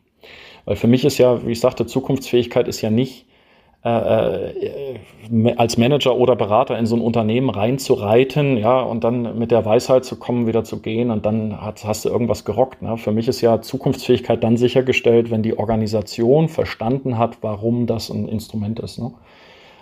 Weil 0.66 0.76
für 0.76 0.88
mich 0.88 1.06
ist 1.06 1.18
ja, 1.18 1.46
wie 1.46 1.52
ich 1.52 1.60
sagte, 1.60 1.86
Zukunftsfähigkeit 1.86 2.68
ist 2.68 2.82
ja 2.82 2.90
nicht 2.90 3.26
äh, 3.84 3.90
äh, 3.90 5.56
als 5.56 5.78
Manager 5.78 6.16
oder 6.16 6.36
Berater 6.36 6.78
in 6.78 6.86
so 6.86 6.96
ein 6.96 7.02
Unternehmen 7.02 7.50
reinzureiten, 7.50 8.58
ja, 8.58 8.80
und 8.80 9.04
dann 9.04 9.40
mit 9.40 9.50
der 9.50 9.66
Weisheit 9.66 10.06
zu 10.06 10.18
kommen, 10.18 10.46
wieder 10.46 10.64
zu 10.64 10.82
gehen 10.82 11.10
und 11.10 11.26
dann 11.26 11.60
hast, 11.60 11.84
hast 11.84 12.06
du 12.06 12.10
irgendwas 12.10 12.46
gerockt. 12.46 12.84
Ne? 12.84 12.98
Für 12.98 13.12
mich 13.12 13.28
ist 13.28 13.42
ja 13.42 13.60
Zukunftsfähigkeit 13.60 14.44
dann 14.44 14.58
sichergestellt, 14.58 15.32
wenn 15.32 15.42
die 15.42 15.58
Organisation 15.58 16.48
verstanden 16.48 17.18
hat, 17.18 17.40
warum 17.42 17.88
das 17.88 18.12
ein 18.12 18.28
Instrument 18.28 18.80
ist. 18.80 19.00
Ne? 19.00 19.14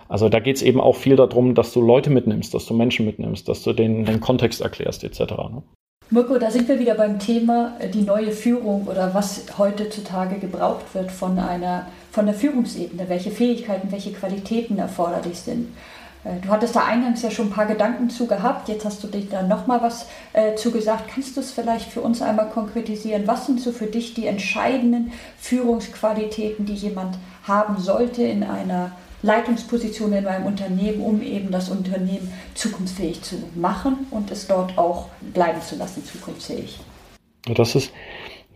Also 0.09 0.27
da 0.27 0.39
geht 0.39 0.57
es 0.57 0.63
eben 0.63 0.81
auch 0.81 0.95
viel 0.95 1.15
darum, 1.15 1.53
dass 1.53 1.71
du 1.71 1.81
Leute 1.81 2.09
mitnimmst, 2.09 2.53
dass 2.53 2.65
du 2.65 2.73
Menschen 2.73 3.05
mitnimmst, 3.05 3.47
dass 3.47 3.63
du 3.63 3.73
den, 3.73 4.05
den 4.05 4.19
Kontext 4.19 4.59
erklärst 4.59 5.03
etc. 5.03 5.19
Ne? 5.19 5.63
Mirko, 6.09 6.39
da 6.39 6.49
sind 6.49 6.67
wir 6.67 6.79
wieder 6.79 6.95
beim 6.95 7.19
Thema 7.19 7.77
äh, 7.79 7.87
die 7.87 8.01
neue 8.01 8.31
Führung 8.31 8.87
oder 8.87 9.13
was 9.13 9.45
heutzutage 9.59 10.39
gebraucht 10.39 10.95
wird 10.95 11.11
von 11.11 11.37
einer 11.37 11.85
von 12.11 12.25
der 12.25 12.33
Führungsebene, 12.33 13.07
welche 13.07 13.29
Fähigkeiten, 13.29 13.91
welche 13.91 14.11
Qualitäten 14.11 14.79
erforderlich 14.79 15.37
sind. 15.37 15.67
Äh, 16.23 16.39
du 16.41 16.49
hattest 16.49 16.75
da 16.75 16.85
eingangs 16.85 17.21
ja 17.21 17.29
schon 17.29 17.49
ein 17.49 17.51
paar 17.51 17.67
Gedanken 17.67 18.09
zu 18.09 18.25
gehabt, 18.25 18.67
jetzt 18.67 18.85
hast 18.85 19.03
du 19.03 19.07
dich 19.07 19.29
da 19.29 19.43
nochmal 19.43 19.83
was 19.83 20.07
äh, 20.33 20.55
zu 20.55 20.71
gesagt. 20.71 21.11
Kannst 21.13 21.37
du 21.37 21.41
es 21.41 21.51
vielleicht 21.51 21.91
für 21.91 22.01
uns 22.01 22.23
einmal 22.23 22.49
konkretisieren? 22.49 23.27
Was 23.27 23.45
sind 23.45 23.61
so 23.61 23.71
für 23.71 23.85
dich 23.85 24.15
die 24.15 24.25
entscheidenden 24.25 25.11
Führungsqualitäten, 25.37 26.65
die 26.65 26.73
jemand 26.73 27.19
haben 27.43 27.77
sollte 27.77 28.23
in 28.23 28.43
einer 28.43 28.93
Leitungsposition 29.21 30.13
in 30.13 30.23
meinem 30.23 30.45
Unternehmen, 30.45 31.01
um 31.01 31.21
eben 31.21 31.51
das 31.51 31.69
Unternehmen 31.69 32.31
zukunftsfähig 32.53 33.21
zu 33.21 33.35
machen 33.55 34.07
und 34.11 34.31
es 34.31 34.47
dort 34.47 34.77
auch 34.77 35.07
bleiben 35.33 35.61
zu 35.61 35.75
lassen, 35.75 36.03
zukunftsfähig. 36.03 36.79
Das 37.53 37.75
ist, 37.75 37.91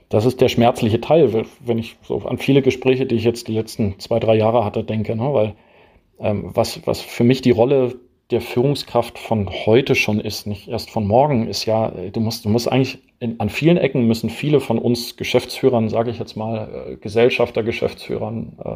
das 0.09 0.25
ist 0.25 0.41
der 0.41 0.49
schmerzliche 0.49 1.01
Teil, 1.01 1.45
wenn 1.59 1.77
ich 1.77 1.97
so 2.03 2.19
an 2.19 2.37
viele 2.37 2.61
Gespräche, 2.61 3.05
die 3.05 3.15
ich 3.15 3.23
jetzt 3.23 3.47
die 3.47 3.53
letzten 3.53 3.99
zwei, 3.99 4.19
drei 4.19 4.35
Jahre 4.35 4.63
hatte, 4.63 4.83
denke, 4.83 5.15
ne? 5.15 5.33
weil 5.33 5.55
ähm, 6.19 6.51
was, 6.53 6.85
was 6.85 7.01
für 7.01 7.23
mich 7.23 7.41
die 7.41 7.51
Rolle 7.51 7.95
der 8.31 8.41
Führungskraft 8.41 9.19
von 9.19 9.49
heute 9.65 9.95
schon 9.95 10.19
ist, 10.19 10.47
nicht 10.47 10.67
erst 10.67 10.89
von 10.89 11.05
morgen, 11.05 11.47
ist 11.47 11.65
ja, 11.65 11.89
du 11.89 12.19
musst, 12.19 12.45
du 12.45 12.49
musst 12.49 12.71
eigentlich 12.71 12.99
in, 13.19 13.39
an 13.39 13.49
vielen 13.49 13.77
Ecken 13.77 14.07
müssen 14.07 14.29
viele 14.29 14.59
von 14.59 14.79
uns 14.79 15.17
Geschäftsführern, 15.17 15.89
sage 15.89 16.11
ich 16.11 16.19
jetzt 16.19 16.35
mal, 16.35 16.87
äh, 16.91 16.95
Gesellschafter, 16.97 17.63
Geschäftsführern, 17.63 18.57
äh, 18.63 18.69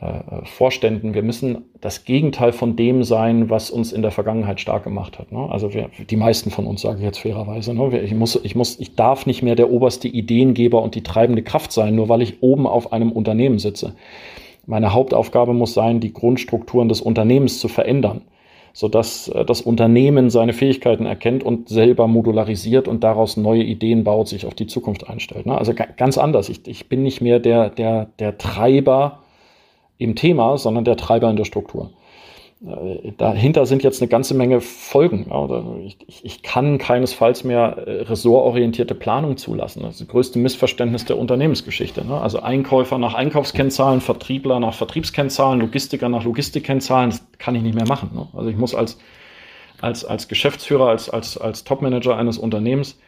äh, 0.00 0.44
Vorständen. 0.44 1.14
Wir 1.14 1.22
müssen 1.22 1.64
das 1.80 2.04
Gegenteil 2.04 2.52
von 2.52 2.76
dem 2.76 3.04
sein, 3.04 3.48
was 3.48 3.70
uns 3.70 3.92
in 3.92 4.02
der 4.02 4.10
Vergangenheit 4.10 4.60
stark 4.60 4.84
gemacht 4.84 5.18
hat. 5.18 5.32
Ne? 5.32 5.48
Also 5.50 5.72
wir, 5.72 5.88
die 6.10 6.16
meisten 6.16 6.50
von 6.50 6.66
uns, 6.66 6.82
sage 6.82 6.98
ich 6.98 7.04
jetzt 7.04 7.18
fairerweise, 7.18 7.74
ne? 7.74 8.00
ich, 8.00 8.12
muss, 8.12 8.38
ich, 8.42 8.54
muss, 8.56 8.78
ich 8.80 8.96
darf 8.96 9.24
nicht 9.24 9.42
mehr 9.42 9.54
der 9.54 9.70
oberste 9.70 10.08
Ideengeber 10.08 10.82
und 10.82 10.94
die 10.94 11.02
treibende 11.02 11.42
Kraft 11.42 11.72
sein, 11.72 11.94
nur 11.94 12.08
weil 12.08 12.22
ich 12.22 12.42
oben 12.42 12.66
auf 12.66 12.92
einem 12.92 13.12
Unternehmen 13.12 13.58
sitze. 13.58 13.94
Meine 14.66 14.92
Hauptaufgabe 14.92 15.52
muss 15.52 15.74
sein, 15.74 16.00
die 16.00 16.12
Grundstrukturen 16.12 16.88
des 16.88 17.00
Unternehmens 17.00 17.60
zu 17.60 17.68
verändern, 17.68 18.22
sodass 18.72 19.28
äh, 19.28 19.44
das 19.44 19.60
Unternehmen 19.60 20.28
seine 20.28 20.54
Fähigkeiten 20.54 21.06
erkennt 21.06 21.44
und 21.44 21.68
selber 21.68 22.08
modularisiert 22.08 22.88
und 22.88 23.04
daraus 23.04 23.36
neue 23.36 23.62
Ideen 23.62 24.04
baut, 24.04 24.28
sich 24.28 24.44
auf 24.44 24.54
die 24.54 24.66
Zukunft 24.66 25.08
einstellt. 25.08 25.46
Ne? 25.46 25.56
Also 25.56 25.72
ganz 25.72 26.18
anders. 26.18 26.48
Ich, 26.48 26.66
ich 26.66 26.88
bin 26.88 27.02
nicht 27.04 27.20
mehr 27.20 27.38
der, 27.38 27.70
der, 27.70 28.08
der 28.18 28.38
Treiber 28.38 29.20
im 29.98 30.14
Thema, 30.16 30.58
sondern 30.58 30.84
der 30.84 30.96
Treiber 30.96 31.30
in 31.30 31.36
der 31.36 31.44
Struktur. 31.44 31.90
Äh, 32.64 33.12
dahinter 33.16 33.66
sind 33.66 33.82
jetzt 33.82 34.00
eine 34.00 34.08
ganze 34.08 34.34
Menge 34.34 34.60
Folgen. 34.60 35.26
Ich, 36.22 36.42
kann 36.42 36.78
keinesfalls 36.78 37.44
mehr 37.44 37.76
äh, 37.86 38.02
ressortorientierte 38.02 38.94
Planung 38.94 39.36
zulassen. 39.36 39.82
Das 39.82 39.94
ist 39.94 40.00
das 40.02 40.08
größte 40.08 40.38
Missverständnis 40.38 41.04
der 41.04 41.18
Unternehmensgeschichte. 41.18 42.04
Ne? 42.06 42.20
Also 42.20 42.40
Einkäufer 42.40 42.98
nach 42.98 43.14
Einkaufskennzahlen, 43.14 44.00
Vertriebler 44.00 44.60
nach 44.60 44.74
Vertriebskennzahlen, 44.74 45.60
Logistiker 45.60 46.08
nach 46.08 46.24
Logistikkennzahlen, 46.24 47.10
das 47.10 47.26
kann 47.38 47.54
ich 47.54 47.62
nicht 47.62 47.74
mehr 47.74 47.86
machen. 47.86 48.10
Ne? 48.14 48.26
Also 48.34 48.48
ich 48.48 48.56
muss 48.56 48.74
als, 48.74 48.98
als, 49.80 50.04
als 50.04 50.28
Geschäftsführer, 50.28 50.88
als, 50.88 51.10
als, 51.10 51.36
als 51.36 51.64
Topmanager 51.64 52.16
eines 52.16 52.38
Unternehmens 52.38 52.98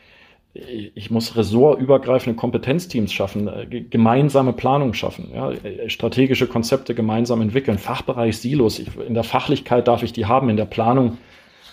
ich 0.95 1.11
muss 1.11 1.37
ressortübergreifende 1.37 2.37
Kompetenzteams 2.37 3.13
schaffen, 3.13 3.49
äh, 3.49 3.67
gemeinsame 3.83 4.53
Planung 4.53 4.95
schaffen, 4.95 5.31
ja, 5.35 5.51
äh, 5.51 5.89
strategische 5.91 6.47
Konzepte 6.47 6.95
gemeinsam 6.95 7.41
entwickeln, 7.41 7.79
Fachbereich 7.79 8.39
Silos. 8.39 8.79
Ich, 8.79 8.89
in 8.97 9.15
der 9.15 9.25
Fachlichkeit 9.25 9.89
darf 9.89 10.03
ich 10.03 10.13
die 10.13 10.27
haben, 10.27 10.49
in 10.49 10.57
der 10.57 10.65
Planung 10.65 11.19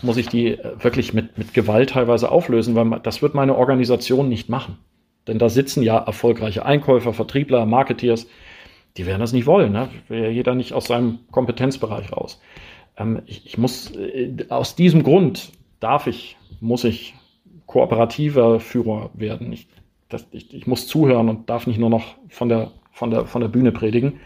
muss 0.02 0.18
ich 0.18 0.28
die 0.28 0.58
äh, 0.58 0.84
wirklich 0.84 1.14
mit, 1.14 1.38
mit 1.38 1.54
Gewalt 1.54 1.92
teilweise 1.92 2.32
auflösen, 2.32 2.76
weil 2.76 3.00
das 3.02 3.22
wird 3.22 3.34
meine 3.34 3.56
Organisation 3.56 4.30
nicht 4.30 4.50
machen. 4.50 4.78
Denn 5.28 5.40
da 5.40 5.50
sitzen 5.50 5.84
ja 5.84 5.98
erfolgreiche 5.98 6.66
Einkäufer, 6.66 7.14
Vertriebler, 7.14 7.66
Marketeers, 7.66 8.28
die 8.98 9.06
werden 9.06 9.22
das 9.22 9.34
nicht 9.34 9.46
wollen. 9.46 9.72
Ne? 9.72 9.90
Will 10.10 10.24
ja 10.24 10.30
jeder 10.30 10.56
nicht 10.56 10.74
aus 10.74 10.86
seinem 10.86 11.20
Kompetenzbereich 11.32 12.12
raus. 12.12 12.42
Ähm, 12.98 13.22
ich, 13.26 13.46
ich 13.46 13.58
muss, 13.58 13.94
aus 14.50 14.76
diesem 14.76 15.04
Grund 15.04 15.52
darf 15.80 16.08
ich, 16.08 16.38
muss 16.60 16.84
ich 16.84 17.16
kooperativer 17.74 18.60
Führer 18.60 19.10
werden. 19.16 19.52
Ich, 19.52 19.68
das, 20.08 20.28
ich, 20.32 20.54
ich, 20.54 20.68
muss 20.68 20.86
zuhören 20.86 21.28
und 21.28 21.50
darf 21.50 21.66
nicht 21.66 21.80
nur 21.80 21.90
noch 21.90 22.04
von 22.30 22.48
der, 22.48 22.70
von 22.92 23.10
der, 23.10 23.26
von 23.26 23.42
der 23.42 23.48
Bühne 23.48 23.72
predigen. 23.72 24.20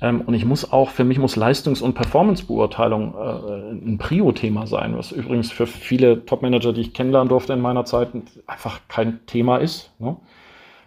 Ähm, 0.00 0.22
und 0.22 0.32
ich 0.32 0.46
muss 0.46 0.72
auch, 0.72 0.88
für 0.88 1.04
mich 1.04 1.18
muss 1.18 1.36
Leistungs- 1.36 1.82
und 1.82 1.92
Performance-Beurteilung 1.92 3.14
äh, 3.14 3.90
ein 3.90 3.98
Prio-Thema 3.98 4.66
sein, 4.66 4.96
was 4.96 5.12
übrigens 5.12 5.52
für 5.52 5.66
viele 5.66 6.24
Top-Manager, 6.24 6.72
die 6.72 6.80
ich 6.80 6.94
kennenlernen 6.94 7.28
durfte 7.28 7.52
in 7.52 7.60
meiner 7.60 7.84
Zeit, 7.84 8.08
einfach 8.46 8.80
kein 8.88 9.20
Thema 9.26 9.58
ist. 9.58 9.92
Ne? 9.98 10.16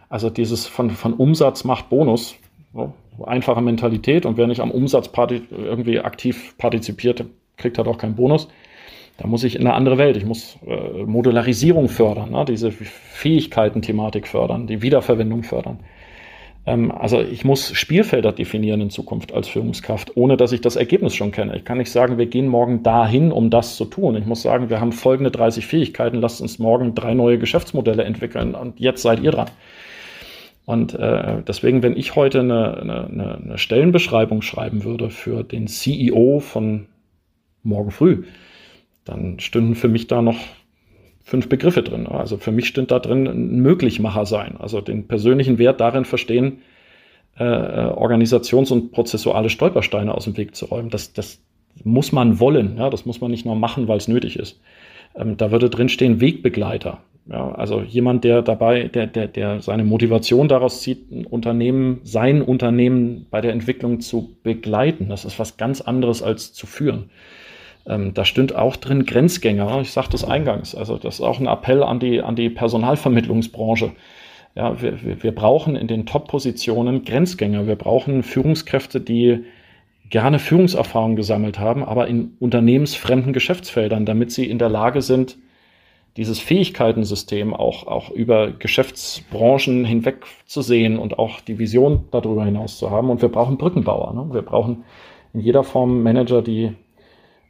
Also 0.10 0.32
dieses 0.32 0.66
von, 0.66 0.90
von 0.90 1.14
Umsatz 1.14 1.64
macht 1.64 1.90
Bonus, 1.90 2.36
ne? 2.74 2.92
einfache 3.24 3.62
Mentalität 3.62 4.26
und 4.26 4.38
wer 4.38 4.48
nicht 4.48 4.62
am 4.62 4.72
Umsatz 4.72 5.12
irgendwie 5.16 6.00
aktiv 6.00 6.58
partizipiert, 6.58 7.24
kriegt 7.58 7.78
halt 7.78 7.88
auch 7.88 8.00
keinen 8.00 8.16
Bonus. 8.16 8.48
Da 9.18 9.28
muss 9.28 9.44
ich 9.44 9.56
in 9.56 9.62
eine 9.62 9.74
andere 9.74 9.98
Welt. 9.98 10.18
Ich 10.18 10.26
muss 10.26 10.58
äh, 10.66 11.04
Modularisierung 11.04 11.88
fördern, 11.88 12.32
ne? 12.32 12.46
diese 12.46 12.72
Fähigkeiten-Thematik 12.72 14.28
fördern, 14.28 14.68
die 14.68 14.82
Wiederverwendung 14.82 15.44
fördern. 15.44 15.80
Ähm, 16.66 16.92
also 16.92 17.22
ich 17.22 17.46
muss 17.46 17.74
Spielfelder 17.74 18.32
definieren 18.32 18.82
in 18.82 18.90
Zukunft 18.90 19.34
als 19.34 19.48
Führungskraft, 19.48 20.16
ohne 20.16 20.38
dass 20.38 20.52
ich 20.52 20.62
das 20.62 20.76
Ergebnis 20.76 21.16
schon 21.16 21.32
kenne. 21.32 21.56
Ich 21.56 21.66
kann 21.66 21.78
nicht 21.78 21.92
sagen, 21.92 22.18
wir 22.18 22.26
gehen 22.26 22.48
morgen 22.48 22.84
dahin, 22.84 23.32
um 23.32 23.50
das 23.50 23.76
zu 23.76 23.86
tun. 23.86 24.16
Ich 24.16 24.26
muss 24.26 24.42
sagen, 24.42 24.70
wir 24.70 24.80
haben 24.80 24.92
folgende 24.92 25.32
30 25.32 25.66
Fähigkeiten, 25.66 26.18
lasst 26.18 26.42
uns 26.42 26.60
morgen 26.60 26.96
drei 26.96 27.14
neue 27.14 27.38
Geschäftsmodelle 27.38 28.04
entwickeln 28.04 28.56
und 28.56 28.80
jetzt 28.80 29.02
seid 29.02 29.22
ihr 29.22 29.32
dran. 29.32 29.50
Und 30.66 30.94
äh, 30.94 31.42
deswegen, 31.46 31.84
wenn 31.84 31.98
ich 31.98 32.16
heute 32.16 32.40
eine, 32.40 32.78
eine, 32.78 33.42
eine 33.44 33.58
Stellenbeschreibung 33.58 34.42
schreiben 34.42 34.86
würde 34.86 35.10
für 35.10 35.44
den 35.44 35.68
CEO 35.68 36.40
von 36.40 36.88
morgen 37.64 37.92
früh, 37.92 38.24
dann 39.06 39.40
stünden 39.40 39.76
für 39.76 39.88
mich 39.88 40.08
da 40.08 40.22
noch 40.22 40.38
fünf 41.24 41.50
Begriffe 41.50 41.84
drin. 41.84 42.08
Also 42.08 42.38
für 42.38 42.52
mich 42.52 42.68
stünde 42.68 42.90
da 42.90 43.00
drin 43.00 43.28
ein 43.28 43.60
Möglichmacher 43.60 44.26
sein, 44.26 44.56
also 44.60 44.82
den 44.82 45.08
persönlichen 45.08 45.58
Wert 45.58 45.80
darin 45.80 46.06
verstehen, 46.06 46.60
äh, 47.38 47.44
Organisations- 47.44 48.72
und 48.72 48.92
prozessuale 48.92 49.50
Stolpersteine 49.50 50.14
aus 50.14 50.26
dem 50.26 50.38
Weg 50.38 50.56
zu 50.56 50.66
räumen. 50.66 50.90
Das, 50.90 51.14
das 51.14 51.42
muss 51.84 52.12
man 52.12 52.40
wollen. 52.40 52.78
Ja? 52.78 52.90
Das 52.90 53.06
muss 53.06 53.22
man 53.22 53.32
nicht 53.32 53.46
nur 53.46 53.56
machen, 53.56 53.88
weil 53.88 53.98
es 53.98 54.08
nötig 54.08 54.38
ist. 54.38 54.60
Ähm, 55.16 55.38
da 55.38 55.52
würde 55.52 55.70
drinstehen 55.70 56.22
Wegbegleiter. 56.22 57.00
Ja, 57.26 57.54
also 57.54 57.82
jemand, 57.82 58.26
der 58.26 58.42
dabei, 58.42 58.90
der, 58.90 59.08
der, 59.08 59.28
der 59.28 59.62
seine 59.62 59.86
Motivation 59.86 60.50
daraus 60.50 60.82
zieht, 60.82 61.10
ein 61.10 61.26
Unternehmen, 61.26 62.02
sein 62.04 62.42
Unternehmen 62.42 63.28
bei 63.32 63.40
der 63.40 63.54
Entwicklung 63.54 64.02
zu 64.02 64.36
begleiten. 64.44 65.08
Das 65.08 65.24
ist 65.24 65.40
was 65.40 65.56
ganz 65.56 65.80
anderes 65.80 66.22
als 66.22 66.52
zu 66.52 66.68
führen. 66.68 67.10
Ähm, 67.86 68.14
da 68.14 68.26
stünde 68.26 68.60
auch 68.60 68.76
drin 68.76 69.06
Grenzgänger. 69.06 69.82
Ich 69.82 69.92
sagte 69.92 70.16
es 70.16 70.24
eingangs. 70.24 70.76
Also 70.76 70.98
das 70.98 71.16
ist 71.16 71.22
auch 71.22 71.40
ein 71.40 71.48
Appell 71.48 71.84
an 71.84 72.00
die, 72.00 72.22
an 72.22 72.36
die 72.36 72.50
Personalvermittlungsbranche. 72.50 73.92
Ja, 74.56 74.82
wir, 74.82 75.04
wir, 75.04 75.24
wir 75.24 75.34
brauchen 75.34 75.76
in 75.76 75.88
den 75.88 76.06
Top-Positionen 76.06 77.04
Grenzgänger. 77.06 77.68
Wir 77.68 77.76
brauchen 77.76 78.24
Führungskräfte, 78.24 79.02
die 79.02 79.46
gerne 80.10 80.38
Führungserfahrung 80.40 81.16
gesammelt 81.16 81.58
haben, 81.58 81.84
aber 81.84 82.08
in 82.08 82.36
unternehmensfremden 82.40 83.34
Geschäftsfeldern, 83.34 84.06
damit 84.06 84.32
sie 84.32 84.48
in 84.48 84.60
der 84.60 84.70
Lage 84.70 85.02
sind, 85.02 85.38
dieses 86.18 86.40
Fähigkeitensystem 86.40 87.54
auch, 87.54 87.88
auch 87.88 88.12
über 88.12 88.52
Geschäftsbranchen 88.52 89.84
hinweg 89.84 90.26
zu 90.46 90.62
sehen 90.62 91.00
und 91.00 91.18
auch 91.18 91.42
die 91.42 91.58
Vision 91.58 92.04
darüber 92.12 92.46
hinaus 92.46 92.78
zu 92.78 92.92
haben. 92.92 93.10
Und 93.10 93.24
wir 93.24 93.30
brauchen 93.30 93.58
Brückenbauer. 93.58 94.14
Ne? 94.14 94.34
Wir 94.34 94.44
brauchen 94.44 94.84
in 95.34 95.40
jeder 95.40 95.64
Form 95.64 96.04
Manager, 96.04 96.44
die 96.44 96.76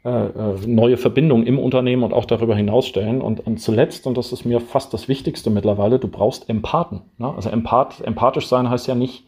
neue 0.03 0.97
Verbindungen 0.97 1.47
im 1.47 1.57
Unternehmen 1.57 2.03
und 2.03 2.13
auch 2.13 2.25
darüber 2.25 2.55
hinaus 2.55 2.87
stellen. 2.87 3.21
Und, 3.21 3.45
und 3.45 3.61
zuletzt, 3.61 4.05
und 4.05 4.17
das 4.17 4.33
ist 4.33 4.43
mir 4.43 4.59
fast 4.59 4.93
das 4.93 5.07
Wichtigste 5.07 5.49
mittlerweile, 5.49 5.97
du 5.97 6.09
brauchst 6.09 6.49
Empathen. 6.49 7.03
Ne? 7.17 7.33
Also 7.33 7.49
Empath, 7.49 8.01
empathisch 8.01 8.47
sein 8.47 8.69
heißt 8.69 8.87
ja 8.87 8.95
nicht, 8.95 9.23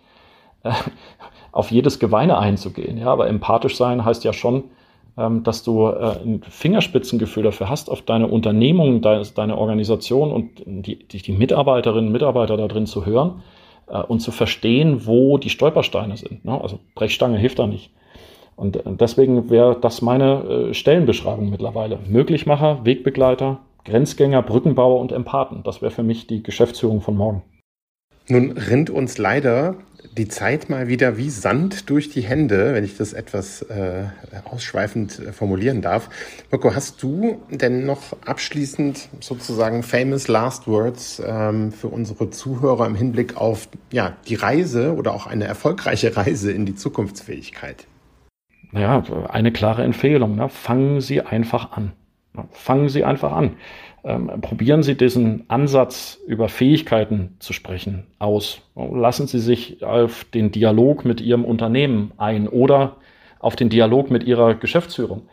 äh, 0.64 0.72
auf 1.54 1.72
jedes 1.72 2.00
Geweine 2.00 2.38
einzugehen. 2.38 2.98
Ja, 2.98 3.08
aber 3.08 3.30
empathisch 3.30 3.78
sein 3.78 4.04
heißt 4.04 4.26
ja 4.26 4.34
schon, 4.34 4.66
ähm, 5.18 5.44
dass 5.44 5.64
du 5.64 5.88
äh, 5.88 6.18
ein 6.26 6.42
Fingerspitzengefühl 6.44 7.44
dafür 7.44 7.70
hast, 7.70 7.90
auf 7.90 8.02
deine 8.02 8.28
Unternehmung, 8.28 9.02
deine, 9.02 9.24
deine 9.24 9.58
Organisation 9.58 10.34
und 10.34 10.62
die, 10.66 11.08
die, 11.08 11.22
die 11.22 11.32
Mitarbeiterinnen 11.32 12.08
und 12.08 12.12
Mitarbeiter 12.12 12.58
da 12.58 12.68
drin 12.68 12.86
zu 12.86 13.06
hören 13.06 13.42
äh, 13.88 14.02
und 14.02 14.20
zu 14.20 14.32
verstehen, 14.32 15.06
wo 15.06 15.38
die 15.38 15.50
Stolpersteine 15.50 16.18
sind. 16.18 16.44
Ne? 16.44 16.60
Also 16.62 16.80
Brechstange 16.96 17.38
hilft 17.38 17.60
da 17.60 17.68
nicht. 17.68 17.92
Und 18.56 18.78
äh, 18.78 18.82
deswegen 18.86 19.50
wäre 19.50 19.80
das 19.80 20.02
meine 20.02 20.70
äh, 20.70 20.74
Stellenbeschreibung 20.74 21.50
mittlerweile. 21.50 22.00
Möglichmacher, 22.08 22.86
Wegbegleiter, 22.86 23.60
Grenzgänger, 23.84 24.42
Brückenbauer 24.42 25.00
und 25.00 25.12
Empathen. 25.12 25.64
Das 25.64 25.82
wäre 25.82 25.92
für 25.92 26.04
mich 26.04 26.28
die 26.28 26.44
Geschäftsführung 26.44 27.02
von 27.02 27.16
morgen. 27.16 27.44
Nun 28.28 28.54
rinnt 28.54 28.90
uns 28.90 29.20
leider 29.20 29.76
die 30.18 30.28
Zeit 30.28 30.70
mal 30.70 30.88
wieder 30.88 31.18
wie 31.18 31.30
Sand 31.30 31.90
durch 31.90 32.10
die 32.10 32.22
Hände, 32.22 32.74
wenn 32.74 32.84
ich 32.84 32.98
das 32.98 33.14
etwas 33.14 33.62
äh, 33.64 34.06
ausschweifend 34.46 35.20
äh, 35.20 35.32
formulieren 35.32 35.82
darf. 35.82 36.10
Mirko, 36.52 36.74
hast 36.74 37.04
du 37.04 37.42
denn 37.52 37.86
noch 37.86 38.16
abschließend 38.26 39.10
sozusagen 39.20 39.84
famous 39.84 40.28
last 40.28 40.68
words 40.68 41.22
ähm, 41.26 41.72
für 41.72 41.88
unsere 41.88 42.30
Zuhörer 42.30 42.88
im 42.88 42.96
Hinblick 42.96 43.38
auf 43.38 43.68
ja, 43.92 44.16
die 44.28 44.36
Reise 44.36 44.96
oder 44.96 45.14
auch 45.14 45.28
eine 45.28 45.46
erfolgreiche 45.46 46.16
Reise 46.18 46.52
in 46.52 46.66
die 46.66 46.76
Zukunftsfähigkeit? 46.76 47.86
Naja, 48.76 49.04
eine 49.30 49.52
klare 49.52 49.84
Empfehlung. 49.84 50.36
Ne? 50.36 50.50
Fangen 50.50 51.02
Sie 51.02 51.22
einfach 51.22 51.72
an. 51.72 51.94
Fangen 52.52 52.90
Sie 52.90 53.04
einfach 53.04 53.32
an 53.32 53.56
ähm, 54.06 54.30
probieren 54.42 54.84
Sie 54.84 54.96
diesen 54.96 55.50
Ansatz, 55.50 56.20
über 56.28 56.48
Fähigkeiten 56.48 57.36
zu 57.40 57.54
sprechen, 57.54 58.06
aus. 58.20 58.62
Lassen 58.76 59.26
Sie 59.26 59.40
sich 59.40 59.84
auf 59.84 60.26
den 60.26 60.52
Dialog 60.52 61.06
mit 61.06 61.22
Ihrem 61.22 61.44
Unternehmen 61.44 62.12
ein 62.18 62.48
oder 62.48 62.98
auf 63.40 63.56
den 63.56 63.70
Dialog 63.70 64.12
mit 64.12 64.24
Ihrer 64.24 64.54
Geschäftsführung. 64.54 65.24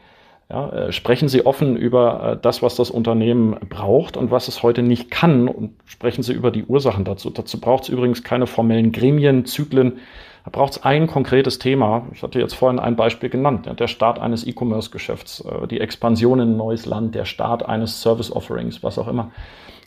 Ja, 0.49 0.71
äh, 0.71 0.93
sprechen 0.93 1.29
Sie 1.29 1.45
offen 1.45 1.77
über 1.77 2.33
äh, 2.33 2.39
das, 2.41 2.63
was 2.63 2.75
das 2.75 2.91
Unternehmen 2.91 3.57
braucht 3.69 4.17
und 4.17 4.31
was 4.31 4.49
es 4.49 4.63
heute 4.63 4.83
nicht 4.83 5.11
kann 5.11 5.49
und 5.49 5.73
sprechen 5.85 6.23
Sie 6.23 6.33
über 6.33 6.51
die 6.51 6.65
Ursachen 6.65 7.05
dazu. 7.05 7.31
Dazu 7.31 7.61
braucht 7.61 7.85
es 7.85 7.89
übrigens 7.91 8.23
keine 8.23 8.47
formellen 8.47 8.93
Gremien, 8.93 9.45
Zyklen, 9.45 9.99
da 10.45 10.51
braucht 10.51 10.73
es 10.73 10.83
ein 10.83 11.07
konkretes 11.07 11.59
Thema. 11.59 12.07
Ich 12.13 12.23
hatte 12.23 12.41
jetzt 12.41 12.55
vorhin 12.55 12.81
ein 12.81 12.97
Beispiel 12.97 13.29
genannt. 13.29 13.69
Der 13.79 13.87
Start 13.87 14.19
eines 14.19 14.47
E-Commerce-Geschäfts, 14.47 15.45
äh, 15.45 15.67
die 15.69 15.81
Expansion 15.81 16.41
in 16.41 16.53
ein 16.53 16.57
neues 16.57 16.87
Land, 16.87 17.15
der 17.15 17.25
Start 17.25 17.65
eines 17.65 18.03
Service-Offerings, 18.03 18.83
was 18.83 18.99
auch 18.99 19.09
immer. 19.09 19.31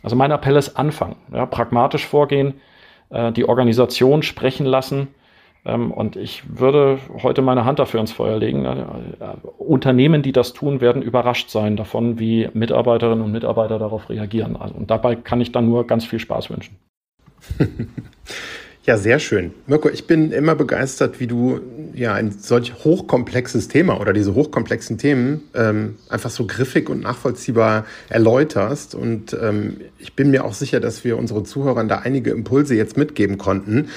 Also 0.01 0.15
mein 0.15 0.31
Appell 0.31 0.55
ist 0.55 0.77
Anfang. 0.77 1.15
Ja, 1.33 1.45
pragmatisch 1.45 2.05
vorgehen, 2.05 2.55
äh, 3.09 3.31
die 3.31 3.47
Organisation 3.47 4.23
sprechen 4.23 4.65
lassen. 4.65 5.09
Ähm, 5.65 5.91
und 5.91 6.15
ich 6.15 6.43
würde 6.47 6.99
heute 7.21 7.41
meine 7.41 7.65
Hand 7.65 7.79
dafür 7.79 7.99
ins 7.99 8.13
Feuer 8.13 8.37
legen. 8.37 8.63
Äh, 8.65 8.75
Unternehmen, 9.57 10.21
die 10.21 10.31
das 10.31 10.53
tun, 10.53 10.79
werden 10.79 11.01
überrascht 11.01 11.49
sein 11.49 11.75
davon, 11.75 12.17
wie 12.19 12.49
Mitarbeiterinnen 12.53 13.25
und 13.25 13.31
Mitarbeiter 13.31 13.77
darauf 13.77 14.09
reagieren. 14.09 14.55
Also, 14.55 14.75
und 14.75 14.89
dabei 14.89 15.15
kann 15.15 15.41
ich 15.41 15.51
dann 15.51 15.65
nur 15.65 15.85
ganz 15.85 16.05
viel 16.05 16.19
Spaß 16.19 16.49
wünschen. 16.49 16.77
Ja, 18.85 18.97
sehr 18.97 19.17
schön. 19.17 19.51
Mirko, 19.65 19.89
ich 19.89 20.05
bin 20.05 20.31
immer 20.31 20.53
begeistert, 20.53 21.19
wie 21.19 21.25
du 21.25 21.59
ja 21.95 22.13
ein 22.13 22.29
solch 22.29 22.83
hochkomplexes 22.83 23.67
Thema 23.67 23.99
oder 23.99 24.13
diese 24.13 24.35
hochkomplexen 24.35 24.99
Themen 24.99 25.41
ähm, 25.55 25.95
einfach 26.07 26.29
so 26.29 26.45
griffig 26.45 26.87
und 26.87 27.01
nachvollziehbar 27.01 27.85
erläuterst. 28.09 28.93
Und 28.93 29.35
ähm, 29.41 29.81
ich 29.97 30.15
bin 30.15 30.29
mir 30.29 30.45
auch 30.45 30.53
sicher, 30.53 30.79
dass 30.79 31.03
wir 31.03 31.17
unseren 31.17 31.45
Zuhörern 31.45 31.87
da 31.87 31.99
einige 31.99 32.29
Impulse 32.29 32.75
jetzt 32.75 32.95
mitgeben 32.95 33.39
konnten. 33.39 33.89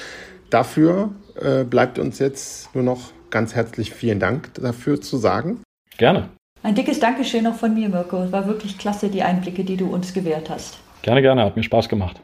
Dafür 0.49 1.11
äh, 1.39 1.64
bleibt 1.64 1.99
uns 1.99 2.18
jetzt 2.18 2.74
nur 2.74 2.82
noch 2.82 3.12
ganz 3.28 3.55
herzlich 3.55 3.93
vielen 3.93 4.20
Dank 4.20 4.55
dafür 4.55 5.03
zu 5.03 5.18
sagen. 5.18 5.59
Gerne. 5.99 6.30
Ein 6.62 6.74
dickes 6.74 6.99
Dankeschön 6.99 7.47
auch 7.47 7.57
von 7.57 7.74
mir, 7.74 7.91
Mirko. 7.91 8.22
Es 8.22 8.32
war 8.32 8.49
wirklich 8.49 8.78
klasse, 8.78 9.11
die 9.11 9.22
Einblicke, 9.22 9.64
die 9.64 9.76
du 9.76 9.93
uns 9.93 10.14
gewährt 10.14 10.49
hast. 10.49 10.78
Gerne, 11.03 11.20
gerne. 11.20 11.45
Hat 11.45 11.57
mir 11.57 11.62
Spaß 11.62 11.91
gemacht. 11.91 12.22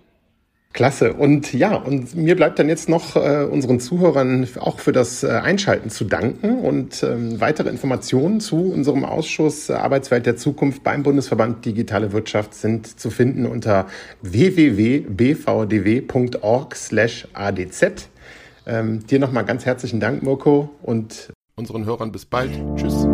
Klasse. 0.74 1.14
Und 1.14 1.54
ja, 1.54 1.74
und 1.76 2.14
mir 2.16 2.36
bleibt 2.36 2.58
dann 2.58 2.68
jetzt 2.68 2.88
noch 2.88 3.14
äh, 3.16 3.44
unseren 3.44 3.78
Zuhörern 3.78 4.46
auch 4.58 4.80
für 4.80 4.90
das 4.90 5.22
äh, 5.22 5.28
Einschalten 5.28 5.88
zu 5.88 6.04
danken 6.04 6.58
und 6.58 7.02
ähm, 7.04 7.40
weitere 7.40 7.68
Informationen 7.70 8.40
zu 8.40 8.72
unserem 8.72 9.04
Ausschuss 9.04 9.70
äh, 9.70 9.74
Arbeitswelt 9.74 10.26
der 10.26 10.36
Zukunft 10.36 10.82
beim 10.82 11.04
Bundesverband 11.04 11.64
Digitale 11.64 12.12
Wirtschaft 12.12 12.54
sind 12.54 12.98
zu 12.98 13.10
finden 13.10 13.46
unter 13.46 13.86
www.bvdw.org 14.22 15.06
slash 16.74 17.28
adz. 17.32 18.08
Ähm, 18.66 19.06
dir 19.06 19.20
nochmal 19.20 19.44
ganz 19.44 19.64
herzlichen 19.64 20.00
Dank, 20.00 20.24
Mirko, 20.24 20.70
und 20.82 21.32
unseren 21.54 21.84
Hörern 21.84 22.10
bis 22.10 22.24
bald. 22.24 22.50
Tschüss. 22.74 23.06